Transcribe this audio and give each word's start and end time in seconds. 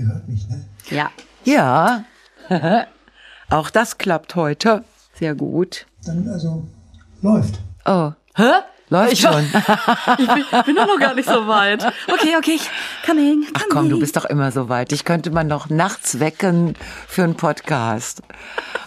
Ihr 0.00 0.06
hört 0.06 0.26
mich, 0.28 0.48
ne? 0.48 0.64
Ja. 0.88 1.10
Ja, 1.44 2.04
auch 3.50 3.68
das 3.68 3.98
klappt 3.98 4.34
heute. 4.34 4.82
Sehr 5.14 5.34
gut. 5.34 5.86
Dann 6.06 6.26
also 6.26 6.66
läuft. 7.20 7.60
Oh, 7.84 8.12
Hä? 8.34 8.50
läuft 8.88 9.12
Ich 9.12 9.20
schon. 9.20 9.32
Ich 10.18 10.26
bin, 10.26 10.44
bin 10.64 10.76
doch 10.76 10.86
noch 10.86 10.98
gar 10.98 11.14
nicht 11.14 11.28
so 11.28 11.46
weit. 11.46 11.84
Okay, 12.08 12.36
okay, 12.38 12.52
ich 12.52 12.70
coming. 13.04 13.46
Ach 13.54 13.64
komm, 13.70 13.90
du 13.90 13.98
bist 14.00 14.16
doch 14.16 14.24
immer 14.24 14.52
so 14.52 14.70
weit. 14.70 14.92
Ich 14.92 15.04
könnte 15.04 15.30
man 15.30 15.48
noch 15.48 15.68
nachts 15.68 16.18
wecken 16.18 16.76
für 17.06 17.24
einen 17.24 17.36
Podcast. 17.36 18.22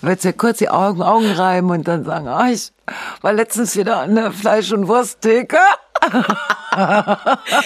Willst 0.02 0.26
du 0.26 0.34
kurz 0.34 0.58
die 0.58 0.70
Augen, 0.70 1.04
Augen 1.04 1.32
reiben 1.32 1.70
und 1.70 1.88
dann 1.88 2.06
sagen, 2.06 2.28
ah, 2.28 2.50
ich 2.50 2.72
war 3.22 3.34
letztens 3.34 3.76
wieder 3.76 4.00
an 4.00 4.16
der 4.16 4.32
Fleisch- 4.32 4.72
und 4.72 4.88
Wursttheke. 4.88 5.58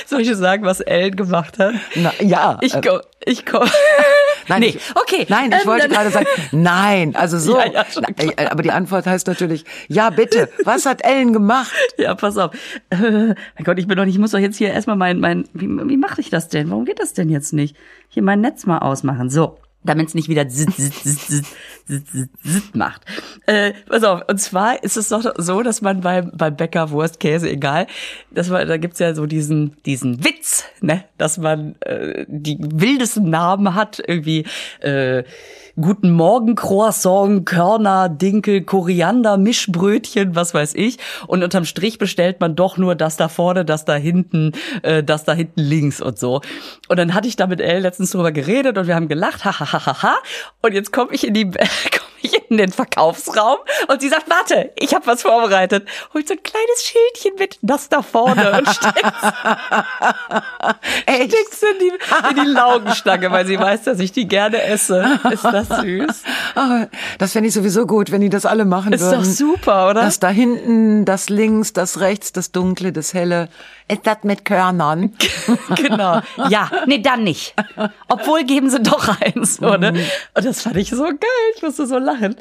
Soll 0.05 0.21
ich 0.21 0.27
dir 0.27 0.35
sagen, 0.35 0.63
was 0.63 0.81
Ellen 0.81 1.15
gemacht 1.15 1.59
hat? 1.59 1.75
Na, 1.95 2.11
ja. 2.19 2.57
Ich 2.61 2.73
äh, 2.73 2.81
komm, 2.81 3.01
ich 3.25 3.45
komm. 3.45 3.67
Nein, 4.47 4.61
nee, 4.61 4.67
ich, 4.67 4.95
okay. 4.95 5.25
Nein, 5.27 5.51
ich 5.51 5.61
ähm, 5.61 5.67
wollte 5.67 5.89
gerade 5.89 6.09
sagen, 6.09 6.25
nein, 6.51 7.15
also 7.15 7.37
so. 7.37 7.57
Ja, 7.57 7.65
ja, 7.65 7.85
Na, 7.99 8.07
äh, 8.17 8.47
aber 8.47 8.63
die 8.63 8.71
Antwort 8.71 9.05
heißt 9.05 9.27
natürlich, 9.27 9.65
ja 9.89 10.09
bitte, 10.09 10.49
was 10.63 10.85
hat 10.85 11.03
Ellen 11.03 11.33
gemacht? 11.33 11.73
Ja, 11.97 12.13
pass 12.15 12.37
auf. 12.37 12.53
Äh, 12.89 12.99
mein 12.99 13.63
Gott, 13.63 13.79
ich 13.79 13.87
bin 13.87 13.97
doch 13.97 14.05
nicht, 14.05 14.15
ich 14.15 14.19
muss 14.19 14.31
doch 14.31 14.39
jetzt 14.39 14.57
hier 14.57 14.71
erstmal 14.71 14.95
mein, 14.95 15.19
mein, 15.19 15.45
wie, 15.53 15.67
wie 15.67 15.97
mache 15.97 16.21
ich 16.21 16.29
das 16.29 16.47
denn? 16.47 16.69
Warum 16.69 16.85
geht 16.85 16.99
das 16.99 17.13
denn 17.13 17.29
jetzt 17.29 17.53
nicht? 17.53 17.75
Hier 18.07 18.23
mein 18.23 18.39
Netz 18.41 18.65
mal 18.65 18.79
ausmachen. 18.79 19.29
So. 19.29 19.57
Damit 19.87 20.09
es 20.09 20.13
nicht 20.13 20.29
wieder 20.29 20.47
zit, 20.47 20.73
zit, 20.75 20.93
zit, 20.93 21.19
zit, 21.19 21.45
zit, 21.87 22.29
zit, 22.43 22.75
macht. 22.75 23.01
Äh, 23.47 23.73
pass 23.87 24.03
auf, 24.03 24.21
und 24.27 24.39
zwar 24.39 24.83
ist 24.83 24.97
es 24.97 25.09
doch 25.09 25.23
so, 25.37 25.63
dass 25.63 25.81
man 25.81 26.01
beim, 26.01 26.31
beim 26.35 26.55
Bäcker 26.55 26.91
Wurst, 26.91 27.19
Käse, 27.19 27.49
egal, 27.49 27.87
dass 28.29 28.49
man, 28.49 28.67
da 28.67 28.77
gibt's 28.77 28.99
ja 28.99 29.15
so 29.15 29.25
diesen, 29.25 29.77
diesen 29.85 30.23
Witz, 30.23 30.65
ne, 30.81 31.05
dass 31.17 31.37
man 31.37 31.75
äh, 31.81 32.25
die 32.27 32.57
wildesten 32.59 33.29
Namen 33.29 33.73
hat, 33.73 34.03
irgendwie 34.05 34.45
äh, 34.81 35.23
Guten 35.79 36.09
Morgen, 36.09 36.55
Croissant, 36.55 37.45
Körner, 37.45 38.09
Dinkel, 38.09 38.63
Koriander, 38.63 39.37
Mischbrötchen, 39.37 40.33
was 40.33 40.55
weiß 40.55 40.73
ich. 40.73 40.97
Und 41.27 41.43
unterm 41.43 41.65
Strich 41.65 41.99
bestellt 41.99 42.39
man 42.39 42.55
doch 42.55 42.77
nur 42.77 42.95
das 42.95 43.15
da 43.15 43.29
vorne, 43.29 43.63
das 43.63 43.85
da 43.85 43.93
hinten, 43.93 44.53
äh, 44.81 45.03
das 45.03 45.23
da 45.23 45.33
hinten 45.33 45.61
links 45.61 46.01
und 46.01 46.17
so. 46.17 46.41
Und 46.87 46.97
dann 46.97 47.13
hatte 47.13 47.27
ich 47.27 47.35
da 47.35 47.45
mit 47.45 47.61
Elle 47.61 47.81
letztens 47.81 48.09
drüber 48.09 48.31
geredet 48.31 48.75
und 48.79 48.87
wir 48.87 48.95
haben 48.95 49.07
gelacht, 49.07 49.45
ha, 49.45 49.59
ha, 49.59 49.71
ha, 49.71 49.85
ha, 49.85 50.01
ha. 50.01 50.15
Und 50.63 50.73
jetzt 50.73 50.91
komme 50.91 51.11
ich 51.11 51.27
in 51.27 51.35
die, 51.35 51.45
komme 51.51 52.07
ich 52.23 52.49
in 52.49 52.57
den 52.57 52.71
Verkaufsraum 52.71 53.57
und 53.87 54.01
sie 54.01 54.09
sagt, 54.09 54.31
warte, 54.31 54.71
ich 54.77 54.95
habe 54.95 55.05
was 55.05 55.21
vorbereitet. 55.21 55.87
Holt 56.11 56.27
so 56.27 56.33
ein 56.33 56.41
kleines 56.41 56.85
Schildchen 56.85 57.35
mit, 57.37 57.59
das 57.61 57.87
da 57.87 58.01
vorne 58.01 58.57
und 58.57 58.67
steckt's 58.73 59.21
Echt? 61.05 61.31
steckt's 61.31 61.61
in 61.63 61.79
die, 61.79 61.91
in 62.39 62.45
die 62.45 62.51
Laugenstange, 62.51 63.31
weil 63.31 63.45
sie 63.45 63.59
weiß, 63.59 63.83
dass 63.83 63.99
ich 63.99 64.11
die 64.11 64.27
gerne 64.27 64.61
esse. 64.63 65.19
Ist 65.31 65.43
das 65.43 65.67
süß? 65.67 66.23
Ah, 66.55 66.85
Das 67.17 67.33
fände 67.33 67.47
ich 67.49 67.53
sowieso 67.53 67.85
gut, 67.85 68.11
wenn 68.11 68.21
die 68.21 68.29
das 68.29 68.45
alle 68.45 68.65
machen 68.65 68.93
Ist 68.93 69.01
würden. 69.01 69.19
doch 69.19 69.25
super, 69.25 69.89
oder? 69.89 70.01
Das 70.01 70.19
da 70.19 70.29
hinten, 70.29 71.05
das 71.05 71.29
links, 71.29 71.73
das 71.73 71.99
rechts, 71.99 72.31
das 72.31 72.51
dunkle, 72.51 72.91
das 72.91 73.13
helle. 73.13 73.49
Ist 73.87 74.05
das 74.05 74.17
mit 74.23 74.45
Körnern? 74.45 75.13
genau. 75.75 76.21
Ja, 76.49 76.69
nee, 76.85 76.99
dann 77.01 77.23
nicht. 77.23 77.53
Obwohl 78.07 78.43
geben 78.43 78.69
sie 78.69 78.81
doch 78.81 79.09
eins, 79.21 79.61
oder? 79.61 79.89
Und 79.89 79.99
das 80.45 80.61
fand 80.61 80.77
ich 80.77 80.89
so 80.89 81.03
geil. 81.03 81.17
Ich 81.55 81.61
musste 81.61 81.87
so 81.87 81.97
lachen. 81.97 82.35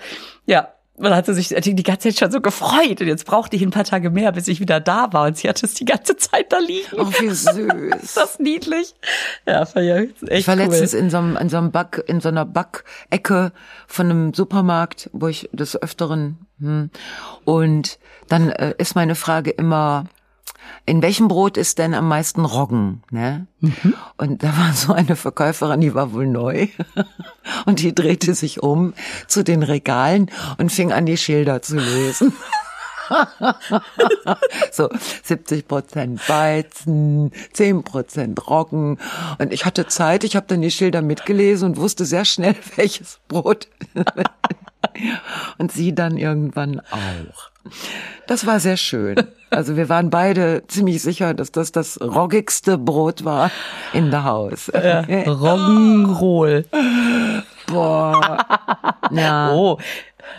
Ja. 0.47 0.69
Und 0.97 1.05
dann 1.05 1.15
hat 1.15 1.27
sie 1.27 1.35
sich 1.35 1.49
die 1.49 1.83
ganze 1.83 2.09
Zeit 2.09 2.19
schon 2.19 2.31
so 2.31 2.41
gefreut. 2.41 3.01
Und 3.01 3.07
jetzt 3.07 3.27
brauchte 3.27 3.55
ich 3.55 3.63
ein 3.63 3.71
paar 3.71 3.85
Tage 3.85 4.09
mehr, 4.11 4.33
bis 4.33 4.49
ich 4.49 4.61
wieder 4.61 4.81
da 4.81 5.13
war. 5.13 5.27
Und 5.27 5.37
sie 5.37 5.49
hatte 5.49 5.67
es 5.67 5.75
die 5.75 5.85
ganze 5.85 6.17
Zeit 6.17 6.51
da 6.53 6.59
liegen. 6.59 6.87
Oh, 6.97 7.07
wie 7.21 7.29
süß. 7.29 7.47
Ist 8.03 8.17
das 8.17 8.39
niedlich? 8.39 8.95
Ja, 9.47 9.67
fand 9.67 9.85
ich 9.85 9.93
echt 9.93 10.23
Ich 10.31 10.49
war 10.49 10.57
cool. 10.57 10.63
letztens 10.63 10.95
in 10.95 11.11
so 11.11 11.19
einem, 11.19 11.37
in 11.37 11.51
so 11.51 11.59
einem 11.59 11.71
Back, 11.71 12.03
in 12.07 12.21
so 12.21 12.29
einer 12.29 12.47
Backecke 12.47 13.53
von 13.87 14.11
einem 14.11 14.35
Supermarkt, 14.35 15.11
wo 15.13 15.29
ich 15.29 15.51
des 15.53 15.81
Öfteren, 15.81 16.39
hm, 16.61 16.91
und 17.45 17.99
dann 18.29 18.51
äh, 18.51 18.75
ist 18.79 18.95
meine 18.95 19.15
Frage 19.15 19.51
immer, 19.51 20.07
in 20.85 21.03
welchem 21.03 21.29
Brot 21.29 21.57
ist 21.57 21.79
denn 21.79 21.95
am 21.95 22.09
meisten 22.09 22.45
Roggen, 22.45 23.03
ne? 23.11 23.47
Und 24.17 24.43
da 24.43 24.57
war 24.57 24.73
so 24.73 24.93
eine 24.93 25.17
Verkäuferin, 25.17 25.81
die 25.81 25.95
war 25.95 26.13
wohl 26.13 26.27
neu. 26.27 26.69
Und 27.67 27.81
die 27.81 27.95
drehte 27.95 28.35
sich 28.35 28.63
um 28.63 28.95
zu 29.27 29.43
den 29.43 29.63
Regalen 29.63 30.31
und 30.59 30.71
fing 30.71 30.93
an, 30.93 31.07
die 31.07 31.17
Schilder 31.17 31.63
zu 31.63 31.77
lesen. 31.77 32.33
so 34.73 34.89
70 35.23 35.69
Prozent 35.69 36.29
Weizen, 36.29 37.33
10 37.53 37.83
Prozent 37.83 38.49
Roggen. 38.49 38.99
Und 39.39 39.53
ich 39.53 39.65
hatte 39.65 39.87
Zeit, 39.87 40.25
ich 40.25 40.37
habe 40.37 40.47
dann 40.49 40.63
die 40.63 40.71
Schilder 40.71 41.03
mitgelesen 41.03 41.71
und 41.71 41.77
wusste 41.77 42.05
sehr 42.05 42.25
schnell, 42.25 42.57
welches 42.77 43.21
Brot. 43.29 43.69
und 45.59 45.73
sie 45.73 45.95
dann 45.95 46.17
irgendwann 46.17 46.81
auch. 46.81 47.51
Das 48.27 48.47
war 48.47 48.61
sehr 48.61 48.77
schön. 48.77 49.17
Also 49.51 49.77
wir 49.77 49.89
waren 49.89 50.11
beide 50.11 50.65
ziemlich 50.69 51.03
sicher, 51.03 51.35
dass 51.35 51.53
das 51.53 51.73
das 51.73 52.01
roggigste 52.01 52.79
Brot 52.79 53.25
war 53.25 53.51
in 53.93 54.11
der 54.11 54.25
Haus. 54.25 54.71
Roggenroll. 54.75 56.65
Boah. 57.67 58.39
Ja. 59.13 59.53
Oh, 59.53 59.79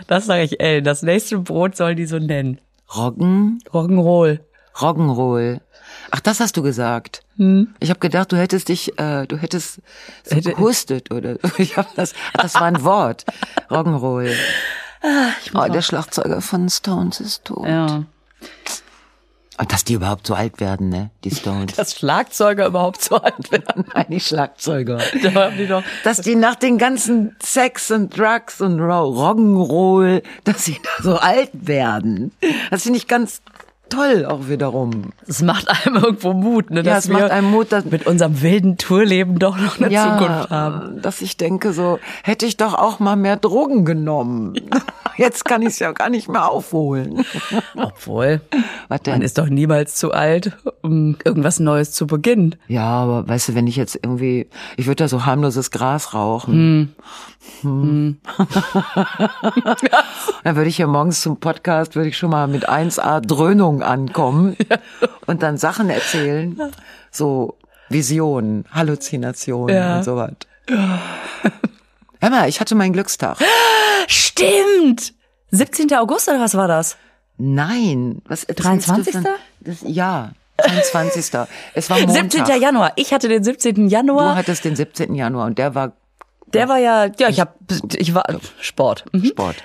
das 0.08 0.26
sage 0.26 0.44
ich 0.44 0.60
Ellen. 0.60 0.84
Das 0.84 1.02
nächste 1.02 1.40
Brot 1.40 1.78
soll 1.78 1.96
die 1.96 2.06
so 2.06 2.20
nennen. 2.20 2.60
Roggen, 2.94 3.60
Roggenroll. 3.74 4.42
Roggenroll. 4.82 5.62
Ach, 6.12 6.20
das 6.20 6.42
hast 6.42 6.58
du 6.58 6.64
gesagt. 6.64 7.22
Ich 7.80 7.90
habe 7.90 8.00
gedacht, 8.00 8.32
du 8.32 8.36
hättest 8.38 8.70
dich, 8.70 8.98
äh, 9.00 9.28
du 9.28 9.38
hättest 9.38 9.80
so 10.24 10.36
Hätte- 10.36 10.54
gehustet 10.54 11.12
oder 11.12 11.38
ich 11.58 11.78
hab 11.78 11.94
das. 11.96 12.14
Das 12.34 12.56
war 12.56 12.64
ein 12.64 12.84
Wort. 12.84 13.26
Roggenroll. 13.70 14.32
Oh, 15.54 15.68
der 15.72 15.82
Schlagzeuger 15.84 16.42
von 16.42 16.68
Stones 16.70 17.20
ist 17.20 17.46
tot. 17.46 17.68
Ja. 17.68 18.04
Und 19.60 19.72
dass 19.74 19.84
die 19.84 19.94
überhaupt 19.94 20.28
so 20.28 20.36
alt 20.36 20.60
werden, 20.60 20.90
ne? 20.90 21.10
Die 21.24 21.32
Stones. 21.32 21.74
Dass 21.76 21.96
Schlagzeuger 21.96 22.68
überhaupt 22.68 23.02
so 23.04 23.16
alt 23.16 23.52
werden. 23.52 23.86
Nein, 23.96 24.06
die 24.10 24.20
Schlagzeuger. 24.20 25.00
Da 25.24 25.34
haben 25.34 25.58
die 25.58 25.66
doch. 25.68 25.84
Dass 26.04 26.22
die 26.22 26.36
nach 26.36 26.56
den 26.56 26.78
ganzen 26.78 27.36
Sex 27.42 27.90
und 27.90 28.16
Drugs 28.16 28.62
und 28.62 28.80
Ro- 28.80 29.10
Roggenroll, 29.10 30.22
dass 30.44 30.66
sie 30.66 30.80
da 30.84 31.04
so 31.04 31.16
alt 31.18 31.50
werden. 31.54 32.32
Das 32.70 32.84
finde 32.84 32.98
ich 32.98 33.08
ganz 33.08 33.42
toll 33.90 34.26
auch 34.26 34.48
wiederum. 34.48 35.12
Es 35.28 35.42
macht 35.42 35.68
einem 35.70 35.98
irgendwo 36.04 36.34
Mut, 36.34 36.70
ne, 36.70 36.78
Ja, 36.78 36.84
dass 36.96 37.06
es 37.06 37.10
wir 37.10 37.20
macht 37.20 37.32
einem 37.32 37.52
Mut, 37.52 37.72
dass 37.72 37.86
mit 37.86 38.06
unserem 38.06 38.42
wilden 38.42 38.78
Tourleben 38.78 39.40
doch 39.40 39.58
noch 39.58 39.80
eine 39.80 39.90
Zukunft 39.90 40.50
haben. 40.50 41.02
dass 41.02 41.22
ich 41.22 41.38
denke, 41.38 41.74
so 41.74 42.00
hätte 42.24 42.46
ich 42.46 42.58
doch 42.58 42.74
auch 42.74 43.00
mal 43.00 43.16
mehr 43.16 43.38
Drogen 43.38 43.86
genommen. 43.86 44.54
Jetzt 45.18 45.46
kann 45.46 45.64
ich 45.64 45.70
es 45.70 45.80
ja 45.80 45.94
gar 45.94 46.10
nicht 46.10 46.30
mehr 46.30 46.48
aufholen. 46.50 47.26
Obwohl, 47.76 48.42
man 48.88 49.22
ist 49.24 49.40
doch 49.40 49.50
niemals 49.50 49.96
zu 49.96 50.12
alt, 50.12 50.56
um 50.84 51.18
irgendwas 51.26 51.60
Neues 51.60 51.92
zu 51.92 52.06
beginnen. 52.06 52.56
Ja, 52.68 52.86
aber 52.86 53.28
weißt 53.28 53.50
du, 53.50 53.56
wenn 53.56 53.66
ich 53.66 53.78
jetzt 53.78 53.96
irgendwie, 53.96 54.48
ich 54.78 54.86
würde 54.86 55.04
da 55.04 55.08
so 55.08 55.26
harmloses 55.26 55.72
Gras 55.72 56.14
rauchen. 56.14 56.54
Hm. 56.54 56.90
Dann 60.44 60.56
würde 60.56 60.70
ich 60.70 60.78
ja 60.78 60.88
morgens 60.88 61.22
zum 61.22 61.40
Podcast, 61.40 61.96
würde 61.96 62.10
ich 62.10 62.18
schon 62.18 62.30
mal 62.30 62.48
mit 62.48 62.68
1A 62.70 63.22
Dröhnung 63.22 63.82
ankommen 63.84 64.56
und 65.26 65.44
dann 65.44 65.58
Sachen 65.58 65.90
erzählen. 65.90 66.60
So 67.12 67.58
Visionen, 67.90 68.66
Halluzinationen 68.72 69.76
Ja. 69.76 69.98
und 69.98 70.04
sowas. 70.04 70.32
Hör 70.68 72.30
mal, 72.30 72.50
ich 72.50 72.60
hatte 72.60 72.76
meinen 72.76 72.94
Glückstag. 72.94 73.38
Stimmt! 74.08 75.14
17. 75.52 75.94
August 75.96 76.28
oder 76.28 76.40
was 76.42 76.56
war 76.56 76.68
das? 76.68 76.98
Nein, 77.38 78.22
was 78.28 78.44
erzählst 78.44 78.88
du 78.88 78.92
23.? 78.94 79.14
von- 79.14 79.26
Das, 79.62 79.78
ja, 79.84 80.32
23. 80.58 81.48
Es 81.76 81.90
war 81.90 82.00
Montag. 82.00 82.32
17. 82.32 82.62
Januar. 82.62 82.92
Ich 82.96 83.14
hatte 83.14 83.28
den 83.30 83.44
17. 83.44 83.76
Du 83.76 83.82
Januar. 83.88 84.36
hattest 84.36 84.66
den 84.66 84.76
17. 84.76 85.14
Januar 85.16 85.46
und 85.46 85.58
der 85.58 85.76
war 85.76 85.94
Der 86.54 86.70
war 86.70 86.78
ja, 86.78 87.06
ja, 87.18 87.30
ich 87.30 87.40
hab, 87.40 87.56
ich 87.96 88.14
war 88.14 88.26
Sport. 88.62 89.06
Mhm. 89.12 89.26
Sport. 89.26 89.58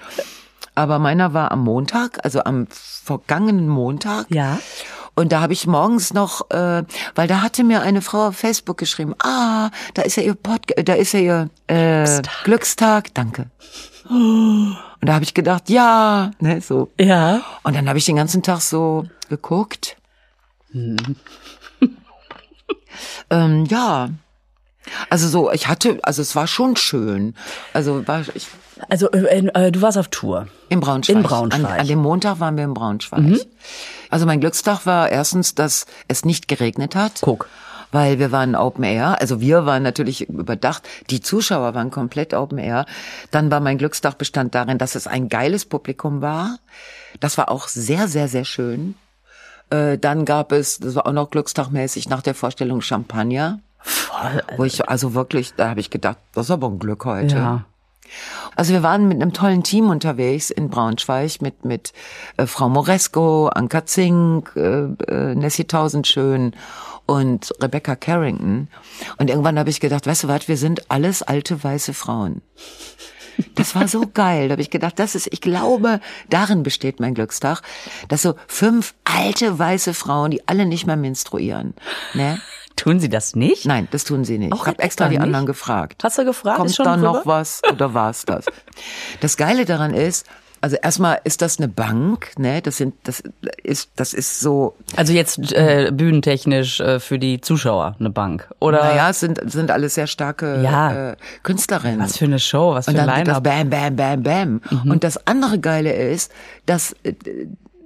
Aber 0.74 0.98
meiner 0.98 1.34
war 1.34 1.52
am 1.52 1.64
Montag, 1.64 2.24
also 2.24 2.42
am 2.44 2.66
vergangenen 2.70 3.68
Montag. 3.68 4.26
Ja. 4.30 4.58
Und 5.14 5.32
da 5.32 5.42
habe 5.42 5.52
ich 5.52 5.66
morgens 5.66 6.14
noch, 6.14 6.50
äh, 6.50 6.84
weil 7.14 7.28
da 7.28 7.42
hatte 7.42 7.64
mir 7.64 7.82
eine 7.82 8.00
Frau 8.00 8.28
auf 8.28 8.36
Facebook 8.36 8.78
geschrieben, 8.78 9.14
ah, 9.22 9.70
da 9.92 10.02
ist 10.02 10.16
ja 10.16 10.22
ihr 10.22 10.34
Podcast, 10.34 10.88
da 10.88 10.94
ist 10.94 11.12
ja 11.12 11.20
ihr 11.20 11.50
äh, 11.66 12.04
Glückstag. 12.04 12.44
Glückstag, 12.44 13.14
danke. 13.14 13.50
Und 14.08 14.76
da 15.00 15.14
habe 15.14 15.24
ich 15.24 15.34
gedacht, 15.34 15.68
ja, 15.68 16.30
ne, 16.40 16.60
so. 16.60 16.90
Ja. 16.98 17.42
Und 17.62 17.76
dann 17.76 17.88
habe 17.88 17.98
ich 17.98 18.06
den 18.06 18.16
ganzen 18.16 18.42
Tag 18.42 18.60
so 18.60 19.04
geguckt. 19.28 19.96
ähm, 23.30 23.64
ja. 23.66 24.08
Also 25.10 25.28
so, 25.28 25.50
ich 25.52 25.68
hatte, 25.68 25.98
also 26.02 26.22
es 26.22 26.34
war 26.34 26.46
schon 26.46 26.76
schön. 26.76 27.34
Also 27.72 28.06
war 28.06 28.24
ich 28.34 28.48
Also 28.88 29.10
äh, 29.10 29.46
äh, 29.54 29.72
du 29.72 29.82
warst 29.82 29.98
auf 29.98 30.08
Tour. 30.08 30.48
in 30.68 30.80
Braunschweig. 30.80 31.16
In 31.16 31.22
Braunschweig. 31.22 31.70
An, 31.70 31.80
an 31.80 31.86
dem 31.86 31.98
Montag 32.00 32.40
waren 32.40 32.56
wir 32.56 32.64
in 32.64 32.74
Braunschweig. 32.74 33.46
Also 34.10 34.26
mein 34.26 34.40
Glückstag 34.40 34.84
war 34.86 35.08
erstens, 35.08 35.54
dass 35.54 35.86
es 36.08 36.24
nicht 36.24 36.48
geregnet 36.48 36.94
hat. 36.96 37.20
Guck. 37.20 37.48
weil 37.92 38.18
wir 38.18 38.32
waren 38.32 38.54
Open 38.56 38.84
Air. 38.84 39.20
Also 39.20 39.40
wir 39.40 39.66
waren 39.66 39.82
natürlich 39.82 40.28
überdacht, 40.28 40.88
die 41.10 41.20
Zuschauer 41.20 41.74
waren 41.74 41.90
komplett 41.90 42.32
Open 42.32 42.58
Air. 42.58 42.86
Dann 43.30 43.50
war 43.50 43.60
mein 43.60 43.76
Glückstag 43.78 44.16
bestand 44.18 44.54
darin, 44.54 44.78
dass 44.78 44.94
es 44.94 45.06
ein 45.06 45.28
geiles 45.28 45.66
Publikum 45.66 46.22
war. 46.22 46.58
Das 47.20 47.36
war 47.36 47.50
auch 47.50 47.68
sehr, 47.68 48.08
sehr, 48.08 48.28
sehr 48.28 48.46
schön. 48.46 48.94
Äh, 49.68 49.98
dann 49.98 50.24
gab 50.24 50.52
es, 50.52 50.78
das 50.78 50.94
war 50.94 51.06
auch 51.06 51.12
noch 51.12 51.30
glückstagmäßig, 51.30 52.08
nach 52.08 52.22
der 52.22 52.34
Vorstellung 52.34 52.80
Champagner. 52.80 53.60
Voll, 53.82 54.42
Wo 54.56 54.64
ich 54.64 54.88
also 54.88 55.14
wirklich, 55.14 55.54
da 55.54 55.70
habe 55.70 55.80
ich 55.80 55.90
gedacht, 55.90 56.18
das 56.34 56.46
ist 56.46 56.50
aber 56.50 56.68
ein 56.68 56.78
Glück 56.78 57.04
heute. 57.04 57.36
ja. 57.36 57.64
Also 58.56 58.74
wir 58.74 58.82
waren 58.82 59.08
mit 59.08 59.22
einem 59.22 59.32
tollen 59.32 59.62
Team 59.62 59.88
unterwegs 59.88 60.50
in 60.50 60.68
Braunschweig 60.68 61.40
mit 61.40 61.64
mit 61.64 61.94
äh, 62.36 62.46
Frau 62.46 62.68
Moresco, 62.68 63.48
Anka 63.48 63.86
Zink, 63.86 64.52
äh, 64.54 64.82
äh, 65.08 65.34
Nessie 65.34 65.64
Tausendschön 65.64 66.54
und 67.06 67.52
Rebecca 67.62 67.96
Carrington. 67.96 68.68
Und 69.16 69.30
irgendwann 69.30 69.58
habe 69.58 69.70
ich 69.70 69.80
gedacht, 69.80 70.06
weißt 70.06 70.24
du 70.24 70.28
was, 70.28 70.46
wir 70.46 70.58
sind 70.58 70.90
alles 70.90 71.22
alte 71.22 71.64
weiße 71.64 71.94
Frauen. 71.94 72.42
Das 73.54 73.74
war 73.74 73.88
so 73.88 74.02
geil. 74.14 74.48
Da 74.48 74.52
habe 74.52 74.62
ich 74.62 74.70
gedacht, 74.70 74.98
das 74.98 75.14
ist, 75.14 75.28
ich 75.32 75.40
glaube, 75.40 76.00
darin 76.28 76.62
besteht 76.62 77.00
mein 77.00 77.14
Glückstag, 77.14 77.62
dass 78.08 78.20
so 78.20 78.34
fünf 78.46 78.94
alte 79.04 79.58
weiße 79.58 79.94
Frauen, 79.94 80.32
die 80.32 80.46
alle 80.48 80.66
nicht 80.66 80.86
mehr 80.86 80.96
menstruieren, 80.96 81.72
ne? 82.12 82.38
Tun 82.82 82.98
Sie 82.98 83.08
das 83.08 83.36
nicht? 83.36 83.64
Nein, 83.64 83.86
das 83.92 84.02
tun 84.04 84.24
sie 84.24 84.38
nicht. 84.38 84.52
Auch 84.52 84.62
ich 84.62 84.66
habe 84.66 84.82
extra 84.82 85.04
die 85.08 85.14
nicht? 85.14 85.22
anderen 85.22 85.46
gefragt. 85.46 86.02
Hast 86.02 86.18
du 86.18 86.24
gefragt? 86.24 86.56
Kommt 86.58 86.76
da 86.80 86.96
noch 86.96 87.20
rüber? 87.20 87.26
was 87.26 87.62
oder 87.72 87.94
war's 87.94 88.24
das? 88.24 88.44
Das 89.20 89.36
Geile 89.36 89.64
daran 89.64 89.94
ist, 89.94 90.26
also 90.60 90.76
erstmal 90.82 91.20
ist 91.22 91.42
das 91.42 91.58
eine 91.58 91.68
Bank, 91.68 92.32
ne? 92.38 92.60
Das 92.60 92.76
sind, 92.78 92.94
das 93.04 93.22
ist, 93.62 93.90
das 93.96 94.14
ist 94.14 94.40
so. 94.40 94.74
Also 94.96 95.12
jetzt 95.12 95.52
äh, 95.52 95.90
bühnentechnisch 95.92 96.80
äh, 96.80 96.98
für 96.98 97.18
die 97.20 97.40
Zuschauer 97.40 97.94
eine 98.00 98.10
Bank. 98.10 98.48
Oder 98.60 98.82
Naja, 98.82 99.10
es 99.10 99.20
sind, 99.20 99.40
sind 99.50 99.70
alles 99.70 99.94
sehr 99.94 100.06
starke 100.08 100.60
Ja. 100.62 101.10
äh, 101.12 101.16
Künstlerinnen. 101.44 102.00
was 102.00 102.16
für 102.16 102.24
eine 102.26 102.38
Show, 102.40 102.74
was 102.74 102.86
für 102.86 102.92
Und 102.92 102.98
ein 102.98 103.06
dann 103.06 103.16
geht 103.16 103.28
das 103.28 103.42
Line-Up. 103.42 103.70
Bam, 103.70 103.96
Bam, 103.96 104.22
Bam, 104.24 104.60
Bam. 104.72 104.90
Und 104.90 105.04
das 105.04 105.24
andere 105.26 105.58
Geile 105.60 105.92
ist, 105.92 106.32
dass, 106.66 106.94
äh, 107.04 107.14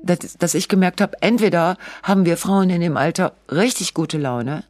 dass, 0.02 0.18
dass 0.38 0.54
ich 0.54 0.68
gemerkt 0.68 1.00
habe, 1.00 1.16
entweder 1.22 1.76
haben 2.02 2.24
wir 2.26 2.36
Frauen 2.36 2.70
in 2.70 2.80
dem 2.80 2.96
Alter 2.96 3.32
richtig 3.50 3.92
gute 3.94 4.18
Laune, 4.18 4.64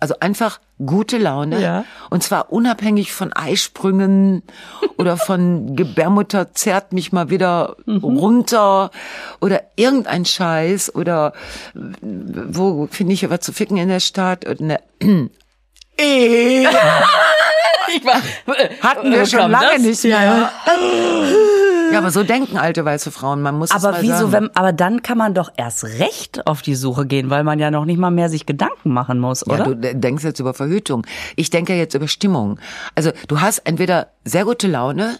also 0.00 0.14
einfach 0.18 0.58
gute 0.84 1.16
Laune, 1.16 1.60
Ja. 1.60 1.84
und 2.10 2.24
zwar 2.24 2.52
unabhängig 2.52 3.12
von 3.12 3.32
Eisprüngen 3.32 4.42
oder 4.98 5.16
von 5.16 5.76
Gebärmutter 5.76 6.52
zerrt 6.54 6.92
mich 6.92 7.12
mal 7.12 7.30
wieder 7.30 7.76
runter 7.86 8.90
oder 9.40 9.62
irgendein 9.76 10.24
Scheiß 10.24 10.92
oder 10.96 11.32
wo 11.72 12.88
finde 12.90 13.12
ich 13.14 13.30
was 13.30 13.40
zu 13.40 13.52
ficken 13.52 13.76
in 13.76 13.88
der 13.88 14.00
Stadt 14.00 14.44
und 14.44 14.60
ne, 14.60 14.80
Ich 17.94 18.04
war, 18.04 18.14
Hatten 18.80 19.10
wir 19.10 19.22
Wo 19.22 19.26
schon 19.26 19.50
lange 19.50 19.66
das? 19.74 19.82
nicht 19.82 20.04
mehr. 20.04 20.50
Ja, 21.92 21.98
aber 21.98 22.10
so 22.10 22.22
denken 22.22 22.56
alte 22.56 22.84
weiße 22.84 23.10
Frauen. 23.10 23.42
Man 23.42 23.56
muss 23.58 23.70
es 23.70 23.76
Aber 23.84 23.92
mal 23.96 24.02
wieso, 24.02 24.28
sagen. 24.28 24.32
wenn, 24.32 24.56
aber 24.56 24.72
dann 24.72 25.02
kann 25.02 25.18
man 25.18 25.34
doch 25.34 25.50
erst 25.56 25.84
recht 25.84 26.46
auf 26.46 26.62
die 26.62 26.74
Suche 26.74 27.04
gehen, 27.06 27.28
weil 27.28 27.44
man 27.44 27.58
ja 27.58 27.70
noch 27.70 27.84
nicht 27.84 27.98
mal 27.98 28.10
mehr 28.10 28.30
sich 28.30 28.46
Gedanken 28.46 28.92
machen 28.92 29.18
muss, 29.18 29.44
ja, 29.46 29.52
oder? 29.54 29.64
du 29.64 29.74
de- 29.76 29.94
denkst 29.94 30.24
jetzt 30.24 30.40
über 30.40 30.54
Verhütung. 30.54 31.06
Ich 31.36 31.50
denke 31.50 31.74
jetzt 31.74 31.94
über 31.94 32.08
Stimmung. 32.08 32.58
Also 32.94 33.10
du 33.28 33.40
hast 33.42 33.58
entweder 33.58 34.08
sehr 34.24 34.44
gute 34.46 34.68
Laune 34.68 35.18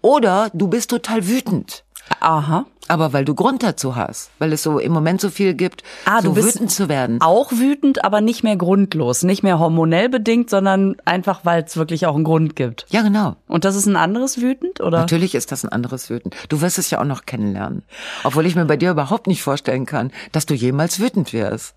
oder 0.00 0.48
du 0.54 0.68
bist 0.68 0.90
total 0.90 1.26
wütend. 1.28 1.84
Aha. 2.20 2.64
Aber 2.88 3.12
weil 3.14 3.24
du 3.24 3.34
Grund 3.34 3.62
dazu 3.62 3.96
hast, 3.96 4.30
weil 4.38 4.52
es 4.52 4.62
so 4.62 4.78
im 4.78 4.92
Moment 4.92 5.20
so 5.20 5.30
viel 5.30 5.54
gibt, 5.54 5.82
Ah, 6.04 6.20
so 6.20 6.28
du 6.28 6.34
bist 6.34 6.56
wütend 6.56 6.70
zu 6.70 6.88
werden. 6.88 7.20
Auch 7.22 7.50
wütend, 7.52 8.04
aber 8.04 8.20
nicht 8.20 8.44
mehr 8.44 8.56
grundlos, 8.56 9.22
nicht 9.22 9.42
mehr 9.42 9.58
hormonell 9.58 10.08
bedingt, 10.10 10.50
sondern 10.50 10.96
einfach, 11.06 11.40
weil 11.44 11.62
es 11.64 11.76
wirklich 11.76 12.06
auch 12.06 12.14
einen 12.14 12.24
Grund 12.24 12.56
gibt. 12.56 12.84
Ja, 12.90 13.00
genau. 13.02 13.36
Und 13.48 13.64
das 13.64 13.74
ist 13.74 13.86
ein 13.86 13.96
anderes 13.96 14.40
wütend, 14.40 14.80
oder? 14.80 14.98
Natürlich 14.98 15.34
ist 15.34 15.50
das 15.50 15.64
ein 15.64 15.70
anderes 15.70 16.10
Wütend. 16.10 16.34
Du 16.50 16.60
wirst 16.60 16.78
es 16.78 16.90
ja 16.90 17.00
auch 17.00 17.04
noch 17.06 17.24
kennenlernen. 17.24 17.84
Obwohl 18.22 18.44
ich 18.44 18.54
mir 18.54 18.66
bei 18.66 18.76
dir 18.76 18.90
überhaupt 18.90 19.26
nicht 19.28 19.42
vorstellen 19.42 19.86
kann, 19.86 20.12
dass 20.32 20.44
du 20.44 20.52
jemals 20.54 21.00
wütend 21.00 21.32
wirst. 21.32 21.74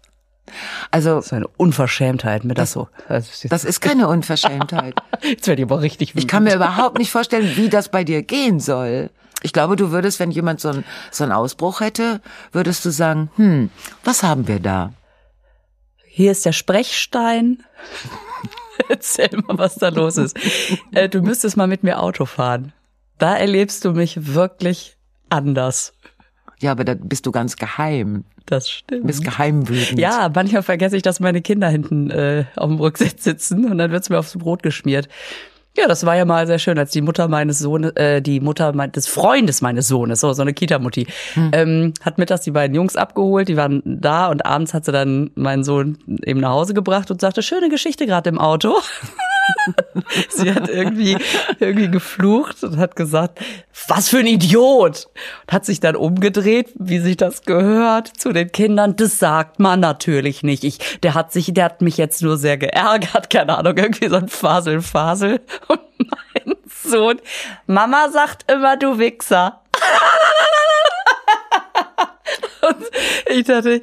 Also, 0.92 1.15
Das 1.15 1.27
ist 1.27 1.33
eine 1.33 1.48
Unverschämtheit, 1.57 2.45
mir 2.45 2.54
das, 2.54 2.71
so. 2.71 2.88
das 3.09 3.65
ist 3.65 3.81
keine 3.81 4.07
Unverschämtheit. 4.07 4.95
Jetzt 5.24 5.48
werde 5.48 5.62
ich 5.62 5.68
aber 5.68 5.81
richtig 5.81 6.12
wütend. 6.12 6.24
Ich 6.24 6.27
kann 6.27 6.44
mir 6.44 6.56
überhaupt 6.56 6.98
nicht 7.00 7.12
vorstellen, 7.12 7.51
wie 7.56 7.69
das 7.69 7.89
bei 7.89 8.04
dir 8.04 8.24
gehen 8.24 8.59
soll. 8.59 9.09
Ich 9.44 9.54
glaube, 9.54 9.75
du 9.75 9.92
würdest, 9.92 10.19
wenn 10.19 10.31
jemand 10.31 10.60
so 10.60 10.69
einen, 10.69 10.84
so 11.12 11.24
einen 11.24 11.34
Ausbruch 11.34 11.81
hätte, 11.81 12.22
würdest 12.51 12.84
du 12.86 12.89
sagen, 12.89 13.30
hm, 13.36 13.69
was 14.04 14.24
haben 14.24 14.48
wir 14.48 14.60
da? 14.60 14.94
Hier 16.06 16.31
ist 16.31 16.45
der 16.45 16.54
Sprechstein. 16.54 17.63
Erzähl 18.89 19.30
mal, 19.48 19.57
was 19.57 19.75
da 19.75 19.89
los 19.89 20.18
ist. 20.18 20.36
Äh, 20.92 21.10
Du 21.10 21.22
müsstest 21.22 21.57
mal 21.57 21.68
mit 21.68 21.84
mir 21.84 22.01
Auto 22.01 22.25
fahren. 22.25 22.74
Da 23.18 23.36
erlebst 23.36 23.86
du 23.86 23.92
mich 23.92 24.34
wirklich 24.34 24.98
anders. 25.30 25.94
Ja, 26.60 26.72
aber 26.72 26.83
da 26.86 26.95
bist 26.95 27.25
du 27.25 27.31
ganz 27.31 27.56
geheim. 27.56 28.24
Das 28.45 28.69
stimmt. 28.69 29.04
Du 29.04 29.07
bist 29.07 29.24
geheim 29.24 29.68
wütend. 29.68 30.00
Ja, 30.00 30.31
manchmal 30.33 30.63
vergesse 30.63 30.95
ich, 30.95 31.04
dass 31.04 31.19
meine 31.19 31.42
Kinder 31.42 31.69
hinten 31.69 32.10
äh, 32.10 32.45
auf 32.56 32.69
dem 32.69 32.80
Rücksitz 32.80 33.24
sitzen 33.24 33.69
und 33.69 33.78
dann 33.78 33.92
wird's 33.92 34.10
mir 34.10 34.18
aufs 34.18 34.38
Brot 34.38 34.63
geschmiert. 34.63 35.10
Ja, 35.78 35.88
das 35.88 36.08
war 36.08 36.16
ja 36.16 36.26
mal 36.26 36.48
sehr 36.48 36.58
schön, 36.58 36.80
als 36.80 36.90
die 36.90 37.02
Mutter 37.02 37.28
meines 37.28 37.60
Sohnes, 37.60 37.92
äh, 37.96 38.20
die 38.20 38.40
Mutter 38.40 38.74
mein, 38.74 38.92
des 38.92 39.08
Freundes 39.08 39.62
meines 39.62 39.88
Sohnes, 39.88 40.20
so, 40.20 40.34
so 40.34 40.42
eine 40.42 40.54
Kita-Mutti, 40.54 41.06
ähm, 41.52 41.94
hat 42.02 42.18
mittags 42.18 42.42
die 42.42 42.52
beiden 42.52 42.76
Jungs 42.76 42.96
abgeholt, 42.96 43.48
die 43.48 43.58
waren 43.58 43.84
da 43.86 44.28
und 44.28 44.44
abends 44.44 44.74
hat 44.74 44.86
sie 44.86 44.92
dann 44.92 45.30
meinen 45.36 45.64
Sohn 45.64 46.00
eben 46.24 46.40
nach 46.40 46.50
Hause 46.50 46.74
gebracht 46.74 47.12
und 47.12 47.22
sagte, 47.22 47.44
schöne 47.44 47.70
Geschichte 47.70 48.08
gerade 48.08 48.28
im 48.28 48.40
Auto. 48.40 48.74
sie 50.30 50.54
hat 50.54 50.70
irgendwie, 50.70 51.18
irgendwie 51.60 51.90
geflucht 51.90 52.64
und 52.64 52.78
hat 52.78 52.96
gesagt, 52.96 53.40
was 53.88 54.10
für 54.10 54.20
ein 54.20 54.28
Idiot! 54.28 55.08
Und 55.46 55.54
hat 55.54 55.66
sich 55.66 55.80
dann 55.80 55.96
umgedreht, 55.96 56.72
wie 56.76 57.00
sich 57.00 57.18
das 57.18 57.44
gehört, 57.44 58.08
zu 58.08 58.34
den 58.34 58.52
Kindern. 58.52 58.96
Das 58.96 59.20
sagt 59.20 59.60
man 59.60 59.80
natürlich 59.80 60.44
nicht. 60.44 60.64
Ich, 60.64 61.00
der 61.02 61.14
hat 61.14 61.32
sich, 61.32 61.54
der 61.54 61.66
hat 61.66 61.82
mich 61.82 61.98
jetzt 61.98 62.22
nur 62.22 62.38
sehr 62.38 62.58
geärgert, 62.58 63.30
keine 63.30 63.58
Ahnung, 63.58 63.78
irgendwie 63.78 64.10
so 64.10 64.16
ein 64.16 64.30
Fasel, 64.30 64.82
Fasel. 64.82 65.42
Und 65.68 65.82
mein 66.00 66.56
Sohn, 66.68 67.20
Mama 67.66 68.10
sagt 68.10 68.52
immer, 68.52 68.78
du 68.78 69.00
Wichser. 69.00 69.62
Und 72.62 72.86
ich 73.30 73.46
dachte, 73.46 73.82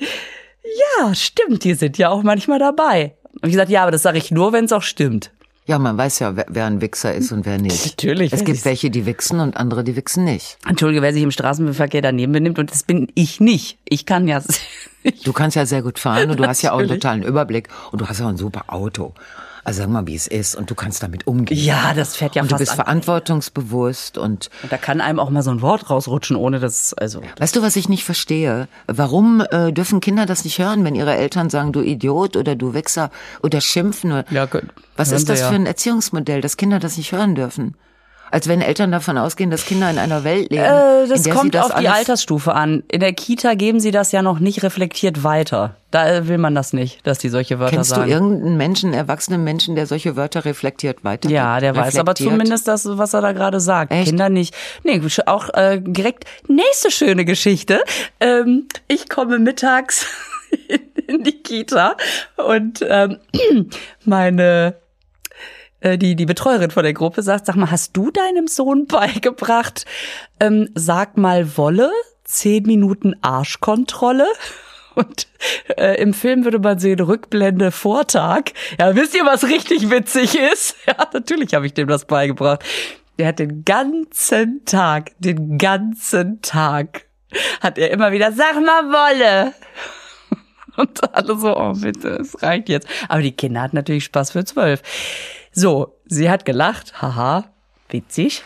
ja, 0.99 1.15
stimmt, 1.15 1.65
die 1.65 1.75
sind 1.75 1.99
ja 1.99 2.11
auch 2.11 2.23
manchmal 2.23 2.59
dabei. 2.59 3.17
Und 3.41 3.49
ich 3.49 3.53
gesagt, 3.53 3.71
ja, 3.71 3.83
aber 3.83 3.91
das 3.91 4.03
sage 4.03 4.19
ich 4.19 4.31
nur, 4.31 4.53
wenn 4.53 4.65
es 4.65 4.73
auch 4.73 4.83
stimmt. 4.83 5.31
Ja, 5.67 5.79
man 5.79 5.97
weiß 5.97 6.19
ja, 6.19 6.35
wer, 6.37 6.67
ein 6.67 6.83
Wichser 6.83 7.15
ist 7.15 7.33
und 7.33 7.47
wer 7.47 7.59
nicht. 7.59 7.87
Natürlich 7.87 8.33
Es 8.35 8.41
gibt 8.45 8.57
ich's. 8.57 8.65
welche, 8.67 8.91
die 8.91 9.07
wichsen 9.07 9.41
und 9.41 9.57
andere, 9.57 9.83
die 9.83 9.97
wichsen 9.97 10.25
nicht. 10.25 10.59
Entschuldige, 10.69 11.01
wer 11.01 11.15
sich 11.15 11.23
im 11.23 11.31
Straßenverkehr 11.31 12.03
daneben 12.03 12.33
benimmt 12.33 12.59
und 12.59 12.71
das 12.71 12.83
bin 12.83 13.11
ich 13.15 13.41
nicht. 13.41 13.79
Ich 13.89 14.05
kann 14.05 14.29
ja. 14.29 14.43
Du 15.25 15.33
kannst 15.33 15.57
ja 15.57 15.65
sehr 15.65 15.83
gut 15.83 15.99
fahren 15.99 16.31
und 16.31 16.39
du 16.39 16.47
hast 16.47 16.61
ja 16.63 16.73
auch 16.73 16.79
einen 16.79 16.89
totalen 16.89 17.23
Überblick 17.23 17.69
und 17.93 18.01
du 18.01 18.07
hast 18.07 18.21
ja 18.21 18.27
auch 18.27 18.31
ein 18.31 18.37
super 18.37 18.65
Auto. 18.69 19.15
Also 19.65 19.83
sag 19.83 19.91
mal, 19.91 20.07
wie 20.07 20.15
es 20.15 20.27
ist 20.27 20.55
und 20.55 20.71
du 20.71 20.75
kannst 20.75 21.03
damit 21.03 21.27
umgehen. 21.27 21.59
Ja, 21.59 21.95
das 21.95 22.17
fährt 22.17 22.35
ja 22.35 22.43
und 22.43 22.51
du 22.51 22.55
fast 22.57 22.61
bist 22.61 22.73
an. 22.73 22.77
verantwortungsbewusst 22.85 24.19
und 24.19 24.51
Und 24.63 24.73
da 24.73 24.77
kann 24.77 25.01
einem 25.01 25.19
auch 25.19 25.31
mal 25.31 25.43
so 25.43 25.51
ein 25.51 25.63
Wort 25.63 25.91
rausrutschen, 25.91 26.37
ohne 26.37 26.61
dass, 26.61 26.95
also. 26.95 27.23
Weißt 27.39 27.57
du, 27.57 27.63
was 27.63 27.77
ich 27.77 27.89
nicht 27.89 28.05
verstehe? 28.05 28.69
Warum 28.87 29.43
äh, 29.51 29.73
dürfen 29.73 30.01
Kinder 30.01 30.27
das 30.27 30.45
nicht 30.45 30.59
hören, 30.59 30.85
wenn 30.85 30.95
ihre 30.95 31.15
Eltern 31.15 31.51
sagen, 31.51 31.73
du 31.73 31.81
Idiot 31.81 32.37
oder 32.37 32.57
du 32.57 32.75
Wichser 32.75 33.11
oder 33.43 33.61
schimpfen? 33.61 34.13
Oder 34.13 34.25
Ja, 34.31 34.45
gut. 34.47 34.65
was 34.97 35.13
ist 35.13 35.29
das 35.29 35.41
ja. 35.41 35.49
für 35.49 35.55
ein 35.55 35.67
Erziehungsmodell, 35.67 36.41
dass 36.41 36.57
Kinder 36.57 36.79
das 36.79 36.97
nicht 36.97 37.13
hören 37.13 37.35
dürfen? 37.35 37.75
Als 38.35 38.49
wenn 38.49 38.61
Eltern 38.61 38.91
davon 38.91 39.17
ausgehen, 39.17 39.53
dass 39.53 39.65
Kinder 39.65 39.89
in 39.89 39.97
einer 39.97 40.25
Welt 40.25 40.51
leben. 40.51 40.65
Äh, 40.65 41.07
das 41.07 41.31
kommt 41.31 41.55
das 41.55 41.71
auf 41.71 41.79
die 41.79 41.87
Altersstufe 41.87 42.53
an. 42.53 42.83
In 42.91 42.99
der 42.99 43.13
Kita 43.13 43.55
geben 43.55 43.79
sie 43.79 43.93
das 43.93 44.11
ja 44.11 44.23
noch 44.23 44.41
nicht 44.41 44.65
reflektiert 44.65 45.23
weiter. 45.23 45.77
Da 45.93 46.27
will 46.27 46.39
man 46.39 46.53
das 46.53 46.73
nicht, 46.73 47.07
dass 47.07 47.19
die 47.19 47.29
solche 47.29 47.61
Wörter 47.61 47.77
Kennst 47.77 47.91
sagen. 47.91 48.09
du 48.09 48.11
irgendeinen 48.11 48.57
Menschen, 48.57 48.93
erwachsenen 48.93 49.45
Menschen, 49.45 49.77
der 49.77 49.87
solche 49.87 50.17
Wörter 50.17 50.45
reflektiert 50.45 51.05
weiter? 51.05 51.31
Ja, 51.31 51.61
der 51.61 51.77
weiß 51.77 51.97
aber 51.97 52.17
zumindest 52.17 52.67
das, 52.67 52.89
was 52.91 53.15
er 53.15 53.21
da 53.21 53.31
gerade 53.31 53.61
sagt. 53.61 53.93
Echt? 53.93 54.07
Kinder 54.07 54.29
nicht. 54.29 54.53
Nee, 54.83 55.01
auch 55.27 55.55
äh, 55.55 55.81
direkt 55.81 56.25
nächste 56.49 56.91
schöne 56.91 57.25
Geschichte. 57.25 57.85
Ähm, 58.19 58.67
ich 58.89 59.09
komme 59.09 59.39
mittags 59.39 60.09
in, 61.07 61.23
die 61.23 61.41
Kita 61.41 61.97
und 62.37 62.85
ähm, 62.89 63.19
meine 64.05 64.75
die 65.85 66.17
die 66.17 66.27
Betreuerin 66.27 66.71
von 66.71 66.83
der 66.83 66.95
Gruppe 66.95 67.23
sagt, 67.23 67.47
sag 67.47 67.57
mal, 67.57 67.71
hast 67.71 67.97
du 67.97 68.11
deinem 68.11 68.47
Sohn 68.47 68.87
beigebracht, 68.89 69.85
ähm, 70.41 70.69
sag 70.75 71.17
mal 71.17 71.57
Wolle, 71.57 71.91
zehn 72.25 72.65
Minuten 72.65 73.15
Arschkontrolle? 73.23 74.27
Und 74.95 75.27
äh, 75.77 76.01
im 76.01 76.15
Film 76.15 76.45
würde 76.45 76.61
man 76.61 76.79
sehen, 76.79 77.01
Rückblende, 77.01 77.73
Vortag. 77.73 78.53
Ja, 78.79 78.95
wisst 78.95 79.15
ihr, 79.15 79.25
was 79.25 79.45
richtig 79.45 79.91
witzig 79.91 80.37
ist? 80.37 80.77
Ja, 80.87 81.09
natürlich 81.13 81.55
habe 81.55 81.67
ich 81.67 81.75
dem 81.75 81.89
das 81.89 82.05
beigebracht. 82.05 82.63
Der 83.19 83.29
hat 83.29 83.39
den 83.39 83.65
ganzen 83.65 84.65
Tag, 84.65 85.13
den 85.19 85.59
ganzen 85.59 86.43
Tag, 86.43 87.07
hat 87.61 87.79
er 87.79 87.91
immer 87.91 88.13
wieder, 88.13 88.33
sag 88.33 88.55
mal 88.55 88.85
Wolle. 88.85 89.55
Und 90.77 91.15
alle 91.15 91.39
so, 91.39 91.57
oh 91.57 91.73
bitte, 91.73 92.09
es 92.21 92.43
reicht 92.43 92.69
jetzt. 92.69 92.89
Aber 93.09 93.23
die 93.23 93.33
Kinder 93.33 93.63
hatten 93.63 93.77
natürlich 93.77 94.05
Spaß 94.05 94.33
für 94.33 94.45
zwölf. 94.45 94.83
So, 95.57 96.01
sie 96.07 96.29
hat 96.29 96.45
gelacht, 96.45 97.01
haha, 97.01 97.45
witzig. 97.89 98.43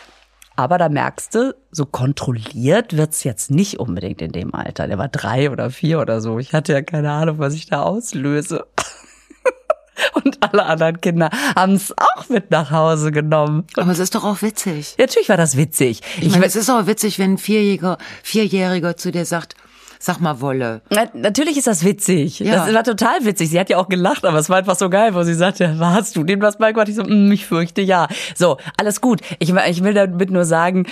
Aber 0.55 0.77
da 0.77 0.89
merkst 0.89 1.33
du, 1.33 1.55
so 1.71 1.85
kontrolliert 1.87 2.95
wird's 2.95 3.23
jetzt 3.23 3.49
nicht 3.49 3.79
unbedingt 3.79 4.21
in 4.21 4.31
dem 4.31 4.53
Alter. 4.53 4.87
Der 4.87 4.99
war 4.99 5.07
drei 5.07 5.49
oder 5.49 5.71
vier 5.71 6.01
oder 6.01 6.21
so. 6.21 6.37
Ich 6.37 6.53
hatte 6.53 6.73
ja 6.73 6.83
keine 6.83 7.11
Ahnung, 7.11 7.39
was 7.39 7.55
ich 7.55 7.65
da 7.65 7.81
auslöse. 7.81 8.67
Und 10.13 10.37
alle 10.41 10.65
anderen 10.65 11.01
Kinder 11.01 11.29
haben's 11.55 11.93
auch 11.97 12.29
mit 12.29 12.51
nach 12.51 12.69
Hause 12.69 13.11
genommen. 13.11 13.65
Aber 13.75 13.91
es 13.91 13.99
ist 13.99 14.13
doch 14.13 14.23
auch 14.23 14.41
witzig. 14.43 14.95
Ja, 14.97 15.05
natürlich 15.05 15.29
war 15.29 15.37
das 15.37 15.57
witzig. 15.57 16.01
Ich 16.21 16.31
meine, 16.31 16.45
es 16.45 16.55
ist 16.55 16.69
auch 16.69 16.85
witzig, 16.85 17.17
wenn 17.17 17.33
ein 17.33 17.37
Vierjähriger, 17.37 17.97
Vierjähriger 18.21 18.97
zu 18.97 19.11
dir 19.11 19.25
sagt, 19.25 19.55
sag 20.01 20.21
mal 20.21 20.39
Wolle. 20.39 20.81
Na, 20.89 21.07
natürlich 21.13 21.57
ist 21.57 21.67
das 21.67 21.83
witzig. 21.83 22.39
Ja. 22.39 22.65
Das 22.65 22.73
war 22.73 22.83
total 22.85 23.25
witzig. 23.25 23.49
Sie 23.49 23.59
hat 23.59 23.69
ja 23.69 23.77
auch 23.77 23.89
gelacht, 23.89 24.23
aber 24.23 24.37
es 24.39 24.49
war 24.49 24.57
einfach 24.57 24.77
so 24.77 24.89
geil, 24.89 25.13
wo 25.13 25.23
sie 25.23 25.33
sagte, 25.33 25.77
hast 25.77 26.15
du 26.15 26.23
dem 26.23 26.41
was 26.41 26.57
beigebracht? 26.57 26.87
Ich 26.87 26.95
so, 26.95 27.03
mm, 27.03 27.31
ich 27.33 27.45
fürchte 27.45 27.81
ja. 27.81 28.07
So, 28.33 28.57
alles 28.77 29.01
gut. 29.01 29.19
Ich, 29.39 29.53
ich 29.53 29.83
will 29.83 29.93
damit 29.93 30.31
nur 30.31 30.45
sagen, 30.45 30.87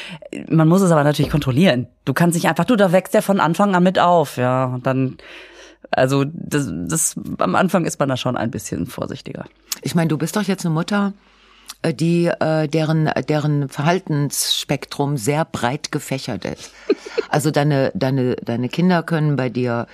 man 0.49 0.67
muss 0.67 0.81
es 0.81 0.91
aber 0.91 1.05
natürlich 1.05 1.31
kontrollieren. 1.31 1.87
Du 2.03 2.13
kannst 2.13 2.35
nicht 2.35 2.49
einfach, 2.49 2.65
du, 2.65 2.75
da 2.75 2.91
wächst 2.91 3.13
der 3.13 3.21
von 3.21 3.39
Anfang 3.39 3.75
an 3.75 3.83
mit 3.83 3.97
auf, 3.97 4.35
ja. 4.35 4.65
Und 4.65 4.85
dann, 4.85 5.17
also 5.89 6.25
das, 6.25 6.69
das 6.69 7.15
am 7.37 7.55
Anfang 7.55 7.85
ist 7.85 7.99
man 8.01 8.09
da 8.09 8.17
schon 8.17 8.35
ein 8.35 8.51
bisschen 8.51 8.87
vorsichtiger. 8.87 9.45
Ich 9.83 9.95
meine, 9.95 10.09
du 10.09 10.17
bist 10.17 10.35
doch 10.35 10.43
jetzt 10.43 10.65
eine 10.65 10.73
Mutter, 10.73 11.13
die 11.85 12.27
äh, 12.27 12.67
deren 12.67 13.09
deren 13.27 13.69
Verhaltensspektrum 13.69 15.17
sehr 15.17 15.45
breit 15.45 15.91
gefächert 15.91 16.45
ist. 16.45 16.71
Also 17.29 17.51
deine 17.51 17.91
deine 17.93 18.37
deine 18.37 18.69
Kinder 18.69 19.03
können 19.03 19.35
bei 19.35 19.49
dir 19.49 19.87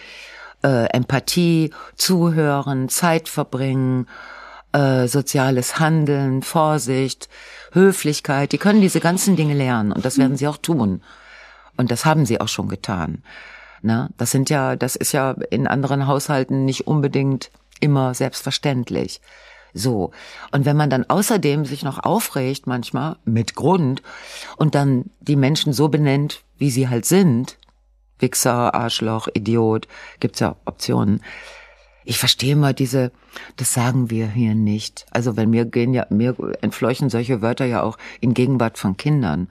äh, 0.63 0.85
Empathie, 0.93 1.71
zuhören, 1.95 2.89
Zeit 2.89 3.27
verbringen, 3.27 4.07
äh, 4.71 5.07
soziales 5.07 5.79
Handeln, 5.79 6.41
Vorsicht, 6.41 7.29
Höflichkeit. 7.71 8.51
Die 8.51 8.57
können 8.57 8.81
diese 8.81 8.99
ganzen 8.99 9.35
Dinge 9.35 9.53
lernen 9.53 9.91
und 9.91 10.05
das 10.05 10.17
werden 10.17 10.37
sie 10.37 10.47
auch 10.47 10.57
tun. 10.57 11.01
Und 11.77 11.91
das 11.91 12.05
haben 12.05 12.25
sie 12.25 12.39
auch 12.39 12.47
schon 12.47 12.69
getan. 12.69 13.23
Na, 13.81 14.09
das 14.17 14.31
sind 14.31 14.49
ja, 14.49 14.75
das 14.75 14.95
ist 14.95 15.11
ja 15.11 15.35
in 15.49 15.67
anderen 15.67 16.07
Haushalten 16.07 16.65
nicht 16.65 16.87
unbedingt 16.87 17.51
immer 17.79 18.13
selbstverständlich. 18.13 19.19
So. 19.73 20.11
Und 20.51 20.65
wenn 20.65 20.77
man 20.77 20.89
dann 20.89 21.09
außerdem 21.09 21.65
sich 21.65 21.83
noch 21.83 22.03
aufregt, 22.03 22.67
manchmal, 22.67 23.17
mit 23.25 23.55
Grund, 23.55 24.01
und 24.57 24.75
dann 24.75 25.05
die 25.19 25.35
Menschen 25.35 25.73
so 25.73 25.89
benennt, 25.89 26.43
wie 26.57 26.69
sie 26.69 26.89
halt 26.89 27.05
sind, 27.05 27.57
Wichser, 28.19 28.73
Arschloch, 28.73 29.27
Idiot, 29.33 29.87
gibt's 30.19 30.39
ja 30.39 30.55
Optionen. 30.65 31.21
Ich 32.05 32.19
verstehe 32.19 32.55
mal 32.55 32.73
diese, 32.73 33.11
das 33.55 33.73
sagen 33.73 34.09
wir 34.09 34.27
hier 34.27 34.55
nicht. 34.55 35.05
Also 35.11 35.37
wenn 35.37 35.49
mir 35.49 35.65
gehen 35.65 35.93
ja, 35.93 36.05
mir 36.09 36.35
entfleuchen 36.61 37.09
solche 37.09 37.41
Wörter 37.41 37.65
ja 37.65 37.81
auch 37.81 37.97
in 38.19 38.33
Gegenwart 38.33 38.77
von 38.77 38.97
Kindern, 38.97 39.49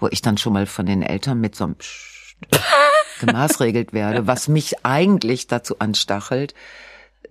wo 0.00 0.08
ich 0.08 0.20
dann 0.20 0.36
schon 0.36 0.52
mal 0.52 0.66
von 0.66 0.86
den 0.86 1.02
Eltern 1.02 1.40
mit 1.40 1.54
so 1.54 1.64
einem 1.64 1.76
Psst 1.76 2.36
gemaßregelt 3.20 3.92
werde, 3.92 4.26
was 4.26 4.48
mich 4.48 4.84
eigentlich 4.84 5.46
dazu 5.46 5.78
anstachelt, 5.78 6.54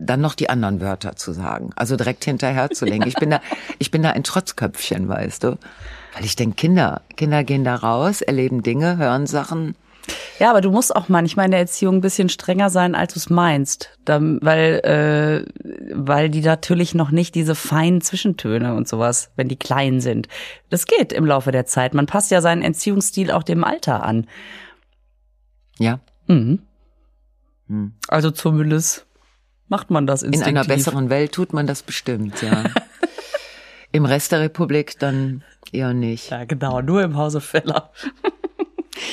dann 0.01 0.22
noch 0.22 0.36
die 0.36 0.50
anderen 0.50 0.81
Wörter 0.81 1.15
zu 1.15 1.31
sagen. 1.31 1.72
Also 1.75 1.96
direkt 1.96 2.25
hinterher 2.25 2.70
zu 2.72 2.86
lenken. 2.86 3.08
Ich 3.08 3.15
bin 3.15 3.29
da, 3.29 3.41
ich 3.79 3.91
bin 3.91 4.03
da 4.03 4.12
ein 4.12 4.24
Trotzköpfchen, 4.24 5.08
weißt 5.08 5.43
du. 5.43 5.58
Weil 6.13 6.25
ich 6.25 6.36
denke, 6.36 6.55
Kinder, 6.55 7.01
Kinder 7.15 7.43
gehen 7.43 7.63
da 7.63 7.75
raus, 7.75 8.22
erleben 8.22 8.63
Dinge, 8.63 8.98
hören 8.98 9.27
Sachen. 9.27 9.75
Ja, 10.39 10.50
aber 10.50 10.62
du 10.62 10.72
musst 10.72 10.96
auch 10.96 11.10
manchmal 11.10 11.46
in 11.46 11.51
der 11.51 11.60
Erziehung 11.60 11.98
ein 11.98 12.01
bisschen 12.01 12.27
strenger 12.27 12.70
sein, 12.70 12.96
als 12.96 13.13
du 13.13 13.20
es 13.20 13.29
meinst, 13.29 13.98
Dann, 14.03 14.39
weil 14.41 14.79
äh, 14.84 15.93
weil 15.93 16.29
die 16.29 16.41
natürlich 16.41 16.96
noch 16.96 17.12
nicht 17.12 17.36
diese 17.36 17.53
feinen 17.53 18.01
Zwischentöne 18.01 18.74
und 18.74 18.88
sowas, 18.88 19.31
wenn 19.36 19.48
die 19.48 19.58
klein 19.58 20.01
sind. 20.01 20.27
Das 20.70 20.88
geht 20.88 21.13
im 21.13 21.25
Laufe 21.25 21.51
der 21.51 21.67
Zeit. 21.67 21.93
Man 21.93 22.08
passt 22.08 22.31
ja 22.31 22.41
seinen 22.41 22.63
Erziehungsstil 22.63 23.31
auch 23.31 23.43
dem 23.43 23.63
Alter 23.63 24.03
an. 24.03 24.25
Ja. 25.77 26.00
Mhm. 26.27 26.63
Hm. 27.67 27.93
Also 28.08 28.31
zumindest 28.31 29.05
macht 29.72 29.90
man 29.90 30.06
das 30.06 30.22
In 30.22 30.34
instinktiv. 30.34 30.60
einer 30.60 30.68
besseren 30.68 31.10
Welt 31.10 31.32
tut 31.32 31.54
man 31.54 31.66
das 31.66 31.82
bestimmt, 31.82 32.42
ja. 32.42 32.66
Im 33.94 34.06
Rest 34.06 34.32
der 34.32 34.42
Republik 34.42 35.00
dann 35.00 35.44
eher 35.72 35.94
nicht. 35.94 36.30
Ja, 36.30 36.44
genau, 36.46 36.82
nur 36.82 37.01
im 37.04 37.18
Hause 37.18 37.42
Feller. 37.42 37.90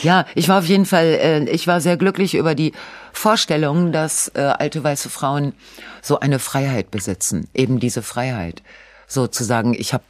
Ja, 0.03 0.27
ich 0.35 0.49
war 0.49 0.59
auf 0.59 0.67
jeden 0.67 0.85
Fall, 0.85 1.07
äh, 1.07 1.45
ich 1.51 1.67
war 1.67 1.81
sehr 1.81 1.97
glücklich 1.97 2.35
über 2.35 2.55
die 2.55 2.73
Vorstellung, 3.13 3.91
dass 3.91 4.31
äh, 4.35 4.41
alte 4.41 4.85
weiße 4.85 5.09
Frauen 5.09 5.55
so 6.03 6.21
eine 6.21 6.39
Freiheit 6.39 6.91
besitzen, 6.91 7.49
eben 7.55 7.81
diese 7.81 8.03
Freiheit. 8.03 8.63
Sozusagen, 9.07 9.73
ich 9.73 9.95
habe 9.95 10.05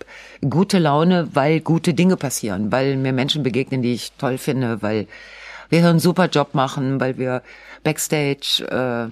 gute 0.51 0.79
Laune, 0.79 1.29
weil 1.33 1.61
gute 1.61 1.95
Dinge 1.95 2.17
passieren, 2.17 2.73
weil 2.73 2.97
mir 2.97 3.13
Menschen 3.13 3.45
begegnen, 3.45 3.81
die 3.81 3.93
ich 3.95 4.13
toll 4.19 4.37
finde, 4.37 4.83
weil 4.83 5.07
wir 5.69 5.79
hier 5.79 5.89
einen 5.89 6.01
super 6.01 6.27
Job 6.27 6.55
machen, 6.55 6.99
weil 6.99 7.17
wir 7.17 7.43
backstage 7.85 8.67
äh, 8.69 9.11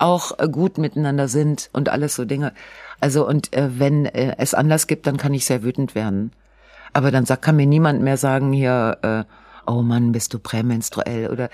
auch 0.00 0.38
äh, 0.38 0.48
gut 0.48 0.78
miteinander 0.78 1.28
sind 1.28 1.70
und 1.72 1.88
alles 1.88 2.14
so 2.16 2.24
Dinge. 2.24 2.52
Also 3.00 3.26
und 3.26 3.52
äh, 3.54 3.78
wenn 3.78 4.06
äh, 4.06 4.34
es 4.38 4.54
Anlass 4.54 4.86
gibt, 4.86 5.06
dann 5.06 5.16
kann 5.16 5.34
ich 5.34 5.44
sehr 5.46 5.62
wütend 5.62 5.94
werden. 5.94 6.32
Aber 6.92 7.10
dann 7.10 7.24
sagt, 7.26 7.42
kann 7.42 7.56
mir 7.56 7.66
niemand 7.66 8.02
mehr 8.02 8.16
sagen 8.16 8.52
hier, 8.52 8.98
äh, 9.02 9.24
oh 9.66 9.82
Mann, 9.82 10.10
bist 10.10 10.34
du 10.34 10.38
prämenstruell 10.40 11.28
oder, 11.30 11.48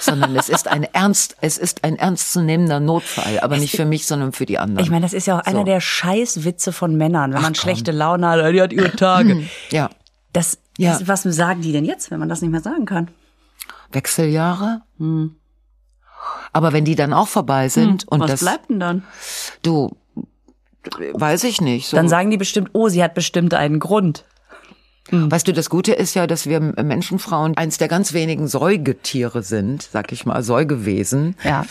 sondern 0.00 0.34
es 0.34 0.48
ist 0.48 0.66
ein 0.66 0.82
ernst, 0.92 1.36
es 1.40 1.56
ist 1.58 1.84
ein 1.84 1.96
ernstzunehmender 1.96 2.80
Notfall, 2.80 3.38
aber 3.40 3.56
nicht 3.58 3.76
für 3.76 3.84
mich, 3.84 4.06
sondern 4.06 4.32
für 4.32 4.46
die 4.46 4.58
anderen. 4.58 4.84
Ich 4.84 4.90
meine, 4.90 5.02
das 5.02 5.12
ist 5.12 5.26
ja 5.26 5.38
auch 5.38 5.44
einer 5.44 5.60
So. 5.60 5.64
der 5.64 5.80
Scheißwitze 5.80 6.72
von 6.72 6.96
Männern, 6.96 7.30
wenn 7.30 7.38
Ach, 7.38 7.42
man 7.42 7.52
komm. 7.52 7.60
schlechte 7.60 7.92
Laune 7.92 8.28
hat, 8.28 8.52
die 8.52 8.60
hat 8.60 8.72
ihre 8.72 8.90
Tage. 8.96 9.44
ja, 9.70 9.88
Das, 10.32 10.58
Ja. 10.78 10.98
was 11.04 11.22
sagen 11.22 11.60
die 11.62 11.70
denn 11.72 11.84
jetzt, 11.84 12.10
wenn 12.10 12.18
man 12.18 12.28
das 12.28 12.42
nicht 12.42 12.50
mehr 12.50 12.60
sagen 12.62 12.86
kann? 12.86 13.08
Wechseljahre. 13.92 14.82
Aber 16.52 16.72
wenn 16.72 16.84
die 16.84 16.94
dann 16.96 17.12
auch 17.12 17.28
vorbei 17.28 17.68
sind 17.68 18.06
und 18.08 18.18
Hm. 18.20 18.22
was 18.24 18.30
das, 18.32 18.40
bleibt 18.40 18.70
denn 18.70 18.80
dann? 18.80 19.02
du, 19.62 19.96
weiß 21.12 21.44
ich 21.44 21.60
nicht. 21.60 21.88
So. 21.88 21.96
Dann 21.96 22.08
sagen 22.08 22.30
die 22.30 22.36
bestimmt, 22.36 22.70
oh, 22.72 22.88
sie 22.88 23.02
hat 23.02 23.14
bestimmt 23.14 23.54
einen 23.54 23.78
Grund. 23.78 24.24
Weißt 25.12 25.48
du, 25.48 25.52
das 25.52 25.70
Gute 25.70 25.92
ist 25.92 26.14
ja, 26.14 26.28
dass 26.28 26.46
wir 26.46 26.60
Menschenfrauen 26.60 27.56
eins 27.56 27.78
der 27.78 27.88
ganz 27.88 28.12
wenigen 28.12 28.46
Säugetiere 28.46 29.42
sind, 29.42 29.82
sag 29.82 30.12
ich 30.12 30.24
mal, 30.24 30.40
Säugewesen, 30.44 31.34
Ja. 31.42 31.64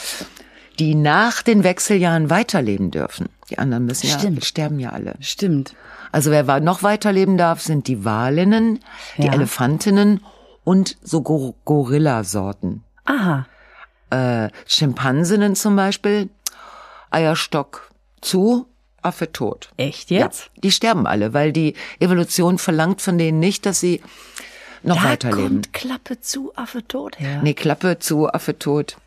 die 0.77 0.93
nach 0.93 1.41
den 1.41 1.63
Wechseljahren 1.63 2.29
weiterleben 2.29 2.91
dürfen. 2.91 3.29
Die 3.49 3.57
anderen 3.57 3.85
müssen 3.85 4.07
Stimmt. 4.09 4.39
ja, 4.39 4.45
sterben 4.45 4.79
ja 4.79 4.89
alle. 4.89 5.13
Stimmt. 5.21 5.73
Also 6.11 6.31
wer 6.31 6.59
noch 6.59 6.83
weiterleben 6.83 7.37
darf, 7.37 7.61
sind 7.61 7.87
die 7.87 8.03
Walinnen, 8.03 8.79
die 9.17 9.27
Ja. 9.27 9.33
Elefantinnen 9.33 10.21
und 10.65 10.97
so 11.01 11.21
Gor 11.21 11.53
Gorillasorten. 11.63 12.83
Aha. 13.05 13.45
Äh, 14.09 14.49
Schimpansinnen 14.65 15.55
zum 15.55 15.75
Beispiel, 15.75 16.29
Eierstock 17.11 17.89
zu, 18.21 18.67
Affe 19.01 19.31
tot. 19.31 19.69
Echt 19.77 20.09
jetzt? 20.11 20.45
Ja, 20.55 20.61
die 20.63 20.71
sterben 20.71 21.07
alle, 21.07 21.33
weil 21.33 21.51
die 21.53 21.73
Evolution 21.99 22.57
verlangt 22.57 23.01
von 23.01 23.17
denen 23.17 23.39
nicht, 23.39 23.65
dass 23.65 23.79
sie 23.79 24.01
noch 24.83 24.97
Da 24.97 25.03
weiterleben. 25.09 25.43
kommt 25.49 25.73
Klappe 25.73 26.19
zu, 26.21 26.51
Affe 26.55 26.85
tot 26.87 27.19
her. 27.19 27.41
Nee, 27.43 27.53
Klappe 27.53 27.99
zu, 27.99 28.27
Affe 28.27 28.57
tot. 28.59 28.97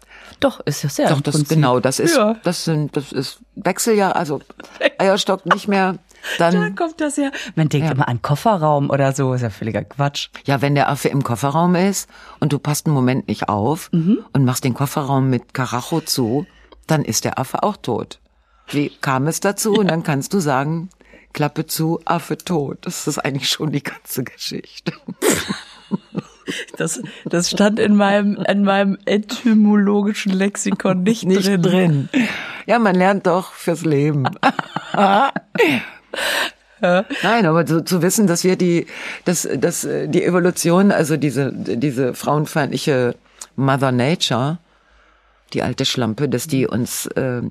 Doch, 0.42 0.61
ist 0.66 0.84
das 0.84 0.96
ja 0.99 1.08
Doch, 1.08 1.18
im 1.18 1.22
das 1.22 1.49
genau, 1.49 1.80
das 1.80 1.99
ist, 1.99 2.16
Ja. 2.16 2.37
das 2.42 2.64
sind, 2.64 2.96
das 2.96 3.12
ist 3.12 3.38
Wechseljahr, 3.54 4.16
also 4.16 4.40
Eierstock 4.99 5.46
nicht 5.46 5.68
mehr, 5.68 5.99
Da 6.38 6.50
dann, 6.52 6.76
kommt 6.76 7.00
das 7.00 7.16
her. 7.16 7.32
Man 7.56 7.68
denkt 7.68 7.87
Ja. 7.88 7.92
immer 7.94 8.06
an 8.08 8.22
Kofferraum 8.22 8.90
oder 8.90 9.12
so, 9.12 9.34
ist 9.34 9.42
ja 9.42 9.50
völliger 9.50 9.82
Quatsch. 9.82 10.28
ja, 10.44 10.61
wenn 10.62 10.75
der 10.76 10.88
Affe 10.88 11.08
im 11.08 11.25
Kofferraum 11.25 11.75
ist 11.75 12.08
und 12.40 12.52
du 12.52 12.58
passt 12.58 12.87
einen 12.87 12.94
Moment 12.94 13.26
nicht 13.28 13.49
auf 13.49 13.88
Mhm. 13.92 14.18
und 14.32 14.44
machst 14.44 14.62
den 14.64 14.75
Kofferraum 14.75 15.30
mit 15.30 15.52
Karacho 15.54 16.00
zu, 16.00 16.46
dann 16.87 17.04
ist 17.04 17.25
der 17.25 17.38
Affe 17.38 17.62
auch 17.62 17.76
tot. 17.76 18.20
Wie 18.68 18.90
kam 19.00 19.26
es 19.26 19.40
dazu? 19.40 19.72
Und 19.75 19.88
dann 19.90 20.02
kannst 20.04 20.32
du 20.32 20.38
sagen, 20.40 20.90
Klappe 21.32 21.66
zu, 21.66 21.99
Affe 22.04 22.37
tot. 22.38 22.78
Das 22.82 23.06
ist 23.06 23.18
eigentlich 23.18 23.49
schon 23.49 23.72
die 23.72 23.82
ganze 23.82 24.22
Geschichte. 24.22 24.92
Das, 26.76 27.02
das 27.25 27.50
stand 27.50 27.78
in 27.78 27.96
meinem, 27.96 28.37
in 28.49 28.64
meinem 28.64 28.99
etymologischen 29.04 30.32
Lexikon 30.32 31.02
nicht, 31.02 31.25
Nicht 31.25 31.46
drin. 31.46 31.62
drin. 31.62 32.08
Ja, 32.66 32.78
man 32.78 32.94
lernt 32.94 33.26
doch 33.26 33.52
fürs 33.52 33.84
Leben. 33.84 34.25
Nein, 36.82 37.46
aber 37.46 37.64
zu, 37.64 37.84
zu 37.84 38.02
wissen, 38.02 38.26
dass 38.26 38.42
wir 38.44 38.56
die, 38.56 38.87
dass, 39.25 39.49
dass 39.56 39.84
äh, 39.84 40.08
die 40.08 40.25
Evolution, 40.25 40.90
also 40.90 41.16
diese, 41.16 41.52
diese 41.52 42.14
frauenfeindliche 42.14 43.14
Mother 43.54 43.92
Nature, 43.92 44.58
die 45.54 45.62
alte 45.62 45.85
Schlampe, 45.85 46.28
dass 46.28 46.47
die 46.47 46.66
uns, 46.66 47.06
äh, 47.06 47.42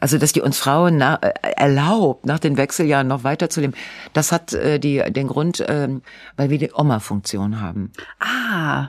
also 0.00 0.18
dass 0.18 0.32
die 0.32 0.40
uns 0.40 0.58
Frauen 0.58 0.98
na, 0.98 1.16
äh, 1.16 1.32
erlaubt, 1.56 2.26
nach 2.26 2.38
den 2.38 2.56
Wechseljahren 2.56 3.08
noch 3.08 3.24
weiterzuleben, 3.24 3.76
das 4.12 4.32
hat 4.32 4.52
äh, 4.52 4.78
die, 4.78 5.02
den 5.10 5.28
Grund, 5.28 5.64
ähm, 5.68 6.02
weil 6.36 6.50
wir 6.50 6.58
die 6.58 6.72
Oma-Funktion 6.72 7.60
haben. 7.60 7.92
Ah. 8.20 8.88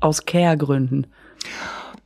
Aus 0.00 0.24
Care-Gründen. 0.24 1.06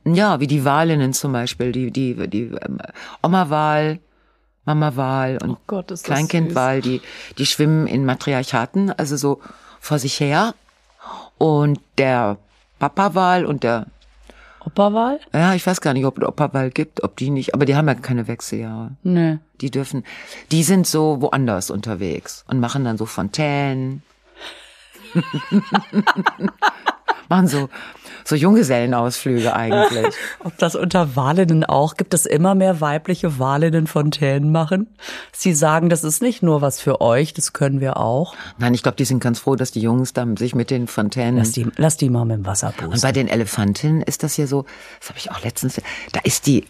Ja, 0.05 0.39
wie 0.39 0.47
die 0.47 0.63
Walinnen 0.63 1.13
zum 1.13 1.33
Beispiel, 1.33 1.71
die, 1.71 1.91
die, 1.91 2.27
die 2.27 2.43
ähm, 2.43 2.79
Oma-Wal, 3.21 3.99
Mama-Wal 4.65 5.37
und 5.41 5.51
Oh 5.51 5.57
Gott, 5.67 5.93
Kleinkindwal, 6.03 6.81
die, 6.81 7.01
die 7.37 7.45
schwimmen 7.45 7.87
in 7.87 8.05
Matriarchaten, 8.05 8.91
also 8.91 9.15
so 9.15 9.41
vor 9.79 9.99
sich 9.99 10.19
her. 10.19 10.53
Und 11.37 11.79
der 11.97 12.37
Papa-Wal 12.79 13.45
und 13.45 13.63
der, 13.63 13.87
Operwahl? 14.67 15.19
ja, 15.33 15.53
ich 15.53 15.65
weiß 15.65 15.79
gar 15.79 15.93
nicht, 15.93 16.05
ob 16.05 16.17
es 16.19 16.27
Opa-Wal 16.27 16.71
gibt, 16.71 17.01
ob 17.01 17.15
die 17.15 17.29
nicht, 17.29 17.53
aber 17.53 17.65
die 17.65 17.77
haben 17.77 17.87
ja 17.87 17.95
keine 17.95 18.27
Wechseljahre. 18.27 18.91
Nee. 19.01 19.39
Die 19.61 19.71
dürfen, 19.71 20.03
die 20.51 20.63
sind 20.63 20.85
so 20.85 21.21
woanders 21.21 21.71
unterwegs 21.71 22.43
und 22.49 22.59
machen 22.59 22.83
dann 22.83 22.97
so 22.97 23.05
Fontänen. 23.05 24.03
machen 27.29 27.47
so, 27.47 27.69
so 28.27 28.35
Junggesellenausflüge 28.35 29.55
eigentlich. 29.55 30.13
Ob 30.43 30.57
das 30.57 30.75
unter 30.75 31.15
Walinnen 31.15 31.63
auch 31.63 31.95
gibt, 31.95 32.13
es 32.13 32.25
immer 32.25 32.55
mehr 32.55 32.81
weibliche 32.81 33.39
Walinnen 33.39 33.87
Fontänen 33.87 34.51
machen? 34.51 34.87
Sie 35.31 35.53
sagen, 35.53 35.89
das 35.89 36.03
ist 36.03 36.21
nicht 36.21 36.43
nur 36.43 36.61
was 36.61 36.81
für 36.81 36.99
euch, 37.01 37.33
das 37.33 37.53
können 37.53 37.79
wir 37.79 37.97
auch. 37.97 38.35
Nein, 38.57 38.73
ich 38.73 38.83
glaube, 38.83 38.97
die 38.97 39.05
sind 39.05 39.23
ganz 39.23 39.39
froh, 39.39 39.55
dass 39.55 39.71
die 39.71 39.79
Jungs 39.81 40.13
dann 40.13 40.35
sich 40.37 40.53
mit 40.55 40.69
den 40.71 40.87
Fontänen. 40.87 41.37
Lass 41.37 41.51
die, 41.51 41.67
lass 41.77 41.95
die 41.97 42.09
mal 42.09 42.25
mit 42.25 42.37
dem 42.37 42.45
Wasser 42.45 42.67
und 42.67 42.77
pusten. 42.77 43.01
bei 43.01 43.11
den 43.13 43.27
Elefantinnen 43.27 44.01
ist 44.01 44.23
das 44.23 44.35
ja 44.37 44.45
so, 44.47 44.65
das 44.99 45.09
habe 45.09 45.19
ich 45.19 45.31
auch 45.31 45.41
letztens, 45.43 45.81
da 46.11 46.19
ist 46.23 46.47
die, 46.47 46.65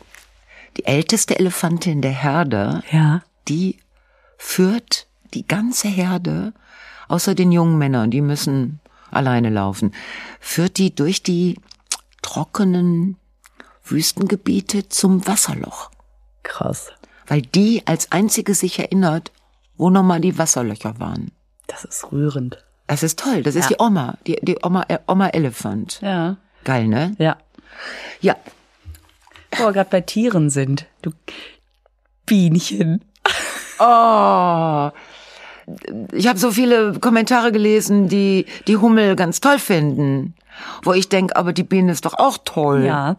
die 0.77 0.85
älteste 0.85 1.39
Elefantin 1.39 2.01
der 2.03 2.11
Herde, 2.11 2.83
Ja. 2.91 3.23
die 3.47 3.77
führt 4.37 5.07
die 5.33 5.47
ganze 5.47 5.87
Herde, 5.87 6.53
außer 7.07 7.33
den 7.35 7.51
jungen 7.51 7.77
Männern, 7.77 8.11
die 8.11 8.21
müssen 8.21 8.79
alleine 9.17 9.49
laufen, 9.49 9.93
führt 10.39 10.77
die 10.77 10.95
durch 10.95 11.21
die 11.23 11.59
trockenen 12.21 13.17
Wüstengebiete 13.83 14.89
zum 14.89 15.25
Wasserloch. 15.27 15.91
Krass. 16.43 16.91
Weil 17.27 17.41
die 17.41 17.83
als 17.85 18.11
einzige 18.11 18.53
sich 18.55 18.79
erinnert, 18.79 19.31
wo 19.75 19.89
nochmal 19.89 20.21
die 20.21 20.37
Wasserlöcher 20.37 20.99
waren. 20.99 21.31
Das 21.67 21.83
ist 21.83 22.11
rührend. 22.11 22.63
Das 22.87 23.03
ist 23.03 23.19
toll. 23.19 23.43
Das 23.43 23.55
ist 23.55 23.69
Ja. 23.69 23.75
die 23.75 23.83
Oma, 23.83 24.17
die, 24.25 24.37
die 24.41 24.57
Oma, 24.63 24.85
äh, 24.87 24.99
Oma 25.07 25.27
Elephant. 25.29 25.99
Ja. 26.01 26.37
Geil, 26.63 26.87
ne? 26.87 27.15
Ja. 27.19 27.37
Ja. 28.21 28.35
Wo 29.57 29.65
wir 29.65 29.73
gerade 29.73 29.89
bei 29.89 30.01
Tieren 30.01 30.49
sind. 30.49 30.85
Du 31.01 31.11
Bienchen. 32.25 33.03
Oh. 33.79 34.89
Ich 36.13 36.27
habe 36.27 36.39
so 36.39 36.51
viele 36.51 36.93
Kommentare 36.99 37.51
gelesen, 37.51 38.07
die 38.07 38.45
die 38.67 38.77
Hummel 38.77 39.15
ganz 39.15 39.41
toll 39.41 39.59
finden. 39.59 40.33
Wo 40.83 40.93
ich 40.93 41.09
denk, 41.09 41.35
aber 41.35 41.53
die 41.53 41.63
Biene 41.63 41.91
ist 41.91 42.05
doch 42.05 42.15
auch 42.15 42.37
toll. 42.43 42.83
Ja. 42.85 43.17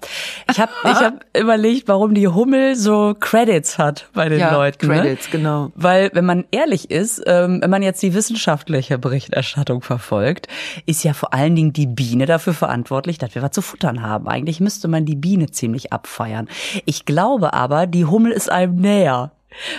Ich 0.50 0.58
habe 0.58 0.72
ich 0.84 0.90
hab 0.90 1.24
überlegt, 1.38 1.88
warum 1.88 2.14
die 2.14 2.28
Hummel 2.28 2.74
so 2.74 3.14
Credits 3.18 3.78
hat 3.78 4.08
bei 4.12 4.28
den 4.28 4.40
Ja, 4.40 4.52
Leuten. 4.52 4.88
Credits, 4.88 5.26
ne? 5.26 5.30
genau. 5.32 5.72
Weil, 5.74 6.10
wenn 6.14 6.24
man 6.24 6.44
ehrlich 6.50 6.90
ist, 6.90 7.22
ähm, 7.26 7.60
wenn 7.60 7.70
man 7.70 7.82
jetzt 7.82 8.02
die 8.02 8.14
wissenschaftliche 8.14 8.98
Berichterstattung 8.98 9.82
verfolgt, 9.82 10.48
ist 10.86 11.04
ja 11.04 11.12
vor 11.12 11.32
allen 11.34 11.54
Dingen 11.54 11.72
die 11.72 11.86
Biene 11.86 12.26
dafür 12.26 12.54
verantwortlich, 12.54 13.18
dass 13.18 13.34
wir 13.34 13.42
was 13.42 13.52
zu 13.52 13.62
futtern 13.62 14.02
haben. 14.02 14.28
Eigentlich 14.28 14.60
müsste 14.60 14.88
man 14.88 15.04
die 15.04 15.16
Biene 15.16 15.50
ziemlich 15.50 15.92
abfeiern. 15.92 16.48
Ich 16.86 17.04
glaube 17.04 17.54
aber, 17.54 17.86
die 17.86 18.04
Hummel 18.04 18.32
ist 18.32 18.50
einem 18.50 18.76
näher, 18.76 19.30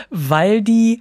weil 0.10 0.62
die 0.62 1.00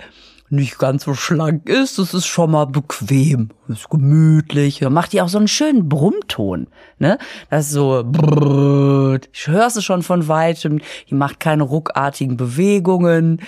nicht 0.51 0.79
ganz 0.79 1.05
so 1.05 1.15
schlank 1.15 1.69
ist, 1.69 1.99
das 1.99 2.15
ist 2.15 2.27
schon 2.27 2.51
mal 2.51 2.67
bequem, 2.67 3.51
ist 3.69 3.91
gemütlich, 3.91 4.79
da 4.79 4.91
macht 4.91 5.13
die 5.13 5.21
auch 5.21 5.29
so 5.29 5.39
einen 5.39 5.49
schönen 5.49 5.89
Brummton, 5.89 6.69
ne? 6.99 7.19
Das 7.51 7.67
ist 7.67 7.73
so, 7.73 8.03
brrrt. 8.05 9.29
ich 9.33 9.47
hörst 9.47 9.77
es 9.77 9.85
schon 9.85 10.03
von 10.03 10.29
weitem, 10.29 10.81
die 11.09 11.15
macht 11.15 11.41
keine 11.41 11.65
ruckartigen 11.65 12.37
Bewegungen, 12.37 13.43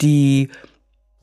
die, 0.00 0.50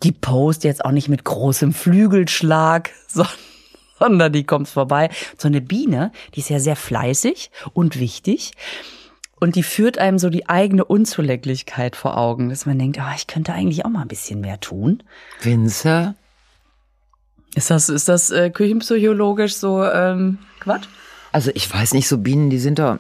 die 0.04 0.12
post 0.12 0.64
jetzt 0.64 0.86
auch 0.86 0.92
nicht 0.92 1.10
mit 1.10 1.24
großem 1.24 1.74
Flügelschlag, 1.74 2.92
sondern 4.00 4.32
die 4.32 4.46
kommt 4.46 4.68
vorbei. 4.68 5.10
So 5.38 5.48
eine 5.48 5.62
Biene, 5.62 6.12
die 6.36 6.40
ist 6.40 6.50
ja 6.50 6.60
sehr 6.60 6.76
fleißig 6.76 7.52
und 7.74 8.00
wichtig. 8.00 8.54
Und 9.40 9.56
die 9.56 9.64
führt 9.64 10.00
einem 10.00 10.18
so 10.18 10.30
die 10.30 10.50
eigene 10.50 10.84
Unzulänglichkeit 10.84 11.96
vor 11.96 12.18
Augen, 12.18 12.50
dass 12.50 12.66
man 12.66 12.80
denkt, 12.80 13.00
ah, 13.00 13.14
ich 13.16 13.28
könnte 13.28 13.54
eigentlich 13.54 13.86
auch 13.86 13.90
mal 13.90 14.02
ein 14.02 14.08
bisschen 14.08 14.42
mehr 14.42 14.60
tun. 14.60 15.04
Winzer? 15.42 16.16
Ist 17.54 17.70
das, 17.70 17.90
ist 17.90 18.10
das 18.10 18.32
äh, 18.32 18.50
küchenpsychologisch 18.50 19.56
so 19.56 19.84
ähm, 19.84 20.40
Quatsch? 20.60 20.88
Also 21.32 21.52
ich 21.54 21.72
weiß 21.72 21.94
nicht, 21.94 22.08
so 22.08 22.18
Bienen, 22.18 22.50
die 22.50 22.58
sind 22.58 22.80
doch, 22.80 22.98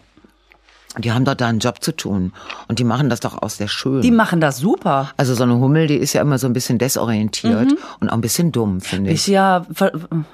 die 0.99 1.12
haben 1.12 1.25
doch 1.25 1.36
da 1.36 1.47
einen 1.47 1.60
Job 1.60 1.81
zu 1.83 1.95
tun. 1.95 2.33
Und 2.67 2.79
die 2.79 2.83
machen 2.83 3.10
das 3.10 3.19
doch 3.19 3.41
auch 3.41 3.49
sehr 3.49 3.67
schön. 3.67 4.01
Die 4.01 4.12
machen 4.12 4.41
das 4.41 4.57
super. 4.57 5.12
also 5.17 5.33
so 5.36 5.43
eine 5.43 5.55
Hummel, 5.60 5.88
die 5.88 5.95
ist 5.95 6.13
ja 6.13 6.21
immer 6.21 6.38
so 6.38 6.47
ein 6.47 6.53
bisschen 6.53 6.77
desorientiert 6.77 7.73
und 7.99 8.10
auch 8.10 8.13
ein 8.13 8.21
bisschen 8.21 8.51
dumm, 8.51 8.81
finde 8.81 9.12
Ist 9.12 9.27
ich. 9.27 9.33
ja, 9.33 9.65
ver- 9.73 9.91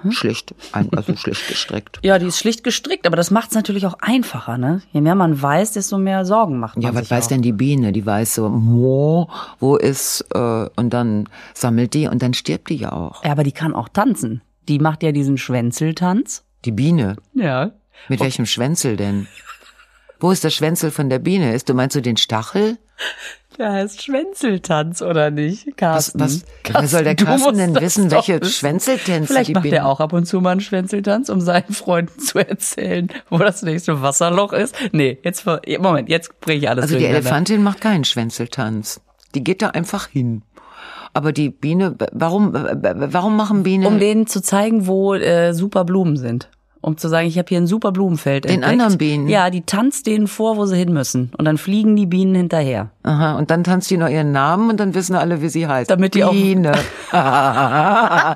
Schlicht, 0.10 0.54
ein- 0.72 0.90
also 0.96 1.16
schlicht 1.16 1.48
gestrickt. 1.48 2.00
ja, 2.04 2.20
die 2.20 2.28
ist 2.28 2.38
schlicht 2.40 2.64
gestrickt, 2.64 3.06
aber 3.08 3.16
das 3.18 3.32
macht 3.32 3.50
es 3.50 3.56
natürlich 3.56 3.86
auch 3.86 3.96
einfacher, 4.02 4.58
ne? 4.58 4.82
Je 4.92 5.02
mehr 5.02 5.16
man 5.16 5.42
weiß, 5.42 5.74
desto 5.74 5.98
mehr 5.98 6.26
Sorgen 6.26 6.60
macht 6.60 6.76
man 6.78 6.84
Ja, 6.84 6.94
was 6.94 7.02
sich 7.02 7.12
weiß 7.12 7.26
auch. 7.26 7.30
denn 7.30 7.42
die 7.42 7.54
Biene? 7.54 7.92
Die 7.92 8.06
weiß 8.06 8.36
so, 8.36 8.50
wo, 8.54 9.30
wo 9.60 9.76
ist, 9.76 10.26
äh, 10.34 10.70
und 10.76 10.90
dann 10.92 11.28
sammelt 11.54 11.94
die 11.94 12.08
und 12.08 12.22
dann 12.22 12.34
stirbt 12.34 12.70
die 12.70 12.76
ja 12.78 12.92
auch. 12.92 13.24
Ja, 13.24 13.32
aber 13.32 13.44
die 13.44 13.52
kann 13.52 13.74
auch 13.74 13.90
tanzen. 13.90 14.42
Die 14.68 14.80
macht 14.80 15.04
ja 15.04 15.12
diesen 15.12 15.38
Schwänzeltanz. 15.38 16.44
Die 16.66 16.72
Biene. 16.72 17.18
Ja. 17.34 17.72
Mit 18.10 18.20
welchem 18.22 18.46
Schwänzel 18.46 18.96
denn? 18.98 19.28
Wo 20.24 20.32
ist 20.32 20.46
der 20.46 20.52
Schwänzel 20.52 20.90
von 20.90 21.10
der 21.10 21.20
Biene? 21.20 21.54
Ist 21.54 21.68
du 21.68 21.74
meinst 21.74 21.98
du 21.98 22.02
den 22.02 22.16
Stachel? 22.16 22.78
Der 23.58 23.74
heißt 23.74 24.02
Schwänzeltanz, 24.02 25.02
oder 25.02 25.32
nicht, 25.32 25.68
Was, 25.68 25.76
Carsten? 25.76 26.20
was, 26.22 26.46
wer 26.72 26.88
soll 26.88 27.04
der 27.04 27.16
Carsten 27.16 27.58
denn 27.58 27.74
das 27.74 27.84
wissen, 27.84 28.10
welche. 28.10 28.44
Schwänzeltänze 28.46 29.28
Vielleicht 29.28 29.50
die 29.50 29.54
macht 29.54 29.64
Biene? 29.64 29.76
er 29.76 29.86
auch 29.86 30.00
ab 30.00 30.14
und 30.14 30.26
zu 30.26 30.40
mal 30.40 30.52
einen 30.52 30.62
Schwänzeltanz, 30.62 31.28
um 31.28 31.42
seinen 31.42 31.74
Freunden 31.74 32.18
zu 32.22 32.40
erzählen, 32.40 33.10
wo 33.30 33.38
das 33.38 33.64
nächste 33.64 34.02
Wasserloch 34.02 34.54
ist. 34.54 34.74
Nee, 34.94 35.20
jetzt, 35.24 35.46
Moment, 35.46 36.08
jetzt 36.08 36.40
bringe 36.40 36.60
ich 36.60 36.70
alles 36.70 36.84
Also 36.84 36.98
die. 36.98 37.04
Elefantin 37.04 37.62
macht 37.62 37.82
keinen 37.82 38.06
Schwänzeltanz. 38.06 39.02
Die 39.36 39.44
geht 39.44 39.62
da 39.62 39.72
einfach 39.72 40.08
hin. 40.08 40.44
Aber 41.14 41.34
die 41.34 41.50
Biene, 41.50 41.98
warum, 42.14 42.54
warum 42.54 43.36
machen 43.36 43.64
Bienen 43.64 43.86
Um 43.86 44.00
denen 44.00 44.26
zu 44.26 44.42
zeigen, 44.42 44.88
wo 44.88 45.16
äh, 45.16 45.54
super 45.54 45.84
Blumen 45.84 46.16
sind. 46.16 46.50
Um 46.86 46.98
zu 46.98 47.08
sagen, 47.08 47.26
ich 47.28 47.38
habe 47.38 47.48
hier 47.48 47.60
ein 47.60 47.66
super 47.68 47.94
Blumenfeld 47.94 48.44
Den 48.44 48.56
entdeckt. 48.56 48.72
anderen 48.74 48.98
Bienen? 48.98 49.28
Ja, 49.30 49.50
die 49.50 49.62
tanzt 49.62 50.06
denen 50.06 50.28
vor, 50.28 50.58
wo 50.58 50.66
sie 50.66 50.76
hin 50.76 50.92
müssen. 50.92 51.32
Und 51.38 51.46
dann 51.46 51.58
fliegen 51.58 51.96
die 51.96 52.06
Bienen 52.06 52.36
hinterher. 52.36 52.90
Aha, 53.04 53.38
und 53.38 53.52
dann 53.52 53.64
tanzt 53.64 53.90
die 53.90 53.96
noch 53.96 54.10
ihren 54.10 54.34
Namen 54.34 54.70
und 54.70 54.82
dann 54.82 54.94
wissen 54.94 55.16
alle, 55.16 55.42
wie 55.42 55.48
sie 55.48 55.66
heißt. 55.66 55.90
Damit 55.90 56.14
die 56.14 56.26
auch- 56.26 56.32
Biene. 56.34 56.74
ah 57.12 58.36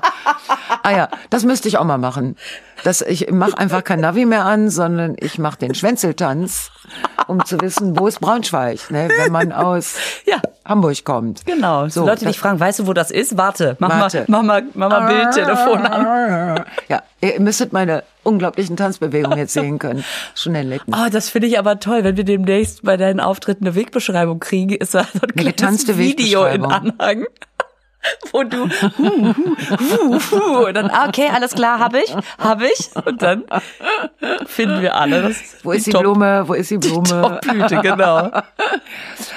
ja, 0.90 1.08
das 1.28 1.44
müsste 1.44 1.68
ich 1.68 1.76
auch 1.78 1.84
mal 1.84 1.98
machen. 1.98 2.36
Das, 2.84 3.02
ich 3.02 3.30
mache 3.30 3.58
einfach 3.58 3.82
kein 3.82 4.00
Navi 4.00 4.24
mehr 4.24 4.44
an, 4.44 4.70
sondern 4.70 5.16
ich 5.18 5.38
mache 5.38 5.58
den 5.58 5.74
Schwänzeltanz, 5.74 6.70
um 7.26 7.44
zu 7.44 7.60
wissen, 7.60 7.98
wo 7.98 8.06
ist 8.06 8.20
Braunschweig, 8.20 8.90
ne, 8.90 9.08
wenn 9.18 9.32
man 9.32 9.52
aus 9.52 9.96
Ja. 10.26 10.40
Hamburg 10.64 11.02
kommt. 11.04 11.46
Genau. 11.46 11.88
So, 11.88 12.04
Leute, 12.06 12.20
die 12.20 12.26
dich 12.26 12.38
fragen, 12.38 12.60
weißt 12.60 12.80
du, 12.80 12.86
wo 12.86 12.92
das 12.92 13.10
ist? 13.10 13.36
Warte, 13.38 13.76
mach 13.78 13.88
Warte. 13.88 14.24
mal, 14.28 14.42
mach 14.42 14.42
mal, 14.42 14.62
mach 14.74 14.88
mal 14.90 15.06
Bildtelefon 15.06 15.86
an. 15.86 16.64
Ja, 16.88 17.02
ihr 17.22 17.40
müsstet 17.40 17.72
meine 17.72 18.04
unglaublichen 18.22 18.76
Tanzbewegungen 18.76 19.38
jetzt 19.38 19.54
sehen 19.54 19.78
können. 19.78 20.04
Schon 20.34 20.54
erlebt. 20.54 20.84
Oh, 20.92 21.08
das 21.10 21.30
finde 21.30 21.48
ich 21.48 21.58
aber 21.58 21.80
toll, 21.80 22.04
wenn 22.04 22.16
wir 22.18 22.24
demnächst 22.24 22.82
bei 22.82 22.96
deinen 22.98 23.20
Auftritten 23.20 23.64
eine 23.66 23.74
Wegbeschreibung 23.74 24.40
kriegen, 24.40 24.74
ist 24.74 24.94
da 24.94 25.04
so 25.04 25.20
ein 25.22 25.30
kleines 25.32 25.44
getanzte 25.56 25.96
Video 25.96 26.44
in. 26.44 26.64
Anhang. 26.64 27.24
Wo 28.32 28.42
du 28.44 28.68
hu, 28.68 28.88
hu, 28.98 29.34
hu, 29.34 30.18
hu, 30.30 30.66
und 30.66 30.74
dann, 30.74 30.88
ah, 30.90 31.08
okay, 31.08 31.28
alles 31.34 31.52
klar, 31.54 31.78
hab 31.80 31.94
ich, 31.94 32.14
hab 32.38 32.62
ich. 32.62 32.90
Und 33.04 33.20
dann 33.22 33.44
finden 34.46 34.80
wir 34.82 34.94
alle. 34.96 35.22
Das 35.22 35.36
Wo 35.64 35.72
ist 35.72 35.86
die 35.86 35.90
Top- 35.90 36.02
Blume? 36.02 36.44
Wo 36.46 36.54
ist 36.54 36.70
die 36.70 36.78
Die 36.78 36.88
Blume? 36.88 37.08
Top-Blüte, 37.08 37.80
genau. 37.82 38.30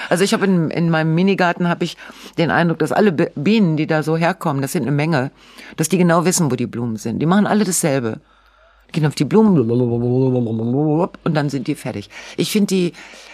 Also 0.10 0.24
ich 0.26 0.34
habe 0.34 0.46
in, 0.46 0.70
in 0.72 0.90
meinem 0.90 1.16
Minigarten 1.16 1.68
habe 1.70 1.86
ich 1.86 1.96
den 2.38 2.52
Eindruck, 2.52 2.80
dass 2.80 2.92
alle 2.92 3.12
Bi- 3.14 3.32
Bienen, 3.36 3.78
die 3.78 3.88
da 3.88 4.04
so 4.04 4.18
herkommen, 4.18 4.62
das 4.62 4.74
sind 4.74 4.84
eine 4.84 4.92
Menge, 4.92 5.32
dass 5.78 5.88
die 5.90 5.98
genau 5.98 6.26
wissen, 6.26 6.52
wo 6.52 6.56
die 6.56 6.68
Blumen 6.68 6.98
sind. 6.98 7.20
Die 7.20 7.26
machen 7.26 7.48
alle 7.48 7.64
dasselbe. 7.64 8.20
Die 8.90 8.92
gehen 9.00 9.08
auf 9.08 9.16
die 9.16 9.24
Blumen 9.24 9.58
und 11.24 11.34
dann 11.34 11.50
sind 11.50 11.68
die 11.68 11.76
fertig. 11.76 12.10
Ich 12.36 12.52
finde 12.52 12.68
die 12.68 12.94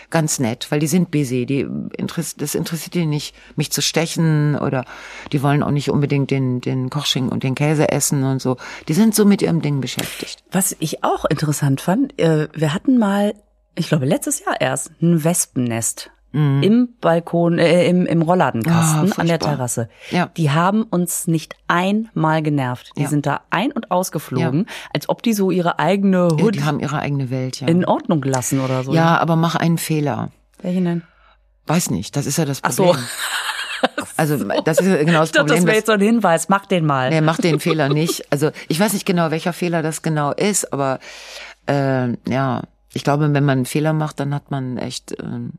ganz 0.09 0.39
nett, 0.39 0.67
weil 0.69 0.79
die 0.79 0.87
sind 0.87 1.11
busy. 1.11 1.45
Die 1.45 1.67
interess 1.97 2.35
das 2.35 2.55
interessiert 2.55 2.93
die 2.93 3.05
nicht, 3.05 3.35
mich 3.55 3.71
zu 3.71 3.81
stechen 3.81 4.57
oder 4.57 4.85
die 5.31 5.43
wollen 5.43 5.63
auch 5.63 5.71
nicht 5.71 5.89
unbedingt 5.89 6.31
den, 6.31 6.61
den 6.61 6.89
Kochschinken 6.89 7.31
und 7.31 7.43
den 7.43 7.55
Käse 7.55 7.89
essen 7.89 8.23
und 8.23 8.41
so. 8.41 8.57
Die 8.87 8.93
sind 8.93 9.15
so 9.15 9.25
mit 9.25 9.41
ihrem 9.41 9.61
Ding 9.61 9.81
beschäftigt. 9.81 10.43
Was 10.51 10.75
ich 10.79 11.03
auch 11.03 11.25
interessant 11.25 11.81
fand, 11.81 12.19
äh, 12.19 12.47
wir 12.53 12.73
hatten 12.73 12.97
mal, 12.97 13.33
ich 13.75 13.89
glaube 13.89 14.05
letztes 14.05 14.43
Jahr 14.43 14.59
erst, 14.59 14.91
ein 15.01 15.23
Wespennest 15.23 16.11
im 16.33 16.89
Balkon, 17.01 17.57
äh, 17.57 17.87
im, 17.87 18.05
im 18.05 18.21
Rollladenkasten 18.21 19.11
Ah, 19.11 19.15
an 19.21 19.27
der. 19.27 19.39
Terrasse. 19.39 19.89
Ja. 20.11 20.29
Die 20.37 20.51
haben 20.51 20.83
uns 20.83 21.25
nicht 21.25 21.55
einmal 21.67 22.43
genervt. 22.43 22.91
Die 22.95 23.03
Ja. 23.03 23.07
sind 23.09 23.25
da 23.25 23.41
ein- 23.49 23.71
und 23.71 23.89
ausgeflogen, 23.89 24.67
als 24.93 25.09
ob 25.09 25.23
die 25.23 25.33
so 25.33 25.49
ihre 25.49 25.79
eigene 25.79 26.27
Ja, 26.37 26.43
Hut 26.43 26.55
die 26.55 26.63
haben 26.63 26.79
ihre 26.79 26.99
eigene 26.99 27.31
Welt, 27.31 27.59
ja. 27.61 27.67
in 27.67 27.85
Ordnung 27.85 28.21
lassen 28.23 28.59
oder 28.59 28.83
so. 28.83 28.93
ja, 28.93 29.17
aber 29.17 29.35
mach 29.35 29.55
einen 29.55 29.77
Fehler. 29.79 30.29
Welchen 30.61 30.85
denn? 30.85 31.01
Weiß 31.65 31.89
nicht, 31.89 32.15
das 32.15 32.25
ist 32.27 32.37
ja 32.37 32.45
das 32.45 32.59
Ach 32.63 32.71
so. 32.71 32.83
Problem. 32.85 33.05
Also 34.15 34.35
das 34.65 34.79
ist 34.79 34.87
ja 34.87 35.03
genau 35.03 35.19
das 35.19 35.29
Ich 35.29 35.33
dachte, 35.33 35.47
das 35.49 35.57
Problem. 35.57 35.67
wäre 35.67 35.75
jetzt 35.77 35.85
so 35.85 35.91
ein 35.91 35.99
Hinweis. 36.01 36.49
Mach 36.49 36.65
den 36.65 36.85
mal. 36.87 37.11
Nee, 37.11 37.21
mach 37.21 37.37
den 37.37 37.59
Fehler 37.59 37.89
nicht. 37.89 38.25
Also 38.31 38.49
ich 38.67 38.79
weiß 38.79 38.93
nicht 38.93 39.05
genau, 39.05 39.29
welcher 39.29 39.53
Fehler 39.53 39.83
das 39.83 40.01
genau 40.01 40.31
ist, 40.31 40.73
aber 40.73 40.99
äh, 41.67 42.13
ja, 42.27 42.63
ich 42.93 43.03
glaube, 43.03 43.31
wenn 43.31 43.45
man 43.45 43.59
einen 43.59 43.65
Fehler 43.65 43.93
macht, 43.93 44.19
dann 44.19 44.33
hat 44.33 44.49
man 44.49 44.77
echt 44.77 45.15
ähm, 45.21 45.53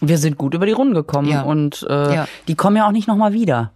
Wir 0.00 0.18
sind 0.18 0.38
gut 0.38 0.54
über 0.54 0.66
die 0.66 0.72
Runden 0.72 0.94
gekommen 0.94 1.28
Ja. 1.28 1.42
und 1.42 1.86
äh, 1.88 2.14
Ja. 2.14 2.28
die 2.48 2.54
kommen 2.54 2.76
ja 2.76 2.86
auch 2.86 2.92
nicht 2.92 3.08
nochmal 3.08 3.32
wieder. 3.32 3.72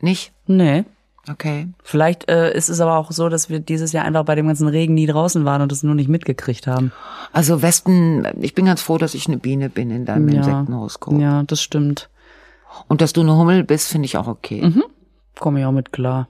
nicht. 0.00 0.32
Nee. 0.46 0.84
Okay. 1.30 1.68
Vielleicht 1.84 2.28
äh, 2.28 2.52
ist 2.52 2.68
es 2.68 2.80
aber 2.80 2.96
auch 2.96 3.12
so, 3.12 3.28
dass 3.28 3.48
wir 3.48 3.60
dieses 3.60 3.92
Jahr 3.92 4.04
einfach 4.04 4.24
bei 4.24 4.34
dem 4.34 4.48
ganzen 4.48 4.66
Regen 4.66 4.94
nie 4.94 5.06
draußen 5.06 5.44
waren 5.44 5.62
und 5.62 5.70
es 5.70 5.84
nur 5.84 5.94
nicht 5.94 6.08
mitgekriegt 6.08 6.66
haben. 6.66 6.90
Also 7.32 7.62
Wespen, 7.62 8.26
ich 8.40 8.54
bin 8.54 8.64
ganz 8.64 8.82
froh, 8.82 8.98
dass 8.98 9.14
ich 9.14 9.28
eine 9.28 9.38
Biene 9.38 9.70
bin 9.70 9.90
in 9.92 10.04
deinem 10.04 10.28
Insektenhoroskop. 10.28 11.20
Ja, 11.20 11.44
das 11.44 11.62
stimmt. 11.62 12.08
Und 12.88 13.00
dass 13.00 13.12
du 13.12 13.20
eine 13.20 13.36
Hummel 13.36 13.62
bist, 13.62 13.88
finde 13.88 14.06
ich 14.06 14.16
auch 14.16 14.26
okay. 14.26 14.62
Mhm. 14.62 14.82
Komme 15.38 15.60
ich 15.60 15.66
auch 15.66 15.70
mit 15.72 15.92
klar. 15.92 16.26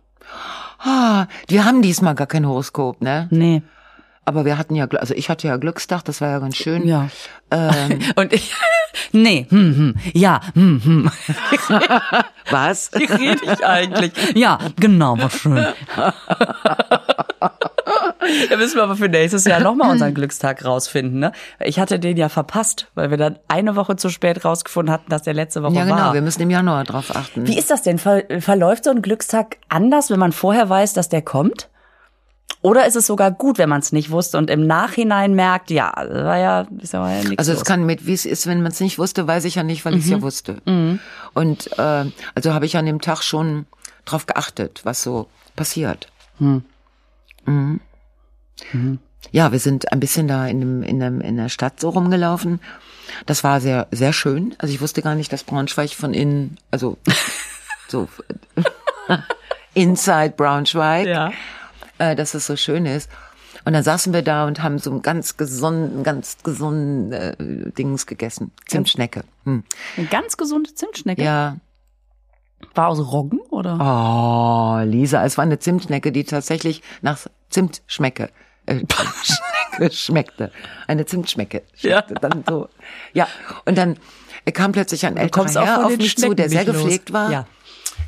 Ah, 0.79 1.27
wir 1.49 1.65
haben 1.65 1.81
diesmal 1.81 2.15
gar 2.15 2.27
kein 2.27 2.47
Horoskop, 2.47 3.01
ne? 3.01 3.29
Nee. 3.31 3.63
Aber 4.27 4.45
wir 4.45 4.59
hatten 4.59 4.75
ja, 4.75 4.87
also 4.89 5.15
ich 5.15 5.31
hatte 5.31 5.49
ja 5.49 5.57
Glückstag, 5.57 6.03
das 6.05 6.21
war 6.21 6.29
ja 6.29 6.39
ganz 6.39 6.57
schön. 6.57 6.87
Ja. 6.87 7.09
Ähm, 7.51 8.01
Und 8.17 8.33
ich. 8.35 8.53
Nee, 9.13 9.47
hm, 9.49 9.77
hm, 9.77 9.95
ja, 10.15 10.41
hm, 10.55 10.81
hm. 10.85 11.11
was? 12.51 12.91
Wie 12.95 13.05
rede 13.05 13.41
ich 13.45 13.65
eigentlich? 13.65 14.13
Ja, 14.35 14.59
genau, 14.79 15.19
war 15.19 15.31
schön. 15.31 15.67
Da 18.51 18.57
müssen 18.57 18.77
wir 18.77 18.85
aber 18.85 18.97
für 18.97 19.09
nächstes 19.09 19.45
Jahr 19.45 19.61
nochmal 19.61 19.91
unseren 19.91 20.15
Glückstag 20.15 20.65
rausfinden, 20.65 21.19
ne? 21.19 21.33
Ich 21.61 21.79
hatte 21.81 21.99
den 21.99 22.17
ja 22.17 22.29
verpasst, 22.29 22.89
weil 22.95 23.11
wir 23.11 23.17
dann 23.17 23.39
eine 23.49 23.75
Woche 23.77 23.97
zu 23.97 24.09
spät 24.11 24.45
rausgefunden 24.45 24.93
hatten, 24.93 25.11
dass 25.11 25.23
der 25.23 25.35
letzte 25.35 25.63
Woche 25.63 25.75
Ja, 25.75 25.85
genau, 25.85 25.97
war. 25.97 26.15
wir 26.15 26.23
müssen 26.23 26.43
im 26.43 26.51
Januar 26.51 26.85
drauf 26.85 27.15
achten. 27.15 27.47
Wie 27.47 27.59
ist 27.59 27.71
das 27.71 27.83
denn? 27.83 27.99
Ver 27.99 28.23
verläuft 28.41 28.85
so 28.85 28.91
ein 28.91 29.03
Glückstag 29.03 29.57
anders, 29.69 30.11
wenn 30.11 30.21
man 30.21 30.33
vorher 30.33 30.69
weiß, 30.69 30.93
dass 30.93 31.09
der 31.09 31.23
kommt? 31.23 31.69
Oder 32.61 32.87
ist 32.87 32.95
es 32.95 33.09
sogar 33.09 33.33
gut, 33.33 33.59
wenn 33.59 33.69
man 33.69 33.81
es 33.81 33.91
nicht 33.91 34.11
wusste 34.11 34.39
und 34.39 34.49
im 34.49 34.67
Nachhinein 34.69 35.35
merkt, 35.35 35.71
ja, 35.71 35.93
das 35.97 36.25
war 36.25 36.39
ja, 36.39 36.67
das 36.71 36.93
war 36.93 37.11
ja 37.11 37.23
nichts 37.25 37.39
Also 37.39 37.53
es 37.53 37.65
kann 37.65 37.85
mit, 37.85 38.07
wie 38.07 38.13
es 38.13 38.25
ist, 38.25 38.47
wenn 38.47 38.63
man 38.63 38.71
es 38.71 38.79
nicht 38.79 38.99
wusste, 39.01 39.27
weiß 39.27 39.45
ich 39.47 39.57
ja 39.57 39.65
nicht, 39.65 39.85
weil 39.85 39.97
ich 39.97 40.05
es 40.05 40.11
ja 40.11 40.23
wusste. 40.23 40.63
Und 41.35 41.79
äh, 41.79 42.05
also 42.37 42.55
habe 42.55 42.67
ich 42.67 42.77
an 42.77 42.87
dem 42.87 43.01
Tag 43.01 43.23
schon 43.23 43.67
drauf 44.05 44.27
geachtet, 44.27 44.83
was 44.85 45.03
so 45.03 45.27
passiert. 45.57 46.07
Mhm. 46.39 46.63
Ja, 49.33 49.51
wir 49.51 49.59
sind 49.59 49.91
ein 49.93 49.99
bisschen 50.01 50.29
da 50.29 50.47
in, 50.47 50.61
dem, 50.61 50.83
in, 50.83 51.01
dem, 51.01 51.21
in 51.21 51.37
der 51.37 51.49
Stadt 51.49 51.81
so 51.81 51.89
rumgelaufen. 51.91 52.61
Das 53.27 53.43
war 53.43 53.61
sehr, 53.61 53.89
sehr 53.91 54.13
schön. 54.13 54.55
Also 54.59 54.73
ich 54.73 54.81
wusste 54.81 55.03
gar 55.03 55.15
nicht, 55.17 55.33
dass 55.33 55.43
Braunschweig 55.43 55.91
von 55.91 56.15
innen, 56.15 56.59
also 56.71 56.99
so 57.89 58.09
inside 59.75 60.35
Braunschweig, 60.37 61.07
Ja. 61.07 61.33
Äh, 62.03 62.17
dass 62.17 62.35
es 62.35 62.47
so 62.47 62.57
schön 62.57 62.87
ist. 62.87 63.09
Und 63.65 63.75
dann 63.75 63.85
saßen 63.85 64.12
wir 64.12 64.23
da 64.23 64.47
und 64.47 64.62
haben 64.62 64.79
so 64.79 64.91
einen 64.91 65.03
ganz 65.03 65.37
gesunden, 65.37 66.03
ganz 66.03 66.38
gesunden 66.43 67.12
äh, 67.12 67.37
Dings 67.79 68.07
gegessen. 68.07 68.51
Zimtschnecke. 68.67 69.23
Hm. 69.45 69.62
Eine 69.97 70.07
ganz 70.07 70.37
gesunde 70.37 70.75
Zimtschnecke. 70.75 71.23
Ja. 71.23 71.59
War 72.75 72.88
aus 72.88 72.99
Roggen 72.99 73.41
oder? 73.51 73.77
Oh, 73.79 74.85
Lisa, 74.85 75.25
es 75.25 75.37
war 75.37 75.43
eine 75.43 75.59
Zimtschnecke, 75.59 76.11
die 76.11 76.25
tatsächlich 76.25 76.83
nach 77.03 77.19
Zimt 77.51 77.83
schmecke. 77.87 78.31
Äh, 78.67 78.81
Schnecke 79.23 79.95
schmeckte. 79.95 80.51
Eine 80.88 81.07
Zimtschnecke. 81.07 81.62
Schmeckte. 81.75 82.15
Dann 82.15 82.45
so. 82.49 82.69
Ja. 83.12 83.29
Und 83.65 83.79
dann 83.79 83.97
kam 84.55 84.73
plötzlich 84.73 85.07
ein 85.07 85.17
älterer 85.17 85.65
Herr 85.65 85.87
auf 85.87 85.97
mich 85.97 86.17
zu, 86.17 86.35
der 86.35 86.49
sehr 86.49 86.61
nicht 86.61 86.73
los. 86.73 86.83
gepflegt 86.83 87.12
war. 87.12 87.31
Ja. 87.31 87.47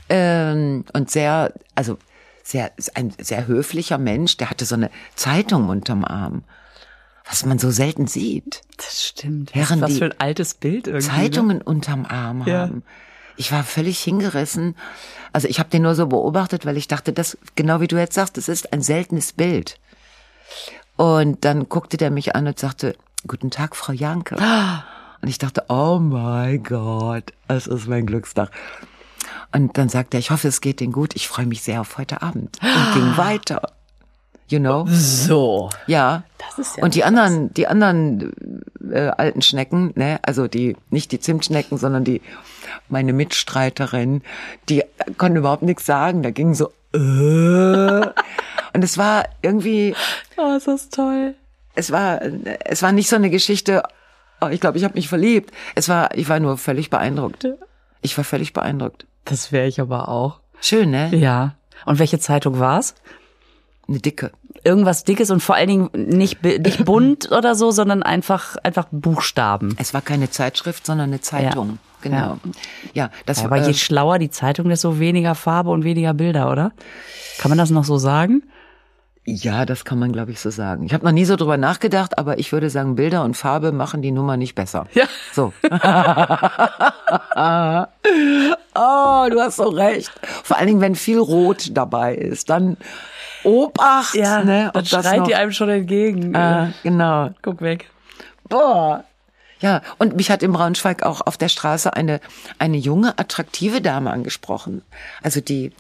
Ähm, 0.08 0.84
und 0.92 1.10
sehr, 1.10 1.52
also 1.74 1.98
sehr, 2.44 2.70
ein 2.94 3.12
sehr 3.18 3.46
höflicher 3.48 3.98
Mensch, 3.98 4.36
der 4.36 4.50
hatte 4.50 4.64
so 4.66 4.74
eine 4.76 4.90
Zeitung 5.16 5.68
unterm 5.68 6.04
Arm. 6.04 6.44
Was 7.26 7.46
man 7.46 7.58
so 7.58 7.70
selten 7.70 8.06
sieht. 8.06 8.60
Das 8.76 9.02
stimmt. 9.06 9.54
Herren, 9.54 9.80
was 9.80 9.96
für 9.96 10.04
ein 10.04 10.20
altes 10.20 10.52
Bild 10.54 10.86
irgendwie. 10.86 11.06
Ne? 11.08 11.14
Zeitungen 11.14 11.62
unterm 11.62 12.04
Arm 12.04 12.44
Ja. 12.46 12.60
haben. 12.60 12.82
Ich 13.36 13.50
war 13.50 13.64
völlig 13.64 13.98
hingerissen. 13.98 14.76
Also 15.32 15.48
ich 15.48 15.58
habe 15.58 15.70
den 15.70 15.82
nur 15.82 15.94
so 15.94 16.06
beobachtet, 16.06 16.66
weil 16.66 16.76
ich 16.76 16.86
dachte, 16.86 17.12
das 17.14 17.38
genau 17.56 17.80
wie 17.80 17.88
du 17.88 17.96
jetzt 17.96 18.14
sagst, 18.14 18.36
das 18.36 18.48
ist 18.48 18.72
ein 18.74 18.82
seltenes 18.82 19.32
Bild. 19.32 19.80
Und 20.96 21.44
dann 21.46 21.68
guckte 21.70 21.96
der 21.96 22.10
mich 22.10 22.36
an 22.36 22.46
und 22.46 22.58
sagte, 22.58 22.94
"Guten 23.26 23.50
Tag, 23.50 23.74
Frau 23.74 23.92
Janke." 23.92 24.36
Und 25.22 25.28
ich 25.28 25.38
dachte, 25.38 25.64
"Oh 25.70 25.98
my 25.98 26.58
God, 26.58 27.24
es 27.48 27.66
ist 27.66 27.88
mein 27.88 28.04
Glückstag." 28.06 28.50
Und 29.54 29.78
dann 29.78 29.88
sagte 29.88 30.16
er, 30.16 30.20
"Ich 30.20 30.30
hoffe, 30.30 30.48
es 30.48 30.60
geht 30.60 30.80
Ihnen 30.80 30.92
gut. 30.92 31.14
Ich 31.14 31.28
freue 31.28 31.46
mich 31.46 31.62
sehr 31.62 31.80
auf 31.80 31.96
heute 31.96 32.22
Abend." 32.22 32.58
Und 32.60 32.94
ging 32.94 33.16
weiter. 33.16 33.62
You 34.48 34.58
know? 34.58 34.84
So. 34.88 35.70
Ja. 35.86 36.24
Das 36.38 36.58
ist 36.58 36.76
ja 36.76 36.84
Und 36.84 36.94
die 36.94 37.04
anderen, 37.04 37.54
die 37.54 37.66
anderen 37.66 38.62
äh, 38.92 39.08
alten 39.08 39.40
Schnecken, 39.40 39.92
ne, 39.94 40.18
also 40.22 40.48
die 40.48 40.76
nicht 40.90 41.12
die 41.12 41.20
Zimtschnecken, 41.20 41.78
sondern 41.78 42.04
die 42.04 42.20
meine 42.88 43.14
Mitstreiterin, 43.14 44.22
die 44.68 44.82
konnten 45.16 45.38
überhaupt 45.38 45.62
nichts 45.62 45.86
sagen. 45.86 46.22
Da 46.22 46.30
ging 46.30 46.54
so 46.54 46.70
äh. 46.92 48.06
und 48.74 48.84
es 48.84 48.98
war 48.98 49.24
irgendwie, 49.40 49.94
Oh, 50.36 50.54
ist 50.56 50.68
das 50.68 50.90
toll. 50.90 51.34
es 51.74 51.90
war, 51.90 52.20
es 52.64 52.82
war 52.82 52.92
nicht 52.92 53.08
so 53.08 53.16
eine 53.16 53.30
Geschichte. 53.30 53.82
Oh, 54.40 54.48
ich 54.48 54.60
glaube, 54.60 54.76
ich 54.76 54.84
habe 54.84 54.94
mich 54.94 55.08
verliebt. 55.08 55.52
Es 55.74 55.88
war, 55.88 56.14
ich 56.14 56.28
war 56.28 56.38
nur 56.38 56.58
völlig 56.58 56.90
beeindruckt. 56.90 57.48
Ich 58.02 58.16
war 58.18 58.24
völlig 58.24 58.52
beeindruckt. 58.52 59.06
Das 59.24 59.52
wäre 59.52 59.66
ich 59.66 59.80
aber 59.80 60.08
auch. 60.08 60.40
Schön, 60.60 60.90
ne? 60.90 61.14
Ja. 61.14 61.54
Und 61.86 61.98
welche 61.98 62.18
Zeitung 62.18 62.58
war's? 62.58 62.94
Eine 63.88 63.98
dicke. 63.98 64.30
Irgendwas 64.62 65.04
Dickes 65.04 65.30
und 65.30 65.40
vor 65.40 65.56
allen 65.56 65.68
Dingen 65.68 65.90
nicht, 65.92 66.42
nicht 66.42 66.84
bunt 66.86 67.30
oder 67.30 67.54
so, 67.54 67.70
sondern 67.70 68.02
einfach, 68.02 68.56
einfach 68.62 68.86
Buchstaben. 68.90 69.76
Es 69.78 69.92
war 69.92 70.00
keine 70.00 70.30
Zeitschrift, 70.30 70.86
sondern 70.86 71.10
eine 71.10 71.20
Zeitung. 71.20 71.78
Genau. 72.00 72.38
Ja, 72.92 73.10
das 73.24 73.44
Aber 73.44 73.58
äh, 73.58 73.66
je 73.66 73.74
schlauer 73.74 74.18
die 74.18 74.30
Zeitung, 74.30 74.68
desto 74.68 74.98
weniger 74.98 75.34
Farbe 75.34 75.70
und 75.70 75.84
weniger 75.84 76.14
Bilder, 76.14 76.50
oder? 76.50 76.72
Kann 77.38 77.50
man 77.50 77.58
das 77.58 77.70
noch 77.70 77.84
so 77.84 77.98
sagen? 77.98 78.42
Ja, 79.26 79.64
das 79.64 79.86
kann 79.86 79.98
man, 79.98 80.12
glaube 80.12 80.32
ich, 80.32 80.40
so 80.40 80.50
sagen. 80.50 80.84
Ich 80.84 80.92
habe 80.92 81.02
noch 81.04 81.12
nie 81.12 81.24
so 81.24 81.36
drüber 81.36 81.56
nachgedacht, 81.56 82.18
aber 82.18 82.38
ich 82.38 82.52
würde 82.52 82.68
sagen, 82.68 82.94
Bilder 82.94 83.24
und 83.24 83.38
Farbe 83.38 83.72
machen 83.72 84.02
die 84.02 84.12
Nummer 84.12 84.36
nicht 84.36 84.54
besser. 84.54 84.86
Ja. 84.92 85.04
So. 85.32 85.54
oh, 88.74 89.26
du 89.30 89.40
hast 89.40 89.56
so 89.56 89.68
recht. 89.68 90.10
Vor 90.42 90.56
allen 90.56 90.66
Dingen, 90.66 90.80
wenn 90.80 90.94
viel 90.94 91.18
Rot 91.18 91.68
dabei 91.72 92.14
ist, 92.14 92.50
dann 92.50 92.76
Obacht, 93.44 94.14
ne? 94.14 94.70
dann 94.72 94.86
schreit 94.86 95.18
noch, 95.18 95.26
die 95.26 95.34
einem 95.34 95.52
schon 95.52 95.68
entgegen. 95.68 96.34
äh, 96.34 96.72
genau. 96.82 97.30
Guck 97.42 97.60
weg. 97.60 97.90
Boah. 98.48 99.04
Ja, 99.60 99.82
und 99.98 100.16
mich 100.16 100.30
hat 100.30 100.42
in 100.42 100.52
Braunschweig 100.52 101.02
auch 101.04 101.22
auf 101.26 101.36
der 101.36 101.48
Straße 101.48 101.94
eine, 101.94 102.20
eine 102.58 102.76
junge, 102.76 103.18
attraktive 103.18 103.80
Dame 103.80 104.10
angesprochen. 104.10 104.82
Also 105.22 105.40
die, 105.40 105.72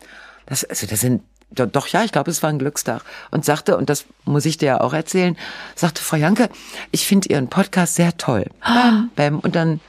das, 0.46 0.64
also 0.64 0.86
das 0.86 1.00
sind, 1.00 1.22
doch, 1.50 1.66
doch 1.66 1.86
ja, 1.88 2.02
ich 2.04 2.12
glaube, 2.12 2.30
es 2.30 2.42
war 2.42 2.50
ein 2.50 2.58
Glückstag. 2.58 3.02
Und 3.30 3.44
sagte, 3.44 3.76
und 3.76 3.90
das 3.90 4.06
muss 4.24 4.46
ich 4.46 4.58
dir 4.58 4.66
ja 4.66 4.80
auch 4.80 4.92
erzählen, 4.92 5.36
sagte, 5.74 6.02
Frau 6.02 6.16
Janke, 6.16 6.48
ich 6.92 7.06
finde 7.06 7.28
Ihren 7.28 7.48
Podcast 7.48 7.96
sehr 7.96 8.16
toll. 8.16 8.46
Bam, 8.64 9.10
bam. 9.16 9.38
Und 9.40 9.54
dann 9.54 9.80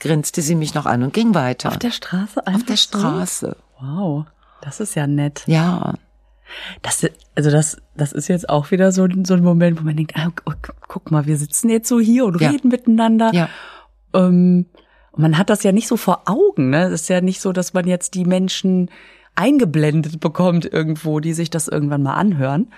grinste 0.00 0.42
sie 0.42 0.54
mich 0.54 0.74
noch 0.74 0.86
an 0.86 1.02
und 1.02 1.12
ging 1.14 1.34
weiter. 1.34 1.68
Auf 1.68 1.78
der 1.78 1.90
Straße 1.92 2.46
einfach 2.46 2.60
Auf 2.60 2.66
der 2.66 2.76
so? 2.76 2.98
Straße. 2.98 3.56
Wow, 3.80 4.24
das 4.62 4.80
ist 4.80 4.94
ja 4.96 5.06
nett. 5.06 5.42
Ja. 5.46 5.94
Das, 6.82 7.06
also 7.36 7.50
das, 7.50 7.76
das 7.96 8.12
ist 8.12 8.26
jetzt 8.28 8.48
auch 8.48 8.72
wieder 8.72 8.90
so, 8.90 9.04
ein- 9.04 9.24
so 9.24 9.34
ein 9.34 9.42
Moment, 9.44 9.78
wo 9.80 9.84
man 9.84 9.96
denkt, 9.96 10.16
ah, 10.16 10.28
gu- 10.44 10.52
guck 10.88 11.10
mal, 11.12 11.26
wir 11.26 11.36
sitzen 11.36 11.70
jetzt 11.70 11.88
so 11.88 12.00
hier 12.00 12.24
und 12.24 12.40
Ja. 12.40 12.50
reden 12.50 12.68
miteinander. 12.68 13.30
Ja. 13.32 13.48
Ähm, 14.12 14.66
und 15.12 15.22
man 15.22 15.38
hat 15.38 15.48
das 15.50 15.62
ja 15.62 15.70
nicht 15.72 15.86
so 15.86 15.96
vor 15.96 16.22
Augen. 16.26 16.70
Ne? 16.70 16.84
Es 16.86 17.02
ist 17.02 17.08
ja 17.08 17.20
nicht 17.20 17.40
so, 17.40 17.52
dass 17.52 17.72
man 17.72 17.86
jetzt 17.86 18.14
die 18.14 18.24
Menschen 18.24 18.90
eingeblendet 19.36 20.18
bekommt 20.20 20.64
irgendwo, 20.64 21.20
die 21.20 21.32
sich 21.34 21.50
das 21.50 21.68
irgendwann 21.68 22.02
mal 22.02 22.14
anhören. 22.14 22.72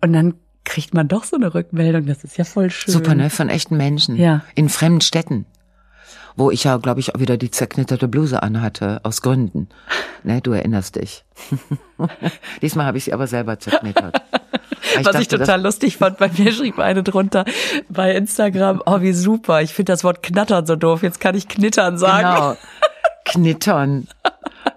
Und 0.00 0.12
dann 0.12 0.34
kriegt 0.64 0.94
man 0.94 1.08
doch 1.08 1.24
so 1.24 1.36
eine 1.36 1.54
Rückmeldung. 1.54 2.06
Das 2.06 2.22
ist 2.24 2.36
ja 2.38 2.44
voll 2.44 2.70
schön. 2.70 2.92
Super, 2.92 3.14
ne? 3.16 3.30
Von 3.30 3.48
echten 3.48 3.76
Menschen. 3.76 4.16
Ja. 4.16 4.42
In 4.54 4.68
fremden 4.68 5.00
Städten. 5.00 5.44
Wo 6.36 6.50
ich 6.50 6.64
ja, 6.64 6.76
glaube 6.78 7.00
ich, 7.00 7.14
auch 7.14 7.20
wieder 7.20 7.36
die 7.36 7.50
zerknitterte 7.50 8.08
Bluse 8.08 8.42
anhatte, 8.42 9.00
aus 9.02 9.22
Gründen. 9.22 9.68
Ne, 10.24 10.40
du 10.40 10.52
erinnerst 10.52 10.96
dich. 10.96 11.24
Diesmal 12.62 12.86
habe 12.86 12.98
ich 12.98 13.04
sie 13.04 13.12
aber 13.12 13.26
selber 13.26 13.58
zerknittert. 13.58 14.20
Ich 14.98 15.06
Was 15.06 15.14
ich 15.14 15.28
dachte, 15.28 15.38
das- 15.38 15.46
total 15.46 15.62
lustig 15.62 15.96
fand, 15.96 16.18
bei 16.18 16.28
mir 16.36 16.52
schrieb 16.52 16.78
eine 16.80 17.02
drunter 17.02 17.44
bei 17.88 18.14
Instagram, 18.14 18.82
oh 18.84 19.00
wie 19.00 19.12
super, 19.12 19.62
ich 19.62 19.72
finde 19.72 19.92
das 19.92 20.02
Wort 20.04 20.22
knattern 20.22 20.66
so 20.66 20.74
doof, 20.76 21.02
jetzt 21.02 21.18
kann 21.20 21.34
ich 21.36 21.46
knittern 21.48 21.96
sagen. 21.98 22.34
Genau. 22.34 22.56
Knittern. 23.24 24.08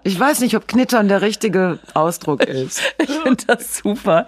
Ich 0.04 0.18
weiß 0.18 0.40
nicht, 0.40 0.56
ob 0.56 0.68
Knittern 0.68 1.08
der 1.08 1.20
richtige 1.22 1.80
Ausdruck 1.92 2.44
ist. 2.44 2.80
Ich 2.98 3.10
finde 3.10 3.44
das 3.46 3.76
super. 3.78 4.24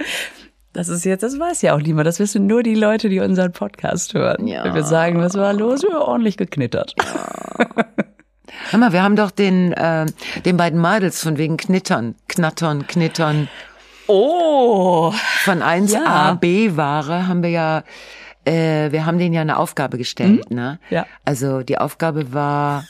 Das 0.78 0.88
ist 0.88 1.04
jetzt, 1.04 1.24
das 1.24 1.40
weiß 1.40 1.62
ja 1.62 1.74
auch 1.74 1.80
niemand. 1.80 2.06
Das 2.06 2.20
wissen 2.20 2.46
nur 2.46 2.62
die 2.62 2.76
Leute, 2.76 3.08
die 3.08 3.18
unseren 3.18 3.50
Podcast 3.50 4.14
hören. 4.14 4.46
Ja. 4.46 4.62
Wenn 4.62 4.76
wir 4.76 4.84
sagen, 4.84 5.18
was 5.18 5.34
war 5.34 5.52
los, 5.52 5.82
wir 5.82 5.90
haben 5.90 6.02
ordentlich 6.02 6.36
geknittert. 6.36 6.94
Hör 8.70 8.78
mal, 8.78 8.92
wir 8.92 9.02
haben 9.02 9.16
doch 9.16 9.32
den, 9.32 9.72
äh, 9.72 10.06
den 10.44 10.56
beiden 10.56 10.80
Mädels 10.80 11.20
von 11.20 11.36
wegen 11.36 11.56
Knittern, 11.56 12.14
Knattern, 12.28 12.86
Knittern 12.86 13.48
Oh, 14.06 15.12
von 15.42 15.62
1a 15.64 15.94
Ja. 15.94 17.26
Haben 17.26 17.42
wir 17.42 17.50
ja, 17.50 17.82
äh, 18.44 18.92
wir 18.92 19.04
haben 19.04 19.18
denen 19.18 19.34
ja 19.34 19.40
eine 19.40 19.56
Aufgabe 19.56 19.98
gestellt, 19.98 20.48
ne? 20.52 20.78
Ja. 20.90 21.06
Also 21.24 21.62
die 21.62 21.78
Aufgabe 21.78 22.32
war, 22.32 22.84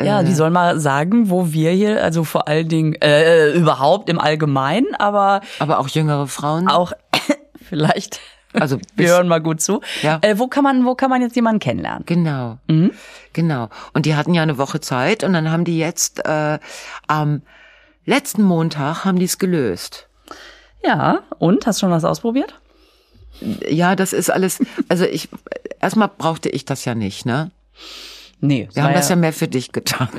ja, 0.00 0.22
die 0.22 0.34
sollen 0.34 0.52
mal 0.52 0.78
sagen, 0.78 1.28
wo 1.30 1.52
wir 1.52 1.72
hier, 1.72 2.02
also 2.02 2.24
vor 2.24 2.48
allen 2.48 2.68
Dingen 2.68 2.94
äh, 2.94 3.50
überhaupt 3.52 4.08
im 4.08 4.18
Allgemeinen, 4.18 4.94
aber 4.98 5.40
aber 5.58 5.78
auch 5.78 5.88
jüngere 5.88 6.26
Frauen. 6.26 6.68
auch 6.68 6.92
vielleicht. 7.68 8.20
Also 8.54 8.78
wir 8.96 9.08
hören 9.08 9.28
mal 9.28 9.40
gut 9.40 9.60
zu. 9.60 9.80
Ja. 10.02 10.18
Äh, 10.22 10.38
wo 10.38 10.46
kann 10.46 10.64
man, 10.64 10.84
wo 10.86 10.94
kann 10.94 11.10
man 11.10 11.20
jetzt 11.20 11.36
jemanden 11.36 11.60
kennenlernen? 11.60 12.04
Genau. 12.06 12.58
Mhm. 12.66 12.92
Genau. 13.32 13.68
Und 13.92 14.06
die 14.06 14.14
hatten 14.14 14.32
ja 14.34 14.42
eine 14.42 14.56
Woche 14.56 14.80
Zeit 14.80 15.22
und 15.22 15.32
dann 15.32 15.50
haben 15.50 15.64
die 15.64 15.78
jetzt 15.78 16.24
äh, 16.24 16.58
am 17.06 17.42
letzten 18.06 18.42
Montag 18.42 19.04
haben 19.04 19.18
die 19.18 19.26
es 19.26 19.38
gelöst. 19.38 20.08
Ja. 20.82 21.20
Und 21.38 21.66
hast 21.66 21.80
schon 21.80 21.90
was 21.90 22.04
ausprobiert? 22.04 22.54
Ja, 23.68 23.94
das 23.94 24.12
ist 24.12 24.30
alles. 24.30 24.60
Also 24.88 25.04
ich 25.04 25.28
erstmal 25.80 26.08
brauchte 26.08 26.48
ich 26.48 26.64
das 26.64 26.84
ja 26.84 26.94
nicht, 26.94 27.26
ne? 27.26 27.50
Nee. 28.40 28.68
Wir 28.72 28.84
haben 28.84 28.94
das 28.94 29.08
ja 29.08 29.16
mehr 29.16 29.32
für 29.32 29.48
dich 29.48 29.72
getan. 29.72 30.08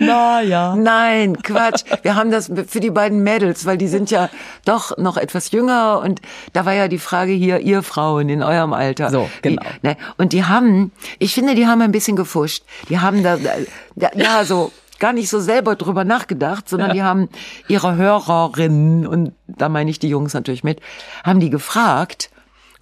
Na 0.00 0.40
ja. 0.40 0.74
Nein, 0.74 1.40
Quatsch. 1.42 1.84
Wir 2.02 2.16
haben 2.16 2.30
das 2.30 2.50
für 2.66 2.80
die 2.80 2.90
beiden 2.90 3.22
Mädels, 3.22 3.66
weil 3.66 3.78
die 3.78 3.86
sind 3.86 4.10
ja 4.10 4.28
doch 4.64 4.96
noch 4.98 5.16
etwas 5.16 5.52
jünger 5.52 6.00
und 6.02 6.20
da 6.52 6.66
war 6.66 6.72
ja 6.72 6.88
die 6.88 6.98
Frage 6.98 7.32
hier, 7.32 7.60
ihr 7.60 7.82
Frauen 7.82 8.28
in 8.28 8.42
eurem 8.42 8.72
Alter. 8.72 9.10
So, 9.10 9.30
genau. 9.42 9.62
Die, 9.82 9.88
ne, 9.88 9.96
und 10.16 10.32
die 10.32 10.44
haben, 10.44 10.90
ich 11.18 11.34
finde, 11.34 11.54
die 11.54 11.66
haben 11.66 11.82
ein 11.82 11.92
bisschen 11.92 12.16
gefuscht. 12.16 12.64
Die 12.88 12.98
haben 12.98 13.22
da, 13.22 13.36
da 13.36 14.08
ja, 14.16 14.44
so 14.44 14.72
gar 14.98 15.12
nicht 15.12 15.28
so 15.28 15.38
selber 15.38 15.76
drüber 15.76 16.04
nachgedacht, 16.04 16.68
sondern 16.68 16.92
die 16.92 17.02
haben 17.02 17.28
ihre 17.68 17.96
Hörerinnen, 17.96 19.06
und 19.06 19.32
da 19.46 19.68
meine 19.68 19.90
ich 19.90 19.98
die 19.98 20.08
Jungs 20.08 20.34
natürlich 20.34 20.64
mit, 20.64 20.80
haben 21.24 21.40
die 21.40 21.50
gefragt 21.50 22.30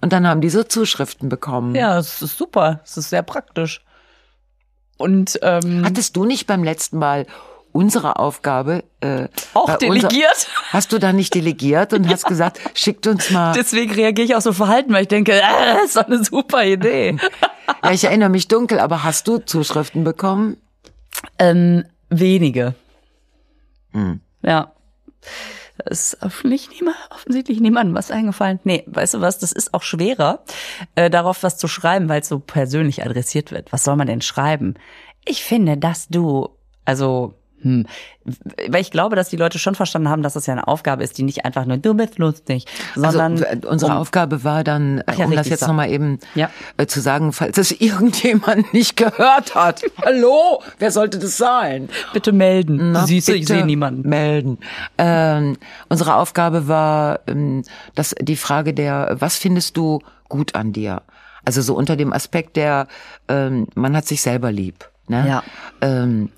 und 0.01 0.13
dann 0.13 0.27
haben 0.27 0.41
die 0.41 0.49
so 0.49 0.63
Zuschriften 0.63 1.29
bekommen. 1.29 1.75
Ja, 1.75 1.97
es 1.97 2.21
ist 2.21 2.37
super. 2.37 2.81
Es 2.83 2.97
ist 2.97 3.09
sehr 3.09 3.23
praktisch. 3.23 3.83
Und 4.97 5.39
ähm, 5.41 5.83
Hattest 5.85 6.15
du 6.15 6.25
nicht 6.25 6.47
beim 6.47 6.63
letzten 6.63 6.99
Mal 6.99 7.25
unsere 7.71 8.17
Aufgabe 8.17 8.83
äh, 8.99 9.27
auch 9.53 9.77
delegiert. 9.77 10.47
Hast 10.71 10.91
du 10.91 10.97
da 10.99 11.13
nicht 11.13 11.35
delegiert 11.35 11.93
und 11.93 12.07
hast 12.09 12.25
gesagt, 12.25 12.59
schickt 12.73 13.07
uns 13.07 13.29
mal. 13.29 13.53
Deswegen 13.53 13.93
reagiere 13.93 14.25
ich 14.25 14.35
auch 14.35 14.41
so 14.41 14.53
verhalten, 14.53 14.91
weil 14.91 15.03
ich 15.03 15.07
denke, 15.07 15.33
äh, 15.33 15.85
ist 15.85 15.95
doch 15.95 16.05
eine 16.05 16.23
super 16.23 16.65
Idee. 16.65 17.17
Ja, 17.83 17.91
ich 17.91 18.03
erinnere 18.03 18.29
mich 18.29 18.47
dunkel, 18.47 18.79
aber 18.79 19.03
hast 19.03 19.27
du 19.27 19.37
Zuschriften 19.37 20.03
bekommen? 20.03 20.57
ähm, 21.37 21.85
wenige. 22.09 22.75
Hm. 23.91 24.21
Ja. 24.41 24.73
Es 25.85 26.13
ist 26.13 26.23
offensichtlich, 26.23 26.79
niemand, 26.79 26.97
offensichtlich 27.09 27.59
niemandem 27.59 27.95
was 27.95 28.11
eingefallen. 28.11 28.59
Nee, 28.63 28.83
weißt 28.87 29.15
du 29.15 29.21
was, 29.21 29.39
das 29.39 29.51
ist 29.51 29.73
auch 29.73 29.83
schwerer, 29.83 30.43
äh, 30.95 31.09
darauf 31.09 31.43
was 31.43 31.57
zu 31.57 31.67
schreiben, 31.67 32.09
weil 32.09 32.21
es 32.21 32.27
so 32.27 32.39
persönlich 32.39 33.03
adressiert 33.03 33.51
wird. 33.51 33.71
Was 33.71 33.83
soll 33.83 33.95
man 33.95 34.07
denn 34.07 34.21
schreiben? 34.21 34.75
Ich 35.25 35.43
finde, 35.43 35.77
dass 35.77 36.07
du, 36.07 36.49
also, 36.85 37.38
hm, 37.61 37.85
weil 38.69 38.81
ich 38.81 38.91
glaube, 38.91 39.15
dass 39.15 39.29
die 39.29 39.35
Leute 39.37 39.59
schon 39.59 39.75
verstanden 39.75 40.09
haben, 40.09 40.21
dass 40.23 40.33
das 40.33 40.45
ja 40.45 40.53
eine 40.53 40.67
Aufgabe 40.67 41.03
ist, 41.03 41.17
die 41.17 41.23
nicht 41.23 41.45
einfach 41.45 41.65
nur 41.65 41.77
du 41.77 41.93
bist 41.93 42.17
lustig, 42.19 42.65
sondern 42.95 43.43
also, 43.43 43.67
unsere 43.69 43.91
um, 43.91 43.97
Aufgabe 43.97 44.43
war 44.43 44.63
dann, 44.63 45.03
ja, 45.17 45.25
um 45.25 45.31
das 45.31 45.49
jetzt 45.49 45.61
so. 45.61 45.67
nochmal 45.67 45.89
eben 45.89 46.19
Ja. 46.35 46.49
äh, 46.77 46.85
zu 46.85 47.01
sagen, 47.01 47.33
falls 47.33 47.57
es 47.57 47.71
irgendjemand 47.81 48.73
nicht 48.73 48.97
gehört 48.97 49.55
hat. 49.55 49.81
Hallo, 50.03 50.61
wer 50.77 50.91
sollte 50.91 51.19
das 51.19 51.37
sein? 51.37 51.89
bitte 52.13 52.31
melden. 52.31 52.91
Na, 52.91 53.05
Siehst 53.05 53.27
du, 53.27 53.33
ich 53.33 53.41
bitte 53.41 53.53
sehe 53.53 53.65
niemanden. 53.65 54.07
Melden. 54.07 54.59
Ähm, 54.97 55.57
unsere 55.89 56.15
Aufgabe 56.15 56.67
war 56.67 57.19
ähm, 57.27 57.63
das, 57.95 58.15
die 58.19 58.35
Frage 58.35 58.73
der, 58.73 59.15
was 59.19 59.37
findest 59.37 59.77
du 59.77 59.99
gut 60.27 60.55
an 60.55 60.73
dir? 60.73 61.01
Also 61.45 61.61
so 61.61 61.75
unter 61.75 61.95
dem 61.95 62.13
Aspekt 62.13 62.57
der, 62.57 62.87
ähm, 63.27 63.67
man 63.75 63.95
hat 63.95 64.05
sich 64.05 64.21
selber 64.21 64.51
lieb. 64.51 64.89
Ne? 65.09 65.25
Ja. 65.27 65.43
Ähm, 65.81 66.29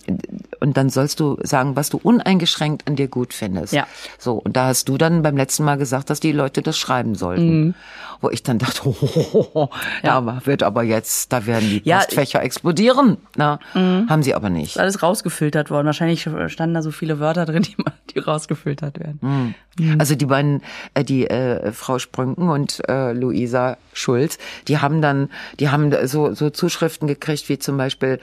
und 0.60 0.78
dann 0.78 0.90
sollst 0.90 1.20
du 1.20 1.38
sagen, 1.44 1.76
was 1.76 1.90
du 1.90 2.00
uneingeschränkt 2.02 2.88
an 2.88 2.96
dir 2.96 3.08
gut 3.08 3.34
findest. 3.34 3.74
Ja. 3.74 3.86
So, 4.18 4.36
und 4.36 4.56
da 4.56 4.68
hast 4.68 4.88
du 4.88 4.98
dann 4.98 5.22
beim 5.24 5.36
letzten 5.36 5.64
Mal 5.66 5.78
gesagt, 5.78 6.10
dass 6.10 6.20
die 6.20 6.32
Leute 6.32 6.62
das 6.62 6.78
schreiben 6.78 7.16
sollten. 7.16 7.64
Mhm. 7.66 7.74
Wo 8.22 8.30
ich 8.30 8.44
dann 8.44 8.60
dachte, 8.60 8.82
oh, 8.86 9.70
da 10.04 10.46
wird 10.46 10.64
aber 10.64 10.84
jetzt, 10.84 11.34
da 11.34 11.46
werden 11.46 11.70
die 11.70 11.82
Ja, 11.84 11.98
Postfächer 11.98 12.42
explodieren. 12.44 13.18
Na, 13.36 13.60
haben 13.74 14.24
sie 14.24 14.36
aber 14.36 14.50
nicht. 14.50 14.76
ist 14.76 14.80
alles 14.80 15.04
rausgefiltert 15.04 15.70
worden. 15.70 15.88
Wahrscheinlich 15.88 16.22
standen 16.48 16.74
da 16.76 16.82
so 16.82 16.92
viele 16.92 17.20
Wörter 17.20 17.46
drin, 17.46 17.64
die, 17.64 17.76
die 18.14 18.20
rausgefiltert 18.20 19.00
werden. 19.00 19.56
Also 19.98 20.16
die 20.16 20.26
beiden, 20.26 20.62
äh, 20.94 21.04
die 21.04 21.28
äh, 21.28 21.72
Frau 21.72 21.98
Sprünken 21.98 22.50
und 22.50 22.82
äh, 22.88 23.14
Luisa 23.14 23.78
Schulz, 23.94 24.38
die 24.68 24.78
haben 24.80 25.02
dann, 25.02 25.30
die 25.60 25.70
haben 25.70 25.92
so, 26.08 26.34
so 26.34 26.50
Zuschriften 26.50 27.08
gekriegt, 27.08 27.50
wie 27.50 27.58
zum 27.58 27.78
Beispiel 27.78 28.20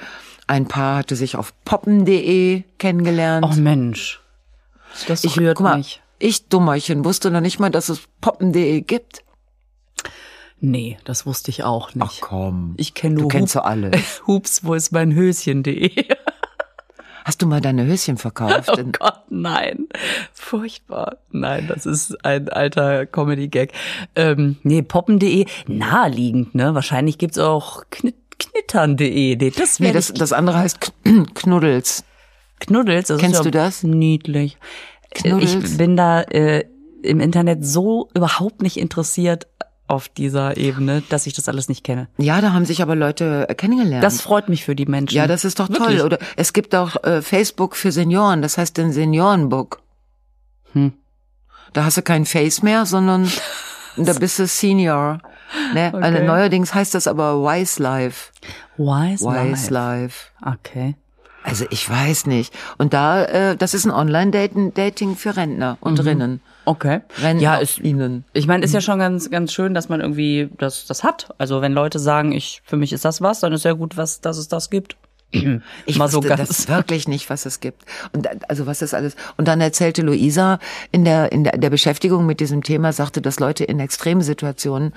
ein 0.49 0.67
Paar 0.67 0.99
hatte 0.99 1.15
sich 1.17 1.37
auf 1.37 1.53
poppen.de 1.65 2.65
kennengelernt. 2.79 3.47
Oh 3.49 3.55
Mensch. 3.61 4.21
Das 5.07 5.23
ich, 5.25 5.39
rührt 5.39 5.57
guck 5.59 5.65
mal, 5.65 5.77
mich. 5.79 6.03
ich 6.19 6.49
Dummerchen 6.49 7.05
wusste 7.05 7.31
noch 7.31 7.41
nicht 7.41 7.61
mal, 7.61 7.71
dass 7.71 7.89
es 7.89 8.03
poppen.de 8.21 8.81
gibt. 8.81 9.23
Nee, 10.61 10.99
das 11.05 11.25
wusste 11.25 11.51
ich 11.51 11.63
auch 11.63 11.95
nicht. 11.95 12.21
komm. 12.21 12.75
Ich 12.79 12.95
kenne 12.95 13.15
nur 13.15 13.23
Du 13.25 13.29
kennst 13.29 13.55
Hup- 13.55 13.63
so 13.63 13.69
alle. 13.69 13.91
Hups, 14.27 14.65
wo 14.65 14.75
ist 14.75 14.91
mein 14.91 15.15
Höschen.de. 15.15 16.07
Hast 17.25 17.43
du 17.43 17.47
mal 17.47 17.61
deine 17.61 17.85
Höschen 17.85 18.17
verkauft? 18.17 18.71
Oh 18.73 18.83
Gott, 18.99 19.21
nein. 19.29 19.87
Furchtbar. 20.33 21.19
Nein, 21.31 21.67
das 21.69 21.85
ist 21.85 22.25
ein 22.25 22.49
alter 22.49 23.05
Comedy-Gag. 23.05 23.73
Ähm, 24.17 24.57
nee, 24.63 24.81
poppen.de, 24.81 25.45
naheliegend, 25.67 26.55
ne? 26.55 26.75
Wahrscheinlich 26.75 27.19
gibt's 27.19 27.39
auch 27.39 27.83
Knit 27.91 28.17
knittern.de. 28.39 29.37
Nee, 29.37 29.51
das 29.51 29.81
nee, 29.81 29.87
wäre 29.87 29.95
das, 29.95 30.13
das 30.13 30.33
andere 30.33 30.59
heißt 30.59 30.79
Kn- 31.05 31.27
Knuddels. 31.35 32.05
Knuddels. 32.61 33.09
Das 33.09 33.21
Kennst 33.21 33.35
ist 33.35 33.39
ja 33.39 33.45
du 33.45 33.51
das? 33.51 33.83
Niedlich. 33.83 34.57
Knuddels? 35.11 35.55
Ich 35.55 35.77
bin 35.77 35.97
da 35.97 36.23
äh, 36.23 36.65
im 37.03 37.21
Internet 37.21 37.65
so 37.65 38.09
überhaupt 38.15 38.63
nicht 38.63 38.77
interessiert 38.77 39.47
auf 39.87 40.09
dieser 40.11 40.57
Ebene, 40.59 41.03
dass 41.09 41.27
ich 41.27 41.33
das 41.33 41.49
alles 41.49 41.69
nicht 41.69 41.83
kenne. 41.83 42.09
Ja, 42.19 42.41
da 42.43 42.53
haben 42.53 42.67
sich 42.67 42.83
aber 42.83 42.95
Leute 42.95 43.47
äh, 43.49 43.55
kennengelernt. 43.55 44.05
Das 44.05 44.21
freut 44.21 44.49
mich 44.51 44.65
für 44.65 44.75
die 44.77 44.85
Menschen. 44.87 45.17
ja, 45.17 45.27
das 45.27 45.45
ist 45.47 45.59
doch 45.61 45.69
Wirklich. 45.71 45.99
toll. 45.99 46.01
Oder 46.03 46.19
es 46.37 46.53
gibt 46.53 46.75
auch 46.75 47.03
äh, 47.05 47.23
Facebook 47.23 47.75
für 47.75 47.91
Senioren, 47.91 48.43
das 48.43 48.59
heißt 48.59 48.77
den 48.77 48.93
Seniorenbook. 48.93 49.81
Hm. 50.73 50.93
Da 51.73 51.85
hast 51.85 51.97
du 51.97 52.03
kein 52.03 52.27
Face 52.27 52.63
mehr, 52.63 52.85
sondern 52.85 53.31
da 53.97 54.13
bist 54.15 54.39
du 54.39 54.47
Senior. 54.47 55.21
Ne? 55.75 55.91
Okay. 55.95 56.05
Also 56.05 56.23
neuerdings 56.25 56.75
heißt 56.75 56.95
das 56.95 57.07
aber 57.07 57.43
Wise 57.43 57.83
Life. 57.83 58.33
Wise, 58.77 59.25
Wise 59.25 59.73
Life. 59.73 59.73
Life. 59.73 60.27
Okay. 60.45 60.95
Also 61.43 61.65
ich 61.71 61.89
weiß 61.89 62.27
nicht. 62.27 62.53
Und 62.77 62.93
da, 62.93 63.25
äh, 63.25 63.57
das 63.57 63.73
ist 63.73 63.87
ein 63.87 63.91
Online-Dating 63.91 65.17
für 65.17 65.37
Rentner 65.37 65.79
und 65.81 66.05
Rinnen. 66.05 66.41
Okay. 66.67 67.01
Rentner 67.23 67.35
Mhm. 67.35 67.41
Ja, 67.41 67.55
ist, 67.57 67.79
ihnen. 67.79 68.25
ich 68.35 68.47
meine, 68.47 68.65
ist 68.65 68.75
ja 68.75 68.83
schon 68.83 68.99
ganz, 68.99 69.31
ganz 69.31 69.53
schön, 69.53 69.73
dass 69.73 69.89
man 69.89 70.01
irgendwie 70.01 70.51
das, 70.59 70.87
das 70.87 71.05
hat. 71.05 71.29
Also 71.39 71.63
wenn 71.63 71.73
Leute 71.73 71.99
sagen, 71.99 72.33
ich, 72.33 72.61
für 72.65 72.77
mich 72.77 72.93
ist 72.93 73.05
das 73.07 73.23
was, 73.23 73.41
dann 73.41 73.53
ist 73.55 73.65
ja 73.65 73.73
gut, 73.73 73.97
was, 73.97 74.21
dass 74.21 74.37
es 74.37 74.49
das 74.49 74.69
gibt. 74.69 74.97
Ich 75.31 75.99
Mal 75.99 76.09
so 76.09 76.21
ganz. 76.21 76.49
das 76.49 76.69
wirklich 76.69 77.07
nicht, 77.07 77.29
was 77.29 77.45
es 77.45 77.61
gibt. 77.61 77.83
Und 78.15 78.27
also 78.51 78.67
was 78.67 78.81
ist 78.81 78.95
alles. 78.95 79.15
Und 79.37 79.47
dann 79.47 79.61
erzählte 79.61 80.01
Luisa 80.03 80.59
in 80.91 81.05
der 81.05 81.31
in 81.33 81.45
der, 81.45 81.59
der 81.59 81.69
Beschäftigung 81.69 82.25
mit 82.25 82.41
diesem 82.41 82.63
Thema 82.63 82.95
sagte, 82.95 83.21
dass 83.21 83.39
Leute 83.39 83.65
in 83.65 83.79
Extremsituationen 83.79 84.95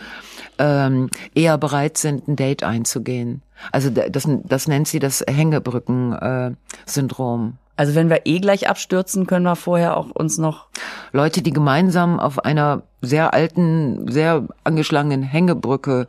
ähm, 0.58 1.10
eher 1.36 1.58
bereit 1.58 1.98
sind, 1.98 2.30
ein 2.30 2.38
Date 2.38 2.64
einzugehen. 2.64 3.42
Also 3.74 3.90
da- 3.90 4.08
das 4.08 4.26
das 4.46 4.70
nennt 4.70 4.88
sie 4.88 5.00
das 5.00 5.22
Hängebrücken-Syndrom. 5.30 7.58
Also 7.78 7.96
wenn 7.96 8.10
wir 8.10 8.22
eh 8.26 8.40
gleich 8.40 8.70
abstürzen, 8.70 9.26
können 9.28 9.46
wir 9.46 9.56
vorher 9.56 9.98
auch 9.98 10.12
uns 10.12 10.38
noch. 10.38 10.68
Leute, 11.14 11.42
die 11.42 11.52
gemeinsam 11.52 12.20
auf 12.20 12.46
einer 12.46 12.84
sehr 13.02 13.34
alten, 13.34 14.12
sehr 14.12 14.48
angeschlagenen 14.64 15.24
Hängebrücke 15.24 16.08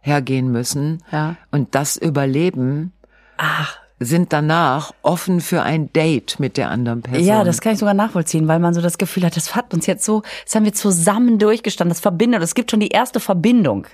hergehen 0.00 0.50
müssen 0.52 1.02
Ja. 1.10 1.34
und 1.50 1.74
das 1.74 1.96
überleben. 1.96 2.92
Ach, 3.38 3.78
sind 4.00 4.32
danach 4.32 4.92
offen 5.02 5.40
für 5.40 5.62
ein 5.62 5.92
Date 5.92 6.38
mit 6.38 6.56
der 6.56 6.70
anderen 6.70 7.02
Person. 7.02 7.26
Ja, 7.26 7.42
das 7.42 7.60
kann 7.60 7.72
ich 7.72 7.78
sogar 7.78 7.94
nachvollziehen, 7.94 8.46
weil 8.46 8.60
man 8.60 8.74
so 8.74 8.80
das 8.80 8.98
Gefühl 8.98 9.24
hat, 9.24 9.36
das 9.36 9.56
hat 9.56 9.74
uns 9.74 9.86
jetzt 9.86 10.04
so, 10.04 10.22
das 10.44 10.54
haben 10.54 10.64
wir 10.64 10.74
zusammen 10.74 11.38
durchgestanden, 11.38 11.90
das 11.90 12.00
verbindet, 12.00 12.42
es 12.42 12.54
gibt 12.54 12.70
schon 12.70 12.80
die 12.80 12.88
erste 12.88 13.18
Verbindung, 13.18 13.86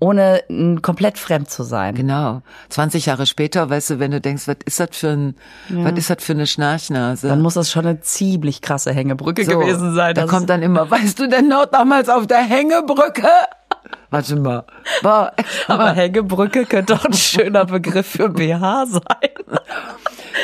ohne 0.00 0.42
komplett 0.82 1.18
fremd 1.18 1.50
zu 1.50 1.62
sein. 1.62 1.94
Genau. 1.94 2.42
20 2.68 3.06
Jahre 3.06 3.26
später, 3.26 3.68
weißt 3.68 3.90
du, 3.90 3.98
wenn 3.98 4.10
du 4.10 4.20
denkst, 4.20 4.46
was 4.46 4.56
ist 4.64 4.80
das 4.80 4.90
für 4.92 5.08
ein, 5.08 5.36
was 5.70 5.92
ist 5.92 6.10
das 6.10 6.22
für 6.22 6.32
eine 6.32 6.46
Schnarchnase? 6.46 7.28
Dann 7.28 7.42
muss 7.42 7.54
das 7.54 7.70
schon 7.70 7.86
eine 7.86 8.00
ziemlich 8.00 8.62
krasse 8.62 8.92
Hängebrücke 8.92 9.44
So, 9.44 9.58
gewesen 9.58 9.94
sein. 9.94 10.14
Da 10.14 10.26
kommt 10.26 10.48
dann 10.48 10.62
immer, 10.62 10.90
weißt 10.90 11.18
du 11.18 11.28
denn 11.28 11.48
noch 11.48 11.66
damals 11.66 12.08
auf 12.08 12.26
der 12.26 12.38
Hängebrücke? 12.42 13.28
Warte 14.10 14.36
mal. 14.36 14.64
Boah, 15.02 15.32
aber 15.66 15.92
Hängebrücke 15.92 16.64
könnte 16.64 16.94
doch 16.94 17.04
ein 17.04 17.12
schöner 17.14 17.64
Begriff 17.64 18.06
für 18.06 18.28
BH 18.28 18.86
sein. 18.86 19.60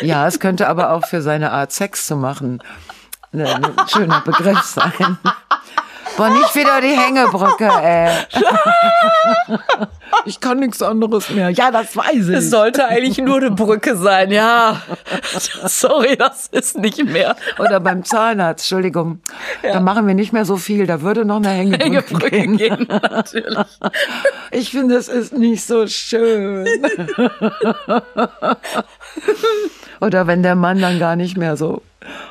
Ja, 0.03 0.27
es 0.27 0.41
könnte 0.41 0.69
aber 0.69 0.91
auch 0.91 1.07
für 1.07 1.23
seine 1.23 1.53
Art 1.53 1.73
Sex 1.73 2.07
zu 2.07 2.17
machen 2.17 2.61
ein 3.43 3.89
schöner 3.89 4.21
Begriff 4.21 4.61
sein. 4.63 5.19
Boah, 6.17 6.31
nicht 6.31 6.55
wieder 6.55 6.81
die 6.81 6.97
Hängebrücke, 6.97 7.69
ey. 7.83 8.11
Ich 10.27 10.41
kann 10.41 10.61
nichts 10.61 10.81
anderes 10.81 11.29
mehr. 11.31 11.51
Ja, 11.51 11.71
das 11.73 11.97
weiß 11.97 12.29
Es 12.29 12.45
ich. 12.45 12.51
sollte 12.51 12.87
eigentlich 12.87 13.19
nur 13.19 13.39
eine 13.39 13.51
Brücke 13.51 13.97
sein, 13.97 14.31
ja. 14.31 14.81
Sorry, 15.67 16.17
das 16.17 16.47
ist 16.47 16.79
nicht 16.79 17.05
mehr. 17.05 17.35
Oder 17.59 17.81
beim 17.81 18.05
Zahnarzt, 18.05 18.65
Entschuldigung. 18.65 19.21
Da 19.63 19.81
machen 19.81 20.07
wir 20.07 20.15
nicht 20.15 20.33
mehr 20.33 20.45
so 20.45 20.57
viel. 20.57 20.87
Da 20.87 21.03
würde 21.03 21.25
noch 21.25 21.37
eine 21.37 21.49
Hängebrücke, 21.51 21.85
Hängebrücke 21.85 22.31
gehen. 22.31 22.57
gehen, 22.57 22.87
natürlich. 22.89 23.59
Ich 24.53 24.71
finde, 24.71 24.95
es 24.97 25.09
ist 25.09 25.33
nicht 25.33 25.67
so 25.67 25.87
schön. 25.89 26.65
Oder 30.01 30.27
wenn 30.29 30.43
der 30.45 30.55
Mann 30.55 30.81
dann 30.81 30.99
gar 31.01 31.17
nicht 31.17 31.37
mehr 31.37 31.57
so. 31.57 31.83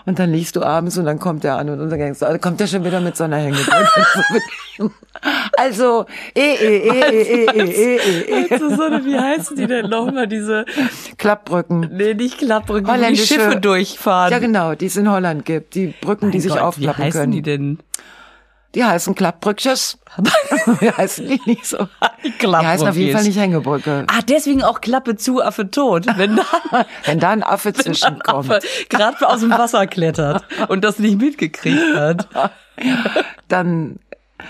Und 0.06 0.20
dann 0.20 0.32
liegst 0.32 0.56
du 0.58 0.64
abends 0.64 0.98
und 0.98 1.06
dann 1.06 1.18
kommt 1.18 1.46
er 1.46 1.58
an 1.58 1.70
und 1.70 1.80
dann 1.80 1.90
denkst 1.98 2.20
du, 2.20 2.40
kommt 2.40 2.60
er 2.60 2.68
schon 2.68 2.84
wieder 2.84 3.00
mit 3.00 3.16
so 3.16 3.24
einer 3.24 3.38
Hängebrücke. 3.38 4.42
also, 5.58 6.06
eh, 6.36 6.56
eh, 6.56 6.78
eh, 6.78 6.90
eh, 6.90 7.22
eh, 7.22 7.46
eh, 7.56 7.98
eh, 7.98 8.54
eh. 8.54 8.58
So 8.60 8.84
eine, 8.84 9.06
wie 9.06 9.18
heißen 9.18 9.56
die 9.56 9.66
denn 9.68 9.90
nochmal, 9.90 10.28
diese, 10.28 10.66
Klappbrücken. 11.18 11.90
nee, 11.94 12.14
nicht 12.16 12.38
Klappbrücken, 12.40 12.88
wo 12.88 12.92
die 12.94 12.98
Holländische- 13.00 13.36
Schiffe 13.36 13.60
durchfahren. 13.62 14.32
Ja, 14.32 14.40
genau, 14.40 14.76
die 14.76 14.88
es 14.88 14.98
in 14.98 15.10
Holland 15.10 15.46
gibt. 15.46 15.76
Die 15.76 15.94
Brücken, 16.02 16.32
die 16.32 16.38
Mein 16.38 16.42
sich 16.42 16.52
Gott, 16.52 16.62
aufklappen 16.62 17.02
Wie 17.02 17.08
heißen 17.08 17.22
können. 17.22 17.32
die 17.32 17.42
denn? 17.42 17.80
Die 18.76 18.84
heißen 18.84 19.14
Klappbrückches. 19.14 20.00
wie 20.80 20.92
heißen 20.92 21.28
die 21.28 21.40
nicht 21.46 21.66
so? 21.66 21.88
Die 22.24 22.32
Die 22.40 22.48
heißen 22.48 22.88
auf 22.88 22.96
jeden. 22.96 23.16
Fall 23.16 23.24
nicht 23.24 23.38
Hängebrücke. 23.40 24.06
Ah, 24.08 24.22
deswegen 24.28 24.64
auch 24.64 24.82
Klappe 24.82 25.16
zu, 25.16 25.44
Affe 25.44 25.70
tot. 25.70 26.06
Wenn 26.18 26.36
dann, 26.38 26.46
Wenn 27.06 27.20
da 27.20 27.30
ein 27.32 27.44
Affe 27.44 27.74
zwischenkommt. 27.74 28.52
Gerade 28.90 29.30
aus 29.30 29.42
dem 29.42 29.52
Wasser 29.52 29.86
klettert 29.88 30.44
und 30.70 30.84
das 30.84 30.98
nicht 31.00 31.20
mitgekriegt 31.20 31.96
hat. 31.96 32.28
dann 33.48 34.00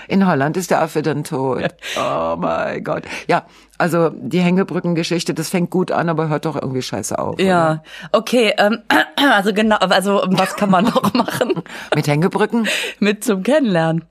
in 0.08 0.26
Holland 0.26 0.56
ist 0.56 0.70
der 0.70 0.80
Affe 0.80 1.02
dann 1.02 1.24
tot. 1.24 1.74
Oh 1.98 2.36
mein 2.36 2.82
Gott. 2.82 3.04
Ja, 3.28 3.44
also 3.78 4.10
die 4.10 4.40
Hängebrückengeschichte, 4.40 5.34
das 5.34 5.50
fängt 5.50 5.70
gut 5.70 5.92
an, 5.92 6.08
aber 6.08 6.28
hört 6.28 6.46
doch 6.46 6.56
irgendwie 6.56 6.82
scheiße 6.82 7.18
auf. 7.18 7.34
oder? 7.34 7.44
Ja, 7.44 7.82
okay, 8.12 8.54
ähm, 8.56 8.78
also 9.32 9.52
genau, 9.52 9.76
also 9.76 10.22
was 10.26 10.56
kann 10.56 10.70
man 10.70 10.84
noch 10.86 11.12
machen 11.12 11.62
Mit 11.94 12.06
Hängebrücken? 12.06 12.66
mit 12.98 13.24
zum 13.24 13.42
Kennenlernen? 13.42 14.04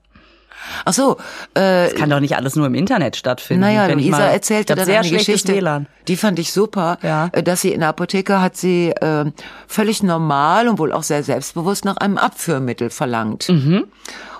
Ach 0.84 0.92
so, 0.92 1.18
äh, 1.54 1.88
Kann 1.90 2.10
doch 2.10 2.20
nicht 2.20 2.36
alles 2.36 2.56
nur 2.56 2.66
im 2.66 2.74
Internet 2.74 3.16
stattfinden. 3.16 3.60
naja, 3.60 3.86
wenn 3.88 3.98
Luisa 3.98 4.18
mal- 4.18 4.24
erzählte 4.28 4.74
dann 4.74 4.86
sehr 4.86 5.00
eine 5.00 5.10
Geschichte, 5.10 5.54
WLAN. 5.54 5.86
die 6.08 6.16
fand 6.16 6.38
ich 6.38 6.52
super, 6.52 6.98
Ja. 7.02 7.28
äh, 7.32 7.42
dass 7.42 7.60
sie 7.60 7.72
in 7.72 7.80
der 7.80 7.90
Apotheke 7.90 8.40
hat 8.40 8.56
sie 8.56 8.90
äh, 8.90 9.30
völlig 9.66 10.02
normal 10.02 10.68
und 10.68 10.78
wohl 10.78 10.92
auch 10.92 11.02
sehr 11.02 11.22
selbstbewusst 11.22 11.84
nach 11.84 11.96
einem 11.98 12.18
Abführmittel 12.18 12.90
verlangt. 12.90 13.48
Mhm. 13.48 13.84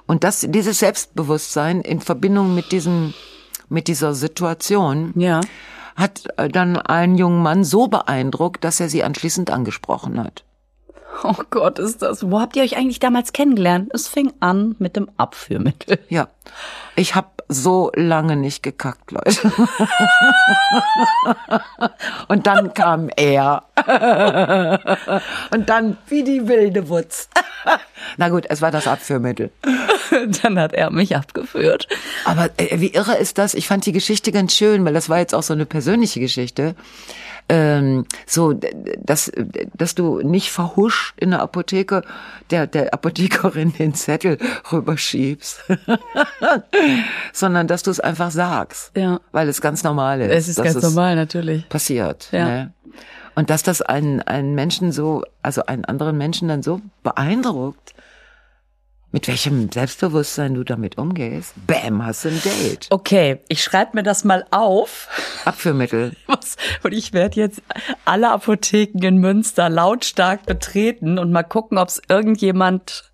Und 0.06 0.24
das, 0.24 0.44
dieses 0.48 0.78
Selbstbewusstsein 0.80 1.80
in 1.80 2.00
Verbindung 2.00 2.54
mit 2.54 2.72
diesem, 2.72 3.14
mit 3.68 3.88
dieser 3.88 4.14
Situation, 4.14 5.12
Ja. 5.16 5.40
hat 5.96 6.24
äh, 6.36 6.48
dann 6.48 6.76
einen 6.76 7.16
jungen 7.16 7.42
Mann 7.42 7.64
so 7.64 7.86
beeindruckt, 7.88 8.64
dass 8.64 8.80
er 8.80 8.88
sie 8.88 9.04
anschließend 9.04 9.50
angesprochen 9.50 10.22
hat. 10.22 10.44
Oh 11.22 11.34
Gott, 11.50 11.78
ist 11.78 12.02
das. 12.02 12.30
Wo 12.30 12.40
habt 12.40 12.56
ihr 12.56 12.62
euch 12.62 12.76
eigentlich 12.76 12.98
damals 13.00 13.32
kennengelernt? 13.32 13.90
Es 13.94 14.08
fing 14.08 14.32
an 14.40 14.74
mit 14.78 14.96
dem 14.96 15.08
Abführmittel. 15.16 15.98
Ja, 16.08 16.28
ich 16.96 17.14
habe 17.14 17.28
so 17.48 17.90
lange 17.94 18.36
nicht 18.36 18.62
gekackt, 18.62 19.10
Leute. 19.10 19.52
Und 22.28 22.46
dann 22.46 22.74
kam 22.74 23.10
er. 23.16 23.64
Und 25.50 25.68
dann 25.68 25.96
wie 26.08 26.24
die 26.24 26.48
wilde 26.48 26.88
Wutz. 26.88 27.28
Na 28.16 28.28
gut, 28.28 28.46
es 28.48 28.62
war 28.62 28.70
das 28.70 28.86
Abführmittel. 28.86 29.50
Dann 30.42 30.58
hat 30.58 30.72
er 30.72 30.90
mich 30.90 31.16
abgeführt. 31.16 31.88
Aber 32.24 32.50
äh, 32.56 32.80
wie 32.80 32.88
irre 32.88 33.16
ist 33.16 33.38
das? 33.38 33.54
Ich 33.54 33.66
fand 33.66 33.86
die 33.86 33.92
Geschichte 33.92 34.32
ganz 34.32 34.54
schön, 34.54 34.84
weil 34.84 34.94
das 34.94 35.08
war 35.08 35.18
jetzt 35.18 35.34
auch 35.34 35.42
so 35.42 35.52
eine 35.52 35.66
persönliche 35.66 36.20
Geschichte. 36.20 36.74
Ähm, 37.48 38.06
so, 38.26 38.54
dass, 38.98 39.30
dass 39.74 39.94
du 39.94 40.20
nicht 40.22 40.50
verhuscht 40.50 41.14
in 41.20 41.30
der 41.30 41.42
Apotheke 41.42 42.02
der, 42.50 42.66
der 42.66 42.94
Apothekerin 42.94 43.74
den 43.74 43.94
Zettel 43.94 44.38
rüberschiebst, 44.72 45.60
sondern 47.32 47.66
dass 47.66 47.82
du 47.82 47.90
es 47.90 48.00
einfach 48.00 48.30
sagst. 48.30 48.96
Ja. 48.96 49.20
Weil 49.32 49.48
es 49.48 49.60
ganz 49.60 49.84
normal 49.84 50.22
ist. 50.22 50.30
Es 50.30 50.48
ist 50.48 50.62
ganz 50.62 50.82
normal, 50.82 51.16
natürlich. 51.16 51.68
Passiert. 51.68 52.28
Ja. 52.32 52.44
Ne? 52.46 52.72
Und 53.34 53.50
dass 53.50 53.62
das 53.62 53.82
einen, 53.82 54.22
einen 54.22 54.54
Menschen 54.54 54.92
so, 54.92 55.22
also 55.42 55.66
einen 55.66 55.84
anderen 55.84 56.16
Menschen 56.16 56.48
dann 56.48 56.62
so 56.62 56.80
beeindruckt, 57.02 57.94
mit 59.14 59.28
welchem 59.28 59.70
Selbstbewusstsein 59.70 60.54
du 60.54 60.64
damit 60.64 60.98
umgehst. 60.98 61.54
Bäm, 61.68 62.04
hast 62.04 62.24
du 62.24 62.30
ein 62.30 62.42
Date. 62.42 62.88
Okay, 62.90 63.38
ich 63.46 63.62
schreibe 63.62 63.92
mir 63.94 64.02
das 64.02 64.24
mal 64.24 64.44
auf. 64.50 65.06
Abführmittel. 65.44 66.16
Was? 66.26 66.56
Und 66.82 66.92
ich 66.92 67.12
werde 67.12 67.38
jetzt 67.38 67.62
alle 68.04 68.32
Apotheken 68.32 69.06
in 69.06 69.18
Münster 69.18 69.68
lautstark 69.68 70.46
betreten 70.46 71.20
und 71.20 71.30
mal 71.30 71.44
gucken, 71.44 71.78
ob 71.78 71.90
es 71.90 72.02
irgendjemand 72.08 73.12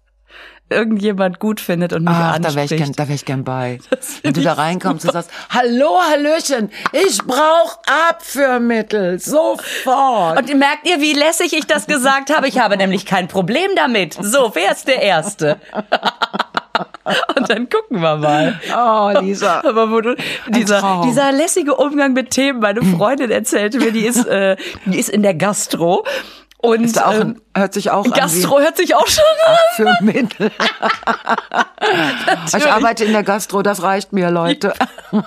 irgendjemand 0.71 1.39
gut 1.39 1.61
findet 1.61 1.93
und 1.93 2.05
mich 2.05 2.15
Ach, 2.15 2.39
da 2.39 2.55
wäre 2.55 2.65
ich 2.65 2.73
anspricht. 2.73 2.85
gern, 2.85 2.93
da 2.93 3.09
wär 3.09 3.15
ich 3.15 3.25
gern 3.25 3.45
bei. 3.45 3.79
Wenn 4.23 4.33
du 4.33 4.41
da 4.41 4.55
reinkommst 4.55 5.05
und 5.05 5.13
sagst, 5.13 5.31
hallo, 5.51 5.99
Hallöchen, 6.11 6.71
ich 6.93 7.19
brauch 7.19 7.79
Abführmittel, 8.09 9.19
sofort. 9.19 10.39
Und 10.39 10.59
merkt 10.59 10.89
ihr, 10.89 11.01
wie 11.01 11.13
lässig 11.13 11.53
ich 11.53 11.67
das 11.67 11.87
gesagt 11.87 12.35
habe? 12.35 12.49
Ich 12.49 12.59
habe 12.59 12.77
nämlich 12.77 13.05
kein 13.05 13.29
Problem 13.29 13.71
damit. 13.77 14.17
So, 14.21 14.53
wer 14.55 14.73
ist 14.73 14.89
der 14.89 15.03
Erste? 15.03 15.61
Und 17.37 17.51
dann 17.51 17.69
gucken 17.69 18.01
wir 18.01 18.17
mal. 18.17 18.61
oh, 18.75 19.21
Lisa. 19.21 19.63
Aber 19.65 19.91
wo 19.91 20.01
du, 20.01 20.15
dieser, 20.49 21.03
dieser 21.05 21.33
lässige 21.33 21.75
Umgang 21.75 22.13
mit 22.13 22.31
Themen, 22.31 22.61
meine 22.61 22.83
Freundin 22.83 23.31
erzählte 23.31 23.79
mir, 23.79 23.91
die 23.93 24.07
ist, 24.07 24.27
äh, 24.27 24.57
die 24.87 24.99
ist 24.99 25.09
in 25.09 25.23
der 25.23 25.35
Gastro. 25.35 26.05
Und 26.63 26.85
Ist 26.85 27.03
auch, 27.03 27.15
ähm, 27.15 27.41
ein- 27.55 27.61
hört 27.63 27.73
sich 27.73 27.91
auch 27.91 28.05
an 28.05 28.11
Gastro 28.11 28.59
hört 28.61 28.77
sich 28.77 28.95
auch 28.95 29.07
schon 29.07 29.25
an. 29.47 29.57
wie 29.79 29.89
Abführmittel. 29.89 30.51
ich 32.57 32.67
arbeite 32.71 33.05
in 33.07 33.13
der 33.13 33.23
Gastro, 33.23 33.63
das 33.63 33.83
reicht 33.83 34.13
mir, 34.13 34.31
Leute. 34.31 34.75
Und 35.11 35.25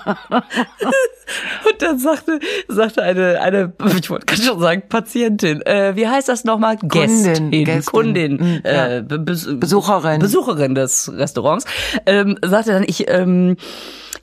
dann 1.79 1.97
sagte, 1.97 2.39
sagte 2.67 3.01
eine, 3.01 3.39
eine, 3.41 3.73
ich 3.99 4.09
wollte 4.09 4.25
gerade 4.27 4.41
schon 4.43 4.59
sagen, 4.59 4.83
Patientin, 4.87 5.61
äh, 5.63 5.95
wie 5.95 6.07
heißt 6.07 6.29
das 6.29 6.43
nochmal? 6.43 6.77
Gästin, 6.81 7.49
Gästin. 7.51 7.85
Kundin, 7.85 8.33
Mhm, 8.37 8.61
ja. 8.63 8.97
äh, 8.97 9.01
Bes- 9.01 9.59
Besucherin. 9.59 10.19
Besucherin 10.19 10.75
des 10.75 11.11
Restaurants, 11.15 11.65
ähm, 12.05 12.37
sagte 12.43 12.73
dann, 12.73 12.83
ich, 12.85 13.09
ähm, 13.09 13.57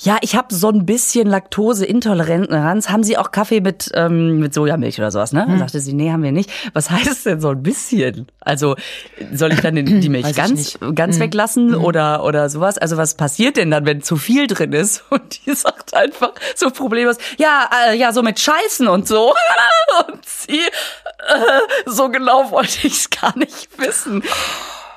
ja, 0.02 0.16
ich 0.22 0.34
habe 0.34 0.54
so 0.54 0.70
ein 0.70 0.86
bisschen 0.86 1.26
Laktoseintoleranz. 1.26 2.88
Haben 2.88 3.04
Sie 3.04 3.18
auch 3.18 3.32
Kaffee 3.32 3.60
mit, 3.60 3.90
ähm, 3.94 4.38
mit 4.38 4.54
Sojamilch 4.54 4.98
oder 4.98 5.10
sowas, 5.10 5.32
ne? 5.32 5.44
Dann 5.46 5.58
sagte 5.58 5.78
sie, 5.78 5.92
nee, 5.92 6.10
haben 6.10 6.22
wir 6.22 6.32
nicht. 6.32 6.50
Was 6.72 6.90
heißt 6.90 7.26
denn 7.26 7.40
so 7.40 7.50
ein 7.50 7.62
bisschen? 7.62 8.26
Also 8.40 8.76
soll 9.34 9.52
ich 9.52 9.60
dann 9.60 9.74
die 9.74 10.08
Milch 10.08 10.24
Weiß 10.24 10.36
ganz, 10.36 10.52
nicht. 10.52 10.80
Mhm. 10.80 10.94
ganz 10.94 11.20
weglassen 11.20 11.74
oder, 11.74 12.24
oder 12.24 12.48
sowas? 12.48 12.78
Also 12.78 12.96
was 12.96 13.14
passiert 13.14 13.58
denn 13.58 13.70
dann, 13.70 13.84
wenn 13.84 14.00
zu 14.00 14.16
viel 14.16 14.46
drin 14.46 14.72
ist? 14.72 15.04
Und 15.10 15.46
die 15.46 15.54
sagt 15.54 15.92
einfach 15.94 16.32
so 16.54 16.70
problemlos, 16.70 17.16
ja, 17.36 17.68
äh, 17.88 17.94
ja, 17.94 18.12
so 18.12 18.22
mit 18.22 18.40
Scheißen 18.40 18.88
und 18.88 19.06
so. 19.06 19.34
Und 20.08 20.24
sie, 20.24 20.60
äh, 20.60 21.60
so 21.84 22.08
genau 22.08 22.50
wollte 22.50 22.86
ich 22.86 22.94
es 22.94 23.10
gar 23.10 23.36
nicht 23.36 23.68
wissen. 23.78 24.22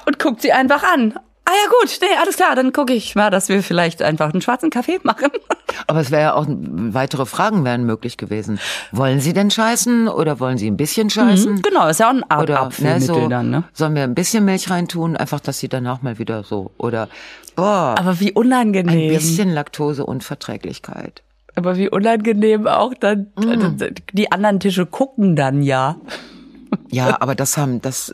Und 0.05 0.17
guckt 0.17 0.41
sie 0.41 0.53
einfach 0.53 0.83
an. 0.83 1.19
Ah 1.53 1.55
ja 1.65 1.69
gut, 1.79 1.99
nee, 2.01 2.07
alles 2.19 2.35
klar, 2.35 2.55
dann 2.55 2.73
gucke 2.73 2.93
ich 2.93 3.13
mal, 3.13 3.29
dass 3.29 3.47
wir 3.47 3.61
vielleicht 3.61 4.01
einfach 4.01 4.31
einen 4.33 4.41
schwarzen 4.41 4.71
Kaffee 4.71 4.99
machen. 5.03 5.27
Aber 5.87 5.99
es 5.99 6.09
wäre 6.09 6.21
ja 6.23 6.33
auch, 6.33 6.47
weitere 6.49 7.27
Fragen 7.27 7.63
wären 7.63 7.83
möglich 7.83 8.17
gewesen. 8.17 8.59
Wollen 8.91 9.19
Sie 9.19 9.33
denn 9.33 9.51
scheißen 9.51 10.07
oder 10.07 10.39
wollen 10.39 10.57
Sie 10.57 10.65
ein 10.69 10.77
bisschen 10.77 11.11
scheißen? 11.11 11.61
Genau, 11.61 11.87
ist 11.89 11.99
ja 11.99 12.07
auch 12.07 12.11
eine 12.11 12.31
Art 12.31 12.41
Oder 12.43 12.69
ne, 12.79 12.99
so, 13.01 13.27
dann, 13.27 13.51
ne? 13.51 13.63
sollen 13.73 13.93
wir 13.93 14.01
ein 14.03 14.15
bisschen 14.15 14.45
Milch 14.45 14.71
reintun, 14.71 15.15
einfach, 15.15 15.39
dass 15.41 15.59
sie 15.59 15.67
danach 15.69 16.01
mal 16.01 16.17
wieder 16.17 16.43
so 16.43 16.71
oder 16.79 17.07
boah, 17.55 17.93
Aber 17.99 18.19
wie 18.19 18.29
ein 18.31 18.35
unangenehm. 18.35 19.13
bisschen 19.13 19.53
Laktoseunverträglichkeit. 19.53 21.21
Aber 21.55 21.77
wie 21.77 21.87
unangenehm 21.89 22.65
auch 22.65 22.95
dann, 22.95 23.27
Mm. 23.37 23.77
die 24.13 24.31
anderen 24.31 24.59
Tische 24.59 24.87
gucken 24.87 25.35
dann 25.35 25.61
ja. 25.61 25.97
Ja, 26.89 27.21
aber 27.21 27.35
das 27.35 27.57
haben, 27.57 27.79
das, 27.81 28.11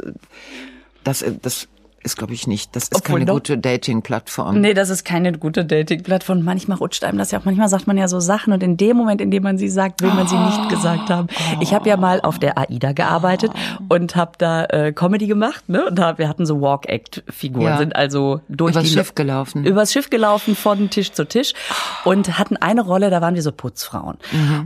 das, 1.05 1.24
das 1.41 1.70
ist, 2.10 2.18
glaube 2.18 2.34
ich, 2.34 2.47
nicht. 2.47 2.76
Das 2.76 2.84
ist 2.84 2.95
Obwohl 2.95 3.20
keine 3.20 3.26
doch. 3.26 3.34
gute 3.36 3.57
Dating-Plattform. 3.57 4.60
Nee, 4.62 4.74
das 4.74 4.89
ist 4.89 5.03
keine 5.05 5.32
gute 5.34 5.66
Dating-Plattform. 5.66 6.43
Manchmal 6.43 6.78
rutscht 6.78 7.03
einem 7.03 7.18
das 7.18 7.32
ja 7.32 7.39
auch. 7.39 7.45
Manchmal 7.45 7.70
sagt 7.70 7.88
man 7.88 7.97
ja 7.97 8.07
so 8.07 8.20
Sachen 8.20 8.53
und 8.53 8.62
in 8.64 8.78
dem 8.78 8.97
Moment, 8.97 9.22
in 9.22 9.32
dem 9.32 9.43
man 9.43 9.57
sie 9.57 9.70
sagt, 9.70 10.01
will 10.01 10.12
man 10.14 10.28
sie 10.28 10.38
nicht 10.38 10.70
gesagt 10.70 11.10
haben. 11.10 11.28
Ich 11.62 11.74
habe 11.74 11.88
ja 11.89 11.97
mal 11.97 12.22
auf 12.22 12.39
der 12.39 12.57
AIDA 12.57 12.91
gearbeitet 12.93 13.51
und 13.88 14.16
habe 14.16 14.32
da 14.38 14.66
äh, 14.66 14.91
Comedy 14.93 15.28
gemacht, 15.28 15.68
ne? 15.70 15.86
Und 15.88 15.95
da, 15.97 16.18
wir 16.18 16.28
hatten 16.28 16.45
so 16.45 16.62
Walk-Act-Figuren, 16.62 17.64
Ja. 17.66 17.78
sind 17.78 17.95
also 17.95 18.41
durch 18.49 18.72
Übers 18.76 18.84
die 18.84 18.89
Schiff 18.91 19.16
gelaufen. 19.16 19.66
Übers 19.66 19.91
Schiff 19.93 20.10
gelaufen, 20.10 20.55
von 20.55 20.89
Tisch 20.89 21.12
zu 21.12 21.26
Tisch 21.28 21.53
und 22.05 22.38
hatten 22.39 22.57
eine 22.57 22.82
Rolle, 22.82 23.10
da 23.10 23.22
waren 23.22 23.36
wir 23.36 23.41
so 23.41 23.51
Putzfrauen. 23.51 24.18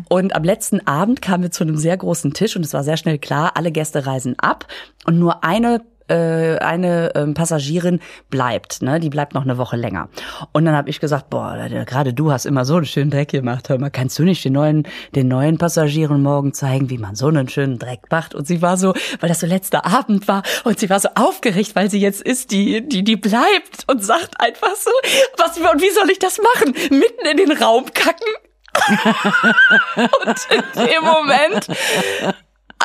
Und 0.10 0.36
am 0.36 0.44
letzten 0.44 0.86
Abend 0.88 1.22
kamen 1.22 1.44
wir 1.44 1.52
zu 1.52 1.64
einem 1.64 1.78
sehr 1.78 1.98
großen 1.98 2.34
Tisch 2.34 2.56
und 2.56 2.66
es 2.66 2.74
war 2.74 2.84
sehr 2.84 2.98
schnell 2.98 3.18
klar, 3.18 3.52
alle 3.56 3.72
Gäste 3.72 4.06
reisen 4.06 4.36
ab 4.40 4.68
und 5.06 5.20
nur 5.20 5.44
eine 5.44 5.82
äh, 6.14 6.58
eine 6.60 7.12
ähm, 7.16 7.34
Passagierin 7.34 8.00
bleibt, 8.30 8.82
ne? 8.82 9.00
Die 9.00 9.10
bleibt 9.10 9.34
noch 9.34 9.44
eine 9.44 9.58
Woche 9.58 9.76
länger. 9.76 10.10
Und 10.52 10.66
dann 10.66 10.76
habe 10.76 10.90
ich 10.90 11.00
gesagt, 11.00 11.30
boah, 11.30 11.58
gerade 11.86 12.14
du 12.14 12.32
hast 12.32 12.46
immer 12.46 12.66
so 12.66 12.76
einen 12.76 12.86
schönen 12.86 13.10
Dreck 13.10 13.30
gemacht. 13.30 13.70
Hör 13.70 13.80
mal, 13.80 13.90
kannst 13.90 14.20
du 14.20 14.24
nicht 14.24 14.46
den 14.46 14.54
neuen, 14.54 14.88
den 15.16 15.28
neuen 15.28 15.58
Passagieren 15.58 16.22
morgen 16.22 16.54
zeigen, 16.54 16.90
wie 16.90 16.98
man 16.98 17.16
so 17.16 17.28
einen 17.28 17.50
schönen 17.50 17.80
Dreck 17.80 18.02
macht? 18.12 18.36
Und 18.36 18.48
sie 18.48 18.62
war 18.62 18.78
so, 18.78 18.94
weil 19.20 19.30
das 19.30 19.40
so 19.40 19.48
letzter 19.48 19.86
Abend 19.86 20.28
war, 20.28 20.44
und 20.64 20.80
sie 20.80 20.90
war 20.90 21.00
so 21.00 21.10
aufgeregt, 21.16 21.76
weil 21.76 21.90
sie 21.90 22.00
jetzt 22.00 22.22
ist, 22.22 22.52
die, 22.52 22.88
die, 22.88 23.04
die 23.04 23.16
bleibt 23.16 23.86
und 23.88 24.04
sagt 24.04 24.40
einfach 24.40 24.76
so, 24.76 24.92
was, 25.38 25.58
und 25.58 25.82
wie 25.82 25.92
soll 25.92 26.10
ich 26.12 26.20
das 26.20 26.40
machen? 26.40 26.74
Mitten 26.92 27.26
in 27.30 27.38
den 27.38 27.52
Raum 27.52 27.86
kacken? 27.94 28.28
und 29.96 30.48
in 30.50 30.88
dem 30.88 31.04
Moment 31.04 31.68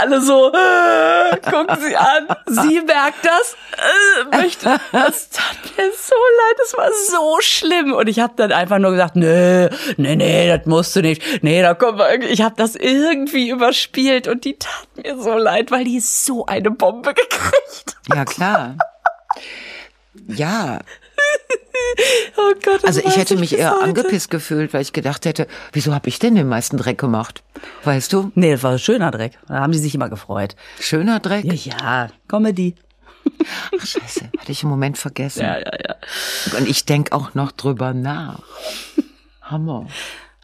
alle 0.00 0.20
so, 0.20 0.52
äh, 0.52 1.36
gucken 1.50 1.76
sie 1.80 1.96
an, 1.96 2.28
sie 2.46 2.80
merkt 2.80 3.24
das, 3.24 3.56
äh, 3.76 4.36
möchte, 4.36 4.80
das 4.92 5.30
tat 5.30 5.56
mir 5.76 5.90
so 5.92 6.14
leid, 6.14 6.56
das 6.58 6.76
war 6.76 6.90
so 6.92 7.38
schlimm 7.40 7.92
und 7.92 8.08
ich 8.08 8.20
habe 8.20 8.34
dann 8.36 8.52
einfach 8.52 8.78
nur 8.78 8.92
gesagt, 8.92 9.16
nee, 9.16 9.68
nee, 9.96 10.16
nee, 10.16 10.48
das 10.48 10.66
musst 10.66 10.94
du 10.96 11.02
nicht, 11.02 11.22
nee, 11.42 11.62
da 11.62 11.76
mal 11.92 12.10
irgendwie, 12.10 12.32
ich 12.32 12.42
habe 12.42 12.54
das 12.56 12.76
irgendwie 12.76 13.50
überspielt 13.50 14.28
und 14.28 14.44
die 14.44 14.58
tat 14.58 14.88
mir 14.96 15.20
so 15.20 15.36
leid, 15.36 15.70
weil 15.70 15.84
die 15.84 16.00
so 16.00 16.46
eine 16.46 16.70
Bombe 16.70 17.14
gekriegt. 17.14 17.96
Ja, 18.14 18.24
klar. 18.24 18.76
Ja, 20.26 20.80
Oh 22.36 22.54
Gott, 22.62 22.84
also 22.84 23.00
ich 23.00 23.16
hätte 23.16 23.36
mich 23.36 23.50
bis 23.50 23.58
eher 23.58 23.72
heute. 23.72 23.84
angepisst 23.84 24.30
gefühlt, 24.30 24.72
weil 24.72 24.82
ich 24.82 24.92
gedacht 24.92 25.24
hätte, 25.24 25.46
wieso 25.72 25.94
habe 25.94 26.08
ich 26.08 26.18
denn 26.18 26.34
den 26.34 26.48
meisten 26.48 26.76
Dreck 26.76 26.98
gemacht? 26.98 27.42
Weißt 27.84 28.12
du? 28.12 28.30
Nee, 28.34 28.52
das 28.52 28.62
war 28.62 28.72
ein 28.72 28.78
schöner 28.78 29.10
Dreck. 29.10 29.38
Da 29.48 29.60
haben 29.60 29.72
die 29.72 29.78
sich 29.78 29.94
immer 29.94 30.08
gefreut. 30.08 30.54
Schöner 30.80 31.18
Dreck. 31.20 31.44
Ja, 31.44 31.54
ja, 31.54 32.08
Comedy. 32.28 32.74
Ach, 33.78 33.84
scheiße, 33.84 34.30
hatte 34.38 34.52
ich 34.52 34.62
im 34.62 34.68
Moment 34.68 34.98
vergessen. 34.98 35.42
Ja, 35.42 35.58
ja, 35.58 35.72
ja. 35.88 35.96
Und 36.58 36.68
ich 36.68 36.84
denk 36.84 37.12
auch 37.12 37.34
noch 37.34 37.52
drüber 37.52 37.94
nach. 37.94 38.40
Hammer. 39.42 39.86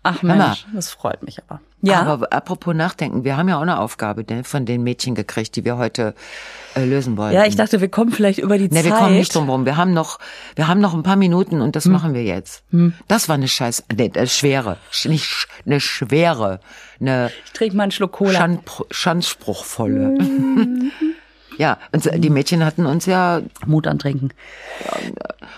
Ach. 0.05 0.23
Mensch, 0.23 0.67
das 0.75 0.91
freut 0.91 1.23
mich 1.23 1.39
aber. 1.49 1.61
Ja. 1.83 2.03
Aber 2.03 2.33
apropos 2.33 2.75
Nachdenken, 2.75 3.25
wir 3.25 3.37
haben 3.37 3.49
ja 3.49 3.57
auch 3.59 3.63
eine 3.63 3.79
Aufgabe 3.79 4.25
ne, 4.29 4.45
von 4.45 4.65
den 4.65 4.83
Mädchen 4.83 5.15
gekriegt, 5.15 5.55
die 5.57 5.65
wir 5.65 5.77
heute 5.77 6.15
äh, 6.77 6.85
lösen 6.85 7.17
wollen. 7.17 7.33
Ja, 7.35 7.45
ich 7.47 7.57
dachte, 7.57 7.81
wir 7.81 7.89
kommen 7.89 8.11
vielleicht 8.13 8.39
über 8.39 8.57
die 8.57 8.65
Ne, 8.69 8.75
Zeit. 8.77 8.85
wir 8.85 8.93
kommen 8.93 9.15
nicht 9.17 9.35
drum 9.35 9.49
rum. 9.51 9.65
Wir 9.67 9.77
haben 9.77 9.93
noch, 9.93 10.19
wir 10.57 10.67
haben 10.69 10.81
noch 10.81 10.95
ein 10.95 11.03
paar 11.03 11.17
Minuten 11.17 11.57
und 11.57 11.67
Hm. 11.67 11.73
das 11.73 11.85
machen 11.87 12.15
wir 12.15 12.23
jetzt. 12.23 12.63
Das 13.09 13.29
war 13.29 13.35
eine 13.35 13.49
scheiß, 13.49 13.85
ne, 13.97 14.11
eine 14.15 14.27
schwere, 14.29 14.77
sch- 14.93 15.09
nicht 15.09 15.25
sch- 15.25 15.47
eine 15.67 15.81
schwere, 15.81 16.61
eine 17.01 17.31
Ich 17.47 17.53
trinke 17.53 17.77
mal 17.77 17.83
einen 17.85 17.93
Schluck 17.93 18.13
Cola. 18.13 18.39
Schandpro- 18.41 18.87
Schandspruchvolle. 18.91 20.19
Hm. 20.19 20.91
ja, 21.59 21.79
und 21.93 22.09
die 22.17 22.31
Mädchen 22.31 22.65
hatten 22.65 22.87
uns 22.87 23.05
ja, 23.07 23.41
Mut 23.67 23.87
antrinken. 23.87 24.33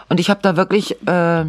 und 0.08 0.18
ich 0.20 0.28
habe 0.30 0.40
da 0.42 0.56
wirklich, 0.56 0.96
äh, 1.06 1.44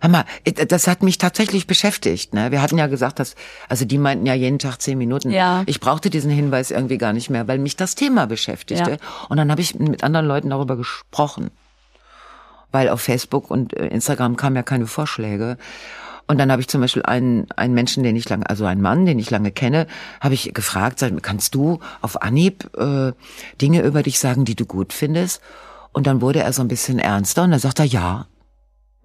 hör 0.00 0.10
mal, 0.10 0.24
das 0.68 0.86
hat 0.86 1.02
mich 1.02 1.18
tatsächlich 1.18 1.66
beschäftigt. 1.66 2.34
Ne? 2.34 2.50
Wir 2.50 2.62
hatten 2.62 2.78
ja 2.78 2.86
gesagt, 2.86 3.18
dass, 3.18 3.34
also 3.68 3.84
die 3.84 3.98
meinten 3.98 4.26
ja 4.26 4.34
jeden 4.34 4.58
Tag 4.58 4.80
zehn 4.80 4.98
Minuten. 4.98 5.30
Ja. 5.30 5.62
Ich 5.66 5.80
brauchte 5.80 6.10
diesen 6.10 6.30
Hinweis 6.30 6.70
irgendwie 6.70 6.98
gar 6.98 7.12
nicht 7.12 7.30
mehr, 7.30 7.48
weil 7.48 7.58
mich 7.58 7.76
das 7.76 7.94
Thema 7.94 8.26
beschäftigte. 8.26 8.92
Ja. 8.92 8.96
Und 9.28 9.36
dann 9.36 9.50
habe 9.50 9.60
ich 9.60 9.74
mit 9.78 10.04
anderen 10.04 10.26
Leuten 10.26 10.50
darüber 10.50 10.76
gesprochen. 10.76 11.50
Weil 12.70 12.90
auf 12.90 13.00
Facebook 13.00 13.50
und 13.50 13.74
äh, 13.74 13.86
Instagram 13.86 14.36
kamen 14.36 14.56
ja 14.56 14.62
keine 14.62 14.86
Vorschläge. 14.86 15.56
Und 16.28 16.36
dann 16.36 16.52
habe 16.52 16.60
ich 16.60 16.68
zum 16.68 16.82
Beispiel 16.82 17.02
einen, 17.02 17.46
einen 17.56 17.72
Menschen, 17.72 18.02
den 18.02 18.14
ich 18.14 18.28
lange, 18.28 18.48
also 18.48 18.66
einen 18.66 18.82
Mann, 18.82 19.06
den 19.06 19.18
ich 19.18 19.30
lange 19.30 19.50
kenne, 19.50 19.86
habe 20.20 20.34
ich 20.34 20.52
gefragt, 20.52 20.98
sag, 20.98 21.22
kannst 21.22 21.54
du 21.54 21.80
auf 22.02 22.20
Anhieb 22.20 22.68
äh, 22.76 23.12
Dinge 23.62 23.82
über 23.82 24.02
dich 24.02 24.18
sagen, 24.18 24.44
die 24.44 24.54
du 24.54 24.66
gut 24.66 24.92
findest? 24.92 25.40
Und 25.92 26.06
dann 26.06 26.20
wurde 26.20 26.40
er 26.42 26.52
so 26.52 26.60
ein 26.60 26.68
bisschen 26.68 26.98
ernster 26.98 27.44
und 27.44 27.52
dann 27.52 27.60
sagt 27.60 27.78
er, 27.80 27.86
ja. 27.86 28.26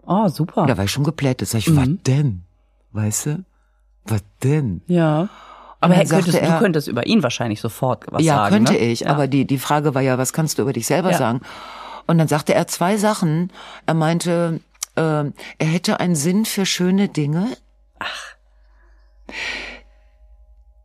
Oh, 0.05 0.27
super. 0.27 0.65
Da 0.65 0.77
war 0.77 0.83
ich 0.85 0.91
schon 0.91 1.03
geplättet. 1.03 1.47
Sag 1.49 1.59
ich, 1.59 1.75
was 1.75 1.87
denn? 2.05 2.43
Weißt 2.91 3.25
du? 3.27 3.45
Was 4.05 4.21
denn? 4.43 4.81
Ja. 4.87 5.29
Aber 5.79 5.93
Herr, 5.95 6.05
könntest, 6.05 6.31
sagte 6.33 6.45
du 6.45 6.53
er- 6.53 6.59
könntest 6.59 6.87
über 6.87 7.05
ihn 7.05 7.23
wahrscheinlich 7.23 7.59
sofort 7.61 8.05
was 8.11 8.23
ja, 8.23 8.35
sagen. 8.35 8.55
könnte 8.55 8.73
ne? 8.73 8.79
ich. 8.79 9.01
Ja. 9.01 9.09
Aber 9.11 9.27
die, 9.27 9.45
die 9.45 9.57
Frage 9.57 9.95
war 9.95 10.01
ja, 10.01 10.17
was 10.17 10.33
kannst 10.33 10.57
du 10.57 10.61
über 10.61 10.73
dich 10.73 10.85
selber 10.87 11.11
Ja. 11.11 11.17
sagen? 11.17 11.41
Und 12.07 12.17
dann 12.17 12.27
sagte 12.27 12.53
er 12.53 12.67
zwei 12.67 12.97
Sachen. 12.97 13.51
Er 13.85 13.93
meinte, 13.93 14.59
äh, 14.95 15.01
er 15.01 15.31
hätte 15.59 15.99
einen 15.99 16.15
Sinn 16.15 16.45
für 16.45 16.65
schöne 16.65 17.07
Dinge. 17.09 17.47
Ach. 17.99 18.35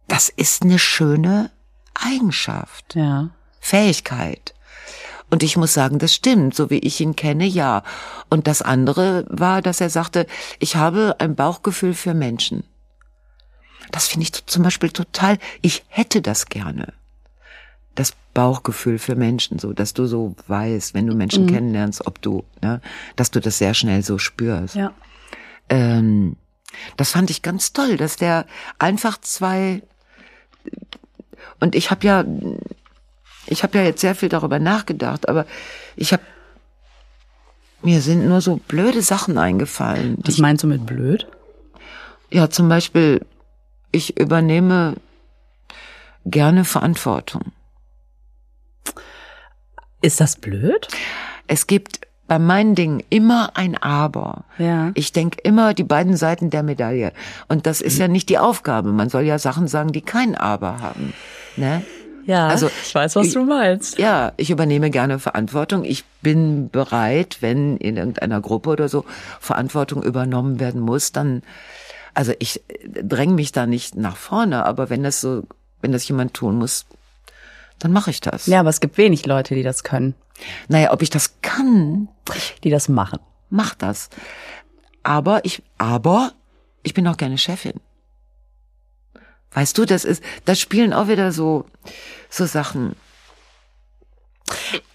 Das 0.07 0.29
ist 0.29 0.63
eine 0.63 0.79
schöne 0.79 1.51
Eigenschaft. 1.95 2.95
Ja. 2.95 3.31
Fähigkeit. 3.61 4.55
Und 5.31 5.43
ich 5.43 5.57
muss 5.57 5.75
sagen, 5.75 5.99
das 5.99 6.15
stimmt, 6.15 6.55
so 6.55 6.71
wie 6.71 6.79
ich 6.79 7.01
ihn 7.01 7.15
kenne, 7.17 7.45
ja. 7.45 7.83
Und 8.31 8.47
das 8.47 8.63
andere 8.63 9.27
war, 9.29 9.61
dass 9.63 9.81
er 9.81 9.91
sagte, 9.91 10.27
ich 10.59 10.77
habe 10.77 11.17
ein 11.19 11.35
Bauchgefühl 11.35 11.95
für 11.95 12.15
Menschen. 12.15 12.65
Das 13.91 14.09
finde 14.09 14.25
ich 14.25 14.47
zum 14.47 14.63
Beispiel 14.63 14.91
total, 14.91 15.39
ich 15.63 15.85
hätte 15.89 16.23
das 16.23 16.47
gerne. 16.47 16.95
Das 17.95 18.15
Bauchgefühl 18.33 18.99
für 18.99 19.17
Menschen, 19.17 19.59
so, 19.59 19.73
dass 19.73 19.93
du 19.93 20.07
so 20.07 20.35
weißt, 20.47 20.95
wenn 20.95 21.07
du 21.07 21.15
Menschen 21.15 21.45
Mhm. 21.45 21.49
kennenlernst, 21.51 22.07
ob 22.07 22.23
du, 22.23 22.45
ne, 22.63 22.81
dass 23.17 23.31
du 23.31 23.41
das 23.41 23.59
sehr 23.59 23.75
schnell 23.75 24.03
so 24.03 24.19
spürst. 24.19 24.77
Ja. 24.77 24.93
Ähm, 25.69 26.37
das 26.97 27.13
fand 27.13 27.31
ich 27.31 27.43
ganz 27.43 27.73
toll, 27.73 27.97
dass 27.97 28.17
der 28.17 28.47
einfach 28.79 29.21
zwei 29.21 29.83
und 31.61 31.75
ich 31.75 31.91
habe 31.91 32.07
ja 32.07 32.25
ich 33.49 33.63
habe 33.63 33.79
ja 33.79 33.85
jetzt 33.85 34.01
sehr 34.01 34.15
viel 34.15 34.29
darüber 34.29 34.59
nachgedacht, 34.59 35.29
aber 35.29 35.47
ich 35.97 36.13
habe 36.13 36.23
mir 37.83 38.01
sind 38.01 38.27
nur 38.27 38.41
so 38.41 38.57
blöde 38.57 39.03
Sachen 39.03 39.39
eingefallen. 39.39 40.19
Was 40.25 40.39
meinst 40.39 40.65
du 40.65 40.67
mit 40.67 40.85
blöd? 40.85 41.29
ja, 42.31 42.51
zum 42.51 42.69
Beispiel, 42.69 43.25
ich 43.91 44.19
übernehme 44.19 44.95
gerne 46.25 46.65
Verantwortung. 46.65 47.53
Ist 50.01 50.21
das 50.21 50.37
blöd? 50.37 50.89
Es 51.47 51.67
gibt 51.67 52.01
bei 52.27 52.39
meinen 52.39 52.75
Dingen 52.75 53.03
immer 53.09 53.57
ein 53.57 53.77
Aber. 53.79 54.45
Ja. 54.59 54.91
Ich 54.95 55.13
denke 55.13 55.41
immer 55.43 55.73
die 55.73 55.85
beiden 55.85 56.17
Seiten 56.17 56.51
der 56.51 56.63
Medaille. 56.63 57.13
Und 57.49 57.67
das 57.67 57.81
ist 57.81 57.99
ja 57.99 58.07
nicht 58.07 58.29
die 58.29 58.39
Aufgabe. 58.39 58.93
Man 58.93 59.09
soll 59.09 59.23
ja 59.23 59.39
Sachen 59.39 59.67
sagen, 59.67 59.93
die 59.93 60.03
kein 60.03 60.35
Aber 60.35 60.81
haben. 60.81 61.15
Ne? 61.57 61.83
Ja, 62.29 62.47
Also, 62.49 62.71
ich 62.85 62.95
weiß, 62.95 63.17
was 63.17 63.33
du 63.33 63.43
meinst. 63.43 63.99
Ja, 63.99 64.33
ich 64.37 64.51
übernehme 64.51 64.91
gerne 64.91 65.19
Verantwortung. 65.19 65.83
Ich 65.85 66.05
bin 66.21 66.69
bereit, 66.69 67.39
wenn 67.41 67.79
in 67.79 67.97
irgendeiner 67.97 68.43
Gruppe 68.43 68.69
oder 68.69 68.91
so 68.91 69.07
Verantwortung 69.41 70.03
übernommen 70.03 70.61
werden 70.61 70.83
muss, 70.83 71.11
dann, 71.11 71.43
also 72.13 72.35
ich 72.39 72.61
dränge 72.85 73.33
mich 73.33 73.53
da 73.53 73.65
nicht 73.67 73.95
nach 73.97 74.17
vorne, 74.19 74.67
aber 74.67 74.91
wenn 74.91 75.03
das 75.03 75.23
so, 75.23 75.45
wenn 75.81 75.91
das 75.93 76.07
jemand 76.07 76.35
tun 76.35 76.57
muss, 76.59 76.85
dann 77.79 77.93
mache 77.93 78.11
ich 78.11 78.21
das. 78.21 78.45
Ja, 78.47 78.61
aber 78.61 78.69
es 78.69 78.81
gibt 78.81 78.99
wenig 78.99 79.25
Leute, 79.25 79.55
die 79.55 79.63
das 79.63 79.83
können, 79.83 80.15
Naja, 80.69 80.93
ob 80.93 81.01
ich 81.01 81.09
das 81.09 81.41
kann, 81.41 82.09
die 82.63 82.69
das 82.71 82.91
machen. 82.91 83.21
mach 83.49 83.75
das. 83.75 84.11
Aber 85.03 85.47
ich, 85.47 85.63
aber 85.79 86.33
ich 86.83 86.93
bin 86.93 87.09
auch 87.09 87.17
gerne 87.17 87.39
Chefin. 87.39 87.81
Weißt 89.53 89.79
du, 89.79 89.87
das 89.87 90.05
ist, 90.05 90.23
das 90.45 90.61
spielen 90.61 90.93
auch 90.93 91.09
wieder 91.09 91.33
so, 91.33 91.65
so 92.31 92.45
Sachen. 92.47 92.95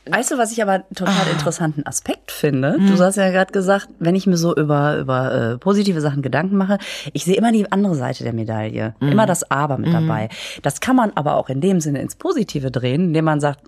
Weißt 0.09 0.31
du, 0.31 0.37
was 0.37 0.51
ich 0.51 0.61
aber 0.61 0.73
Ah. 0.73 0.93
total 0.95 1.27
interessanten 1.31 1.85
Aspekt 1.85 2.31
finde? 2.31 2.73
Hm. 2.73 2.87
Du 2.87 2.99
hast 3.01 3.15
ja 3.15 3.29
gerade 3.29 3.51
gesagt, 3.53 3.87
wenn 3.99 4.15
ich 4.15 4.27
mir 4.27 4.35
so 4.37 4.53
über 4.55 4.97
über 4.97 5.31
äh, 5.53 5.57
positive 5.57 6.01
Sachen 6.01 6.21
Gedanken 6.21 6.57
mache, 6.57 6.77
ich 7.13 7.23
sehe 7.23 7.35
immer 7.37 7.51
die 7.51 7.71
andere 7.71 7.95
Seite 7.95 8.23
der 8.23 8.33
Medaille, 8.33 8.95
Hm. 8.99 9.11
immer 9.11 9.25
das 9.25 9.49
Aber 9.49 9.77
mit 9.77 9.93
dabei. 9.93 10.29
Das 10.63 10.81
kann 10.81 10.95
man 10.95 11.11
aber 11.15 11.35
auch 11.37 11.49
in 11.49 11.61
dem 11.61 11.79
Sinne 11.79 12.01
ins 12.01 12.15
Positive 12.15 12.69
drehen, 12.71 13.05
indem 13.05 13.25
man 13.25 13.39
sagt, 13.39 13.59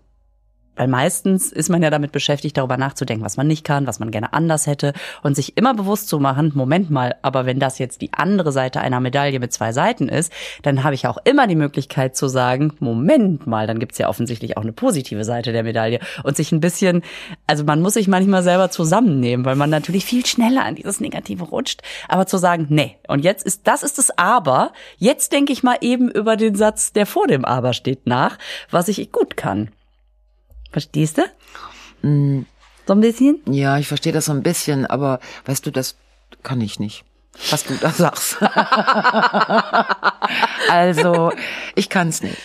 Weil 0.76 0.88
meistens 0.88 1.52
ist 1.52 1.70
man 1.70 1.82
ja 1.82 1.90
damit 1.90 2.12
beschäftigt, 2.12 2.58
darüber 2.58 2.78
nachzudenken, 2.78 3.24
was 3.24 3.38
man 3.38 3.48
nicht 3.48 3.64
kann, 3.64 3.88
was 3.88 4.00
man 4.00 4.12
gerne 4.12 4.34
anders 4.34 4.68
hätte 4.68 4.94
und 5.24 5.36
sich 5.36 5.58
immer 5.58 5.74
bewusst 5.74 6.10
zu 6.10 6.20
machen, 6.20 6.52
Moment 6.54 6.90
mal, 6.90 7.16
aber 7.22 7.46
wenn 7.46 7.60
das 7.60 7.80
jetzt 7.80 8.02
die 8.02 8.14
andere 8.14 8.52
Seite 8.52 8.82
einer 8.82 9.00
Medaille 9.00 9.40
mit 9.40 9.54
zwei 9.54 9.72
Seiten 9.72 10.10
ist, 10.10 10.32
dann 10.64 10.84
habe 10.84 10.96
ich 10.96 11.08
auch 11.08 11.18
immer 11.24 11.48
die 11.48 11.56
Möglichkeit 11.56 12.16
zu 12.16 12.28
sagen, 12.28 12.74
Moment 12.80 13.48
mal, 13.48 13.68
dann 13.68 13.80
gibt's 13.80 13.98
ja 13.98 14.10
offensichtlich 14.10 14.58
auch 14.58 14.64
eine 14.64 14.74
positive 14.74 15.24
Seite 15.24 15.52
der 15.52 15.64
Medaille 15.64 16.00
und 16.24 16.36
sich 16.36 16.52
ein 16.52 16.60
bisschen, 16.60 17.04
also 17.48 17.64
man 17.64 17.82
muss 17.82 17.94
sich 17.94 18.08
manchmal 18.08 18.44
selber 18.44 18.70
zusammennehmen, 18.70 19.46
weil 19.46 19.56
man 19.56 19.70
natürlich 19.70 20.06
viel 20.06 20.26
schneller 20.26 20.66
an 20.66 20.76
dieses 20.76 21.00
Negative 21.00 21.44
rutscht, 21.44 21.82
aber 22.08 22.26
zu 22.28 22.38
sagen, 22.38 22.68
nee, 22.70 22.98
und 23.08 23.24
jetzt 23.24 23.46
ist, 23.46 23.68
das 23.68 23.84
ist 23.84 23.98
das 23.98 24.18
Aber, 24.18 24.72
jetzt 24.98 25.32
denke 25.32 25.54
ich 25.54 25.64
mal 25.64 25.78
eben 25.82 26.10
über 26.10 26.36
den 26.36 26.56
Satz, 26.56 26.92
der 26.94 27.06
vor 27.06 27.28
dem 27.28 27.46
Aber 27.46 27.74
steht 27.74 28.08
nach, 28.08 28.38
was 28.70 28.88
ich 28.88 29.12
gut 29.12 29.38
kann. 29.38 29.70
Verstehst 30.76 31.18
du? 31.18 31.22
So 32.02 32.94
ein 32.94 33.00
bisschen? 33.00 33.40
Ja, 33.50 33.78
ich 33.78 33.88
verstehe 33.88 34.12
das 34.12 34.26
so 34.26 34.34
ein 34.34 34.44
bisschen, 34.44 34.86
aber 34.86 35.22
weißt 35.46 35.66
du, 35.66 35.72
das 35.72 35.96
kann 36.44 36.60
ich 36.60 36.80
nicht. 36.82 37.06
Was 37.50 37.64
du 37.64 37.76
da 37.76 37.92
sagst. 37.98 38.36
also, 40.70 41.32
ich 41.76 41.88
kann 41.88 42.10
es 42.10 42.22
nicht. 42.22 42.36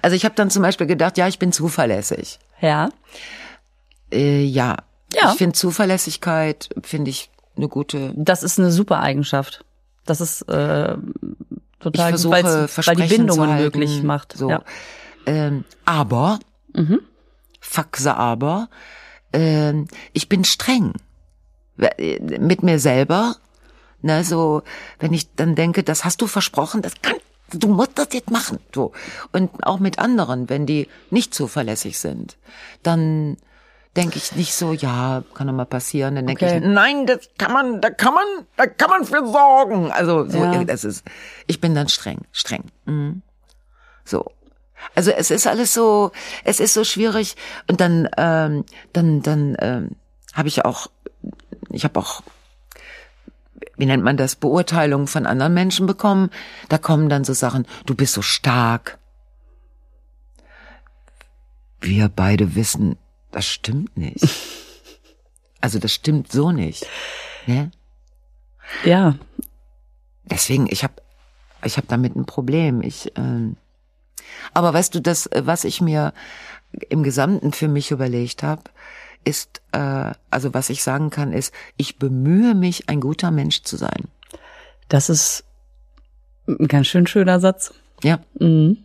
Also 0.00 0.16
ich 0.16 0.24
habe 0.24 0.34
dann 0.34 0.48
zum 0.48 0.62
Beispiel 0.62 0.86
gedacht, 0.86 1.18
ja, 1.18 1.28
ich 1.28 1.38
bin 1.38 1.52
zuverlässig. 1.52 2.38
Ja. 2.62 2.88
Äh, 4.10 4.44
ja. 4.44 4.76
Ja. 5.12 5.32
Ich 5.32 5.36
finde 5.38 5.52
Zuverlässigkeit, 5.52 6.70
finde 6.82 7.10
ich 7.10 7.30
eine 7.58 7.68
gute. 7.68 8.14
Das 8.16 8.42
ist 8.42 8.58
eine 8.58 8.72
super 8.72 9.00
Eigenschaft. 9.00 9.62
Das 10.06 10.22
ist 10.22 10.40
äh, 10.48 10.94
Ich 10.94 10.98
total 11.80 12.12
gut, 12.12 12.20
versuche 12.20 12.32
weil's- 12.32 12.86
weil 12.88 12.96
die 12.96 13.14
Bindungen 13.14 13.56
möglich 13.56 14.02
macht. 14.02 14.32
So. 14.36 14.48
Ja. 14.48 14.62
Ähm, 15.26 15.64
aber, 15.84 16.38
Faxe 17.64 18.14
aber, 18.16 18.68
ähm, 19.32 19.88
ich 20.12 20.28
bin 20.28 20.44
streng 20.44 20.92
äh, 21.78 22.20
mit 22.38 22.62
mir 22.62 22.78
selber. 22.78 23.36
Ne, 24.02 24.22
so, 24.22 24.62
wenn 25.00 25.14
ich 25.14 25.34
dann 25.34 25.54
denke, 25.54 25.82
das 25.82 26.04
hast 26.04 26.20
du 26.20 26.26
versprochen, 26.26 26.82
das 26.82 26.92
kann, 27.00 27.16
du 27.52 27.68
musst 27.68 27.98
das 27.98 28.08
jetzt 28.12 28.30
machen. 28.30 28.58
So. 28.74 28.92
Und 29.32 29.66
auch 29.66 29.78
mit 29.78 29.98
anderen, 29.98 30.50
wenn 30.50 30.66
die 30.66 30.88
nicht 31.10 31.32
zuverlässig 31.32 31.98
sind, 31.98 32.36
dann 32.82 33.38
denke 33.96 34.18
ich 34.18 34.36
nicht 34.36 34.54
so, 34.54 34.72
ja, 34.74 35.24
kann 35.34 35.46
doch 35.46 35.54
mal 35.54 35.64
passieren. 35.64 36.16
Dann 36.16 36.26
denke 36.26 36.44
Okay. 36.44 36.58
ich, 36.58 36.64
nein, 36.64 37.06
das 37.06 37.30
kann 37.38 37.52
man, 37.54 37.80
da 37.80 37.88
kann 37.90 38.12
man, 38.12 38.26
da 38.58 38.66
kann 38.66 38.90
man 38.90 39.04
für 39.06 39.26
sorgen. 39.26 39.90
Also 39.90 40.28
so, 40.28 40.36
Ja. 40.38 40.64
das 40.64 40.84
ist, 40.84 41.02
ich 41.46 41.60
bin 41.62 41.74
dann 41.74 41.88
streng, 41.88 42.18
streng. 42.30 42.64
Mhm. 42.84 43.22
So. 44.04 44.30
Also 44.94 45.10
es 45.10 45.30
ist 45.30 45.46
alles 45.46 45.74
so, 45.74 46.12
es 46.44 46.60
ist 46.60 46.74
so 46.74 46.84
schwierig. 46.84 47.36
Und 47.68 47.80
dann, 47.80 48.08
ähm, 48.16 48.64
dann, 48.92 49.22
dann 49.22 49.56
ähm, 49.60 49.90
habe 50.32 50.48
ich 50.48 50.64
auch, 50.64 50.88
ich 51.70 51.84
habe 51.84 51.98
auch, 51.98 52.22
wie 53.76 53.86
nennt 53.86 54.04
man 54.04 54.16
das, 54.16 54.36
Beurteilungen 54.36 55.06
von 55.06 55.26
anderen 55.26 55.54
Menschen 55.54 55.86
bekommen. 55.86 56.30
Da 56.68 56.78
kommen 56.78 57.08
dann 57.08 57.24
so 57.24 57.32
Sachen, 57.32 57.66
du 57.86 57.94
bist 57.94 58.14
so 58.14 58.22
stark. 58.22 58.98
Wir 61.80 62.08
beide 62.08 62.54
wissen, 62.54 62.96
das 63.30 63.46
stimmt 63.46 63.96
nicht. 63.96 64.24
Also 65.60 65.78
das 65.78 65.94
stimmt 65.94 66.30
so 66.30 66.52
nicht. 66.52 66.86
Ne? 67.46 67.70
ja. 68.84 69.14
Deswegen, 70.24 70.66
ich 70.70 70.84
habe 70.84 70.94
ich 71.64 71.78
hab 71.78 71.88
damit 71.88 72.14
ein 72.16 72.26
Problem. 72.26 72.82
Ich, 72.82 73.12
ähm, 73.16 73.56
aber 74.52 74.72
weißt 74.74 74.94
du, 74.94 75.00
das, 75.00 75.28
was 75.34 75.64
ich 75.64 75.80
mir 75.80 76.12
im 76.88 77.02
Gesamten 77.02 77.52
für 77.52 77.68
mich 77.68 77.90
überlegt 77.90 78.42
habe, 78.42 78.62
ist, 79.24 79.62
äh, 79.72 80.12
also 80.30 80.52
was 80.54 80.70
ich 80.70 80.82
sagen 80.82 81.10
kann, 81.10 81.32
ist, 81.32 81.52
ich 81.76 81.98
bemühe 81.98 82.54
mich, 82.54 82.88
ein 82.88 83.00
guter 83.00 83.30
Mensch 83.30 83.62
zu 83.62 83.76
sein. 83.76 84.04
Das 84.88 85.08
ist 85.08 85.44
ein 86.46 86.68
ganz 86.68 86.88
schön 86.88 87.06
schöner 87.06 87.40
Satz. 87.40 87.72
Ja, 88.02 88.20
Mhm. 88.38 88.78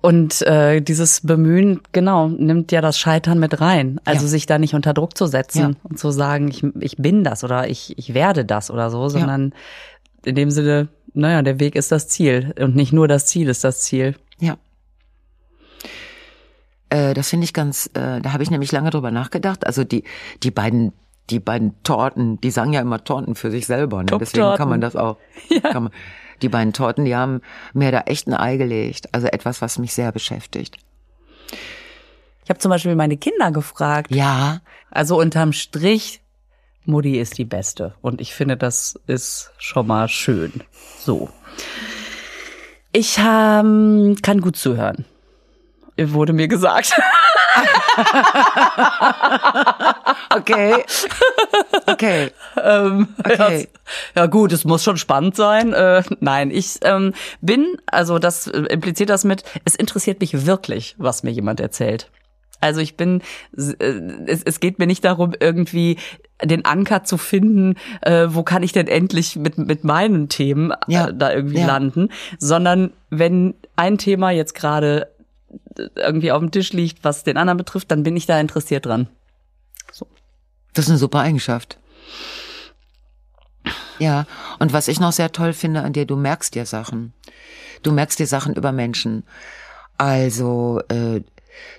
Und 0.00 0.42
äh, 0.42 0.82
dieses 0.82 1.22
Bemühen, 1.22 1.80
genau, 1.92 2.28
nimmt 2.28 2.72
ja 2.72 2.82
das 2.82 2.98
Scheitern 2.98 3.38
mit 3.38 3.62
rein. 3.62 4.00
Also 4.04 4.24
Ja. 4.24 4.28
sich 4.28 4.44
da 4.44 4.58
nicht 4.58 4.74
unter 4.74 4.92
Druck 4.92 5.16
zu 5.16 5.26
setzen 5.26 5.58
Ja. 5.58 5.70
und 5.82 5.98
zu 5.98 6.10
sagen, 6.10 6.48
ich, 6.48 6.62
ich 6.80 6.96
bin 6.98 7.24
das 7.24 7.42
oder 7.42 7.68
ich, 7.70 7.96
ich 7.96 8.12
werde 8.12 8.44
das 8.44 8.70
oder 8.70 8.90
so, 8.90 9.08
sondern 9.08 9.54
in 10.24 10.34
dem 10.34 10.50
Sinne, 10.50 10.88
naja, 11.12 11.42
der 11.42 11.60
Weg 11.60 11.76
ist 11.76 11.92
das 11.92 12.08
Ziel 12.08 12.54
und 12.58 12.74
nicht 12.76 12.92
nur 12.92 13.08
das 13.08 13.26
Ziel 13.26 13.48
ist 13.48 13.64
das 13.64 13.80
Ziel. 13.80 14.16
ja. 14.38 14.56
Äh, 16.90 17.14
das 17.14 17.30
finde 17.30 17.44
ich 17.44 17.52
ganz, 17.52 17.86
äh, 17.94 18.20
da 18.20 18.32
habe 18.32 18.42
ich 18.42 18.50
nämlich 18.50 18.70
lange 18.70 18.90
drüber 18.90 19.10
nachgedacht. 19.10 19.66
Also 19.66 19.84
die, 19.84 20.04
die 20.42 20.50
beiden, 20.50 20.92
die 21.30 21.40
beiden 21.40 21.82
Torten, 21.82 22.40
die 22.40 22.50
sagen 22.50 22.72
ja 22.72 22.80
immer 22.80 23.02
Torten 23.02 23.34
für 23.34 23.50
sich 23.50 23.66
selber. 23.66 24.02
Ne? 24.02 24.16
Deswegen 24.20 24.54
kann 24.56 24.68
man 24.68 24.80
das 24.80 24.94
auch. 24.94 25.18
Kann 25.62 25.84
man, 25.84 25.92
die 26.42 26.48
beiden 26.48 26.72
Torten, 26.72 27.04
die 27.04 27.16
haben 27.16 27.40
mir 27.72 27.90
da 27.90 28.00
echt 28.02 28.28
ein 28.28 28.34
Ei 28.34 28.56
gelegt. 28.56 29.08
Also 29.12 29.28
etwas, 29.28 29.62
was 29.62 29.78
mich 29.78 29.94
sehr 29.94 30.12
beschäftigt. 30.12 30.76
Ich 32.44 32.50
habe 32.50 32.58
zum 32.58 32.70
Beispiel 32.70 32.94
meine 32.94 33.16
Kinder 33.16 33.50
gefragt. 33.50 34.14
Ja, 34.14 34.60
Also 34.90 35.18
unterm 35.18 35.52
Strich, 35.52 36.20
Mutti 36.86 37.18
ist 37.18 37.38
die 37.38 37.44
Beste. 37.44 37.94
Und 38.00 38.20
ich 38.20 38.34
finde, 38.34 38.56
das 38.56 38.98
ist 39.06 39.50
schon 39.58 39.86
mal 39.86 40.08
schön. 40.08 40.62
So. 40.98 41.28
Ich 42.92 43.18
ähm, 43.18 44.16
kann 44.22 44.40
gut 44.40 44.56
zuhören. 44.56 45.04
Wurde 45.96 46.32
mir 46.32 46.48
gesagt. 46.48 46.92
okay. 50.36 50.84
Okay. 51.86 52.30
ähm, 52.62 53.08
Okay. 53.24 53.68
ja, 54.14 54.22
ja 54.22 54.26
gut, 54.26 54.52
es 54.52 54.64
muss 54.64 54.82
schon 54.82 54.96
spannend 54.96 55.36
sein. 55.36 55.72
Äh, 55.72 56.02
nein, 56.20 56.50
ich 56.50 56.78
ähm, 56.82 57.14
bin, 57.40 57.76
also 57.86 58.18
das 58.18 58.46
äh, 58.48 58.62
impliziert 58.70 59.10
das 59.10 59.24
mit, 59.24 59.44
es 59.64 59.74
interessiert 59.74 60.20
mich 60.20 60.46
wirklich, 60.46 60.94
was 60.98 61.22
mir 61.22 61.30
jemand 61.30 61.60
erzählt. 61.60 62.10
Also 62.60 62.80
ich 62.80 62.96
bin, 62.96 63.22
äh, 63.56 63.84
es, 64.26 64.42
es 64.42 64.58
geht 64.58 64.78
mir 64.78 64.86
nicht 64.86 65.04
darum, 65.04 65.34
irgendwie 65.38 65.98
den 66.42 66.64
Anker 66.64 67.04
zu 67.04 67.16
finden, 67.16 67.76
äh, 68.02 68.26
wo 68.28 68.42
kann 68.42 68.62
ich 68.62 68.72
denn 68.72 68.88
endlich 68.88 69.36
mit, 69.36 69.56
mit 69.56 69.84
meinen 69.84 70.28
Themen 70.28 70.72
äh, 70.72 70.76
Ja, 70.88 71.12
da 71.12 71.32
irgendwie 71.32 71.60
ja. 71.60 71.66
landen, 71.66 72.08
sondern 72.38 72.92
wenn 73.10 73.54
ein 73.76 73.98
Thema 73.98 74.30
jetzt 74.30 74.54
gerade 74.54 75.08
äh, 75.78 75.88
irgendwie 75.96 76.32
auf 76.32 76.40
dem 76.40 76.50
Tisch 76.50 76.72
liegt, 76.72 77.04
was 77.04 77.24
den 77.24 77.36
anderen 77.36 77.58
betrifft, 77.58 77.90
dann 77.90 78.02
bin 78.02 78.16
ich 78.16 78.26
da 78.26 78.38
interessiert 78.40 78.86
dran. 78.86 79.08
Das 80.74 80.86
ist 80.86 80.90
eine 80.90 80.98
super 80.98 81.20
Eigenschaft. 81.20 81.78
Ja, 84.00 84.26
und 84.58 84.72
was 84.72 84.88
ich 84.88 84.98
noch 84.98 85.12
sehr 85.12 85.30
toll 85.30 85.52
finde 85.52 85.82
an 85.82 85.92
dir, 85.92 86.04
du 86.04 86.16
merkst 86.16 86.54
dir 86.54 86.66
Sachen. 86.66 87.12
Du 87.84 87.92
merkst 87.92 88.18
dir 88.18 88.26
Sachen 88.26 88.54
über 88.54 88.72
Menschen. 88.72 89.22
Also, 89.98 90.82
äh, 90.88 91.22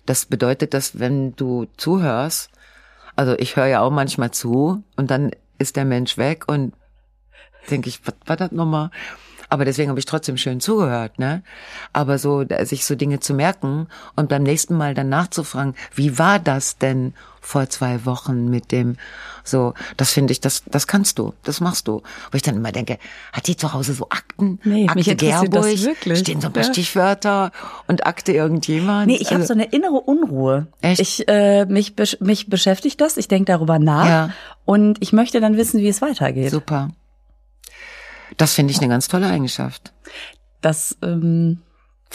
das 0.05 0.25
bedeutet, 0.25 0.73
dass 0.73 0.97
wenn 0.97 1.35
du 1.35 1.67
zuhörst, 1.75 2.49
also 3.15 3.35
ich 3.37 3.55
höre 3.55 3.67
ja 3.67 3.81
auch 3.81 3.91
manchmal 3.91 4.31
zu 4.31 4.83
und 4.95 5.11
dann 5.11 5.31
ist 5.57 5.75
der 5.75 5.85
Mensch 5.85 6.17
weg 6.17 6.45
und 6.47 6.73
denke 7.69 7.89
ich, 7.89 8.05
was 8.05 8.15
war 8.25 8.35
das 8.35 8.51
nochmal? 8.51 8.91
Aber 9.49 9.63
deswegen 9.63 9.89
habe 9.89 9.99
ich 9.99 10.05
trotzdem 10.05 10.37
schön 10.37 10.59
zugehört, 10.59 11.19
ne? 11.19 11.43
Aber 11.93 12.17
so, 12.17 12.43
sich 12.63 12.85
so 12.85 12.95
Dinge 12.95 13.19
zu 13.19 13.33
merken 13.33 13.87
und 14.15 14.27
beim 14.27 14.43
nächsten 14.43 14.75
Mal 14.75 14.93
dann 14.95 15.09
nachzufragen, 15.09 15.75
wie 15.93 16.17
war 16.17 16.39
das 16.39 16.77
denn 16.77 17.13
vor 17.45 17.69
zwei 17.69 18.05
Wochen 18.05 18.49
mit 18.49 18.71
dem, 18.71 18.97
so, 19.43 19.73
das 19.97 20.11
finde 20.11 20.31
ich, 20.33 20.41
das, 20.41 20.63
das 20.65 20.87
kannst 20.87 21.19
du, 21.19 21.33
das 21.43 21.61
machst 21.61 21.87
du. 21.87 22.01
Wo 22.31 22.35
ich 22.35 22.41
dann 22.41 22.55
immer 22.55 22.71
denke, 22.71 22.97
hat 23.31 23.45
die 23.47 23.55
zu 23.55 23.71
Hause 23.73 23.93
so 23.93 24.09
Akten? 24.09 24.59
Nee, 24.63 24.87
mich 24.95 25.09
Akte 25.11 25.15
das 25.27 25.41
Gerburg? 25.41 25.63
wirklich. 25.83 26.19
Stehen 26.19 26.41
so 26.41 26.47
ein 26.47 26.53
paar 26.53 26.63
Ja. 26.63 26.71
Stichwörter 26.71 27.51
und 27.87 28.07
Akte 28.07 28.31
irgendjemand? 28.31 29.07
Nee, 29.07 29.17
ich 29.17 29.27
habe 29.27 29.41
Also- 29.41 29.47
so 29.47 29.53
eine 29.53 29.65
innere 29.65 30.01
Unruhe. 30.01 30.67
Echt? 30.81 30.99
Ich 30.99 31.27
äh, 31.27 31.65
mich 31.65 31.93
mich 32.19 32.49
beschäftigt 32.49 32.99
das, 32.99 33.17
ich 33.17 33.27
denke 33.27 33.45
darüber 33.51 33.77
nach 33.77 34.07
Ja. 34.07 34.29
und 34.65 34.97
ich 35.01 35.13
möchte 35.13 35.39
dann 35.39 35.55
wissen, 35.55 35.79
wie 35.81 35.87
es 35.87 36.01
weitergeht. 36.01 36.49
Super. 36.51 36.89
Das 38.37 38.53
finde 38.53 38.71
ich 38.73 38.79
eine 38.79 38.89
ganz 38.89 39.07
tolle 39.07 39.27
Eigenschaft. 39.27 39.93
Das 40.61 40.97
ähm, 41.03 41.61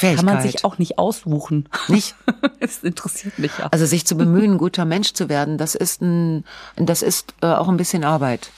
Fähigkeit. 0.00 0.26
kann 0.26 0.34
man 0.34 0.42
sich 0.42 0.64
auch 0.64 0.78
nicht 0.78 0.98
aussuchen. 0.98 1.68
nicht. 1.88 2.14
es 2.60 2.82
interessiert 2.82 3.38
mich 3.38 3.52
ja. 3.58 3.68
Also 3.70 3.86
sich 3.86 4.06
zu 4.06 4.16
bemühen, 4.16 4.52
ein 4.52 4.58
guter 4.58 4.84
Mensch 4.84 5.12
zu 5.12 5.28
werden, 5.28 5.58
das 5.58 5.74
ist 5.74 6.02
ein, 6.02 6.44
das 6.76 7.02
ist 7.02 7.34
äh, 7.42 7.46
auch 7.46 7.68
ein 7.68 7.76
bisschen 7.76 8.04
Arbeit. 8.04 8.50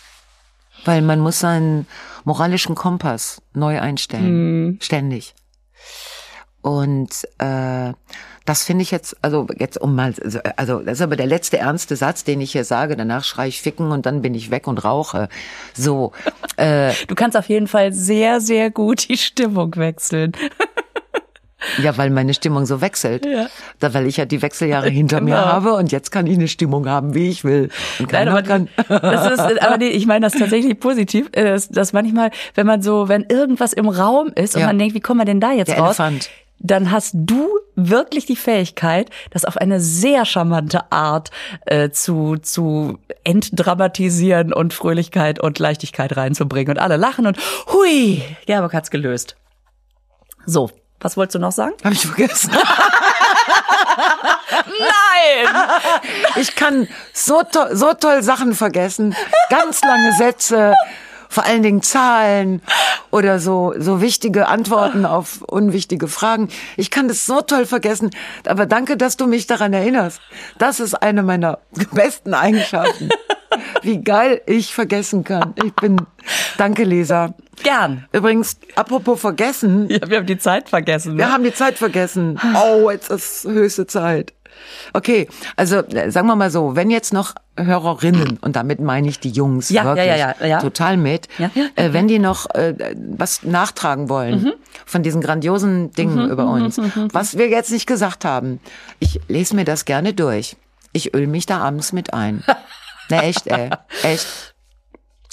Weil 0.85 1.03
man 1.03 1.21
muss 1.21 1.39
seinen 1.39 1.87
moralischen 2.25 2.75
Kompass 2.75 3.43
neu 3.55 3.81
einstellen. 3.81 4.79
Ständig. 4.81 5.35
Und 6.61 7.29
äh, 7.39 7.93
das 8.45 8.65
finde 8.65 8.83
ich 8.83 8.91
jetzt, 8.91 9.17
also 9.23 9.47
jetzt 9.59 9.81
um 9.81 9.95
mal, 9.95 10.15
also, 10.23 10.41
also 10.57 10.79
das 10.81 10.95
ist 10.99 11.03
aber 11.03 11.17
der 11.17 11.27
letzte 11.27 11.59
ernste 11.59 11.97
Satz, 11.97 12.25
den 12.25 12.41
ich 12.41 12.53
hier 12.53 12.65
sage. 12.65 12.97
Danach 12.97 13.25
schreie 13.25 13.49
ich 13.49 13.61
ficken 13.61 13.91
und 13.93 14.07
dann 14.07 14.23
bin 14.23 14.35
ich 14.35 14.51
weg 14.51 14.67
und 14.67 14.85
rauche. 14.85 15.29
So, 15.75 16.13
äh, 16.57 16.93
Du 17.07 17.15
kannst 17.15 17.37
auf 17.37 17.49
jeden 17.49 17.69
Fall 17.69 17.93
sehr, 17.93 18.41
sehr 18.41 18.71
gut 18.71 19.09
die 19.09 19.17
Stimmung 19.17 19.77
wechseln. 19.77 20.33
Ja, 21.83 21.97
weil 21.97 22.11
meine 22.11 22.35
Stimmung 22.35 22.67
so 22.67 22.81
wechselt. 22.81 23.25
Ja. 23.27 23.47
Da, 23.79 23.95
weil 23.95 24.07
ich 24.07 24.17
ja 24.17 24.25
die 24.25 24.43
Wechseljahre 24.43 24.89
hinter 24.89 25.21
mir 25.21 25.35
Genau. 25.37 25.47
habe 25.47 25.75
und 25.75 25.93
jetzt 25.93 26.11
kann 26.11 26.27
ich 26.27 26.37
eine 26.37 26.49
Stimmung 26.49 26.89
haben, 26.89 27.15
wie 27.15 27.29
ich 27.29 27.45
will. 27.45 27.69
Nein, 28.11 28.29
aber, 28.29 28.43
kann. 28.43 28.69
das 28.89 29.33
ist, 29.33 29.63
aber 29.63 29.79
nee, 29.79 29.89
ich 29.89 30.07
meine 30.07 30.27
das 30.27 30.33
tatsächlich 30.33 30.79
positiv, 30.81 31.29
äh, 31.33 31.45
dass, 31.45 31.69
dass 31.69 31.93
manchmal, 31.93 32.31
wenn 32.55 32.67
man 32.67 32.83
so, 32.83 33.09
wenn 33.09 33.23
irgendwas 33.29 33.73
im 33.73 33.89
Raum 33.89 34.29
ist 34.35 34.55
und 34.55 34.61
Ja. 34.63 34.67
man 34.69 34.79
denkt, 34.79 34.95
wie 34.95 35.01
kommen 35.01 35.21
wir 35.21 35.25
denn 35.25 35.41
da 35.41 35.53
jetzt 35.53 35.69
Der 35.69 35.79
raus? 35.79 35.99
Elefant. 35.99 36.31
Dann 36.65 36.93
hast 36.93 37.13
du 37.15 37.49
wirklich 37.75 38.25
die 38.27 38.37
Fähigkeit, 38.37 39.11
das 39.31 39.45
auf 39.45 39.57
eine 39.57 39.81
sehr 39.81 40.25
charmante 40.25 40.93
Art 40.93 41.31
äh, 41.67 41.91
zu, 41.91 42.37
zu 42.37 42.99
entdramatisieren 43.25 44.53
und 44.53 44.73
Fröhlichkeit 44.73 45.41
und 45.41 45.59
Leichtigkeit 45.59 46.17
reinzubringen. 46.17 46.77
Und 46.77 46.83
alle 46.83 46.97
lachen 46.97 47.27
und 47.27 47.37
hui, 47.73 48.23
Gerburg 48.47 48.75
hat's 48.75 48.91
gelöst. 48.91 49.37
So, 50.47 50.71
was 51.03 51.17
wolltest 51.17 51.35
du 51.35 51.39
noch 51.41 51.53
sagen? 51.53 51.75
Habe 51.85 51.95
ich 51.95 52.07
vergessen. 52.07 52.51
Nein! 54.79 55.49
Ich 56.37 56.55
kann 56.57 56.89
so, 57.13 57.43
to 57.43 57.75
so 57.75 57.93
toll 57.95 58.23
Sachen 58.23 58.55
vergessen. 58.55 59.15
Ganz 59.51 59.83
lange 59.83 60.13
Sätze, 60.15 60.75
vor 61.29 61.45
allen 61.45 61.63
Dingen 61.63 61.83
Zahlen 61.83 62.63
oder 63.11 63.39
so, 63.39 63.75
so 63.79 64.01
wichtige 64.01 64.49
Antworten 64.49 65.05
auf 65.07 65.43
unwichtige 65.43 66.09
Fragen. 66.09 66.49
Ich 66.77 66.91
kann 66.91 67.09
das 67.09 67.27
so 67.27 67.41
toll 67.41 67.67
vergessen. 67.67 68.11
Aber 68.47 68.67
danke, 68.67 68.97
dass 68.97 69.17
du 69.17 69.27
mich 69.27 69.47
daran 69.47 69.73
erinnerst. 69.73 70.21
Das 70.59 70.81
ist 70.81 70.95
eine 70.95 71.23
meiner 71.23 71.59
besten 71.93 72.35
Eigenschaften. 72.35 73.09
Wie 73.83 74.03
geil 74.03 74.41
ich 74.47 74.75
vergessen 74.75 75.25
kann. 75.25 75.55
Ich 75.63 75.75
bin, 75.75 76.07
danke 76.59 76.85
Lisa. 76.85 77.35
Gern. 77.63 78.07
Übrigens, 78.13 78.57
apropos 78.75 79.21
vergessen. 79.21 79.89
Ja, 79.91 80.09
wir 80.09 80.19
haben 80.19 80.27
die 80.27 80.39
Zeit 80.39 80.69
vergessen. 80.69 81.13
Ne? 81.13 81.19
Wir 81.19 81.33
haben 81.33 81.45
die 81.45 81.55
Zeit 81.55 81.79
vergessen. 81.79 82.39
Oh, 82.63 82.91
jetzt 82.91 83.11
ist 83.11 83.45
höchste 83.45 83.87
Zeit. 83.87 84.33
Okay, 84.93 85.29
also 85.57 85.77
äh, 85.79 86.11
sagen 86.11 86.27
wir 86.27 86.37
mal 86.37 86.51
so, 86.51 86.77
wenn 86.77 86.91
jetzt 86.91 87.13
noch 87.13 87.35
Hörerinnen, 87.57 88.39
und 88.43 88.55
damit 88.55 88.81
meine 88.81 89.09
ich 89.09 89.19
die 89.19 89.31
Jungs 89.31 89.71
Ja, 89.71 89.83
ja, 89.83 89.97
wirklich 89.97 90.19
ja, 90.41 90.47
ja, 90.47 90.61
total 90.61 90.97
mit, 90.99 91.29
äh, 91.75 91.93
wenn 91.93 92.07
die 92.07 92.19
noch 92.19 92.49
äh, 92.55 92.95
was 93.17 93.43
nachtragen 93.45 94.09
wollen 94.09 94.43
Mhm. 94.43 94.53
von 94.85 95.03
diesen 95.03 95.21
grandiosen 95.23 95.91
Dingen 95.93 96.31
über 96.31 96.47
uns, 96.47 96.79
was 97.13 97.39
wir 97.39 97.49
jetzt 97.49 97.71
nicht 97.73 97.87
gesagt 97.87 98.25
haben, 98.27 98.61
ich 98.99 99.21
lese 99.29 99.57
mir 99.57 99.65
das 99.65 99.85
gerne 99.87 100.13
durch. 100.13 100.57
Ich 100.93 101.15
öl 101.15 101.27
mich 101.27 101.47
da 101.47 101.59
abends 101.59 101.93
mit 101.93 102.13
ein. 102.15 102.45
Ne, 103.11 103.21
echt, 103.25 103.47
ey. 103.49 103.69
Echt. 104.05 104.52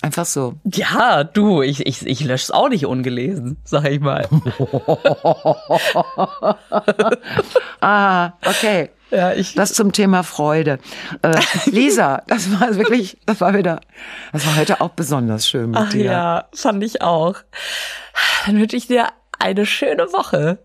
Einfach 0.02 0.26
so. 0.26 0.54
Ja, 0.64 1.24
du, 1.26 1.62
ich, 1.62 1.86
ich, 1.86 2.06
ich 2.06 2.24
lösche 2.24 2.54
auch 2.54 2.70
nicht 2.70 2.86
ungelesen, 2.86 3.58
sag 3.66 3.86
ich 3.90 4.00
mal. 4.00 4.28
Ah, 7.82 8.34
okay. 8.46 8.90
Ja, 9.12 9.34
ich. 9.34 9.56
Das 9.56 9.74
zum 9.74 9.92
Thema 9.92 10.24
Freude. 10.24 10.80
Äh, 11.22 11.40
Lisa, 11.66 12.24
das 12.28 12.60
war 12.60 12.76
wirklich, 12.76 13.18
das 13.26 13.42
war 13.42 13.54
wieder, 13.58 13.80
das 14.34 14.46
war 14.46 14.56
heute 14.58 14.82
auch 14.82 14.90
besonders 14.90 15.48
schön 15.48 15.72
mit 15.72 15.80
Ach 15.80 15.90
dir. 15.90 16.04
ja, 16.06 16.46
fand 16.54 16.84
ich 16.84 17.02
auch. 17.02 17.36
Dann 18.46 18.60
wünsche 18.60 18.76
ich 18.76 18.88
dir 18.88 19.08
eine 19.40 19.66
schöne 19.66 20.12
Woche. 20.14 20.60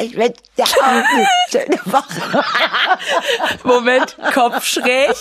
Ich 0.00 0.16
wünsche 0.16 0.32
dir 0.56 0.64
auch 0.64 0.82
eine 0.82 1.28
schöne 1.50 1.78
Woche. 1.84 2.44
Moment, 3.64 4.16
Kopf 4.32 4.64
schräg. 4.64 5.14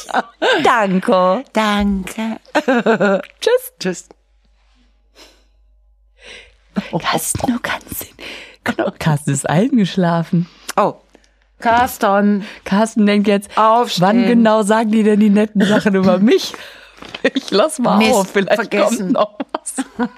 Danke. 0.63 1.43
Danke. 1.53 2.39
Tschüss. 3.41 3.73
Tschüss. 3.79 4.09
Carsten, 6.97 7.53
du 7.53 7.59
kannst 7.61 8.03
ihn. 8.03 8.15
Genau, 8.63 8.91
Carsten 8.97 9.31
ist 9.31 9.49
eingeschlafen. 9.49 10.47
Oh, 10.77 10.95
Carsten. 11.59 12.45
Carsten 12.63 13.05
denkt 13.05 13.27
jetzt, 13.27 13.49
Aufstehen. 13.57 14.07
wann 14.07 14.27
genau 14.27 14.63
sagen 14.63 14.91
die 14.91 15.03
denn 15.03 15.19
die 15.19 15.29
netten 15.29 15.65
Sachen 15.65 15.95
über 15.95 16.19
mich? 16.19 16.53
Ich 17.33 17.51
lass 17.51 17.79
mal 17.79 17.97
Mist, 17.97 18.13
auf, 18.13 18.29
vielleicht 18.31 18.55
vergessen. 18.55 19.13
kommt 19.13 19.13
noch 19.13 19.37
was. 19.51 19.75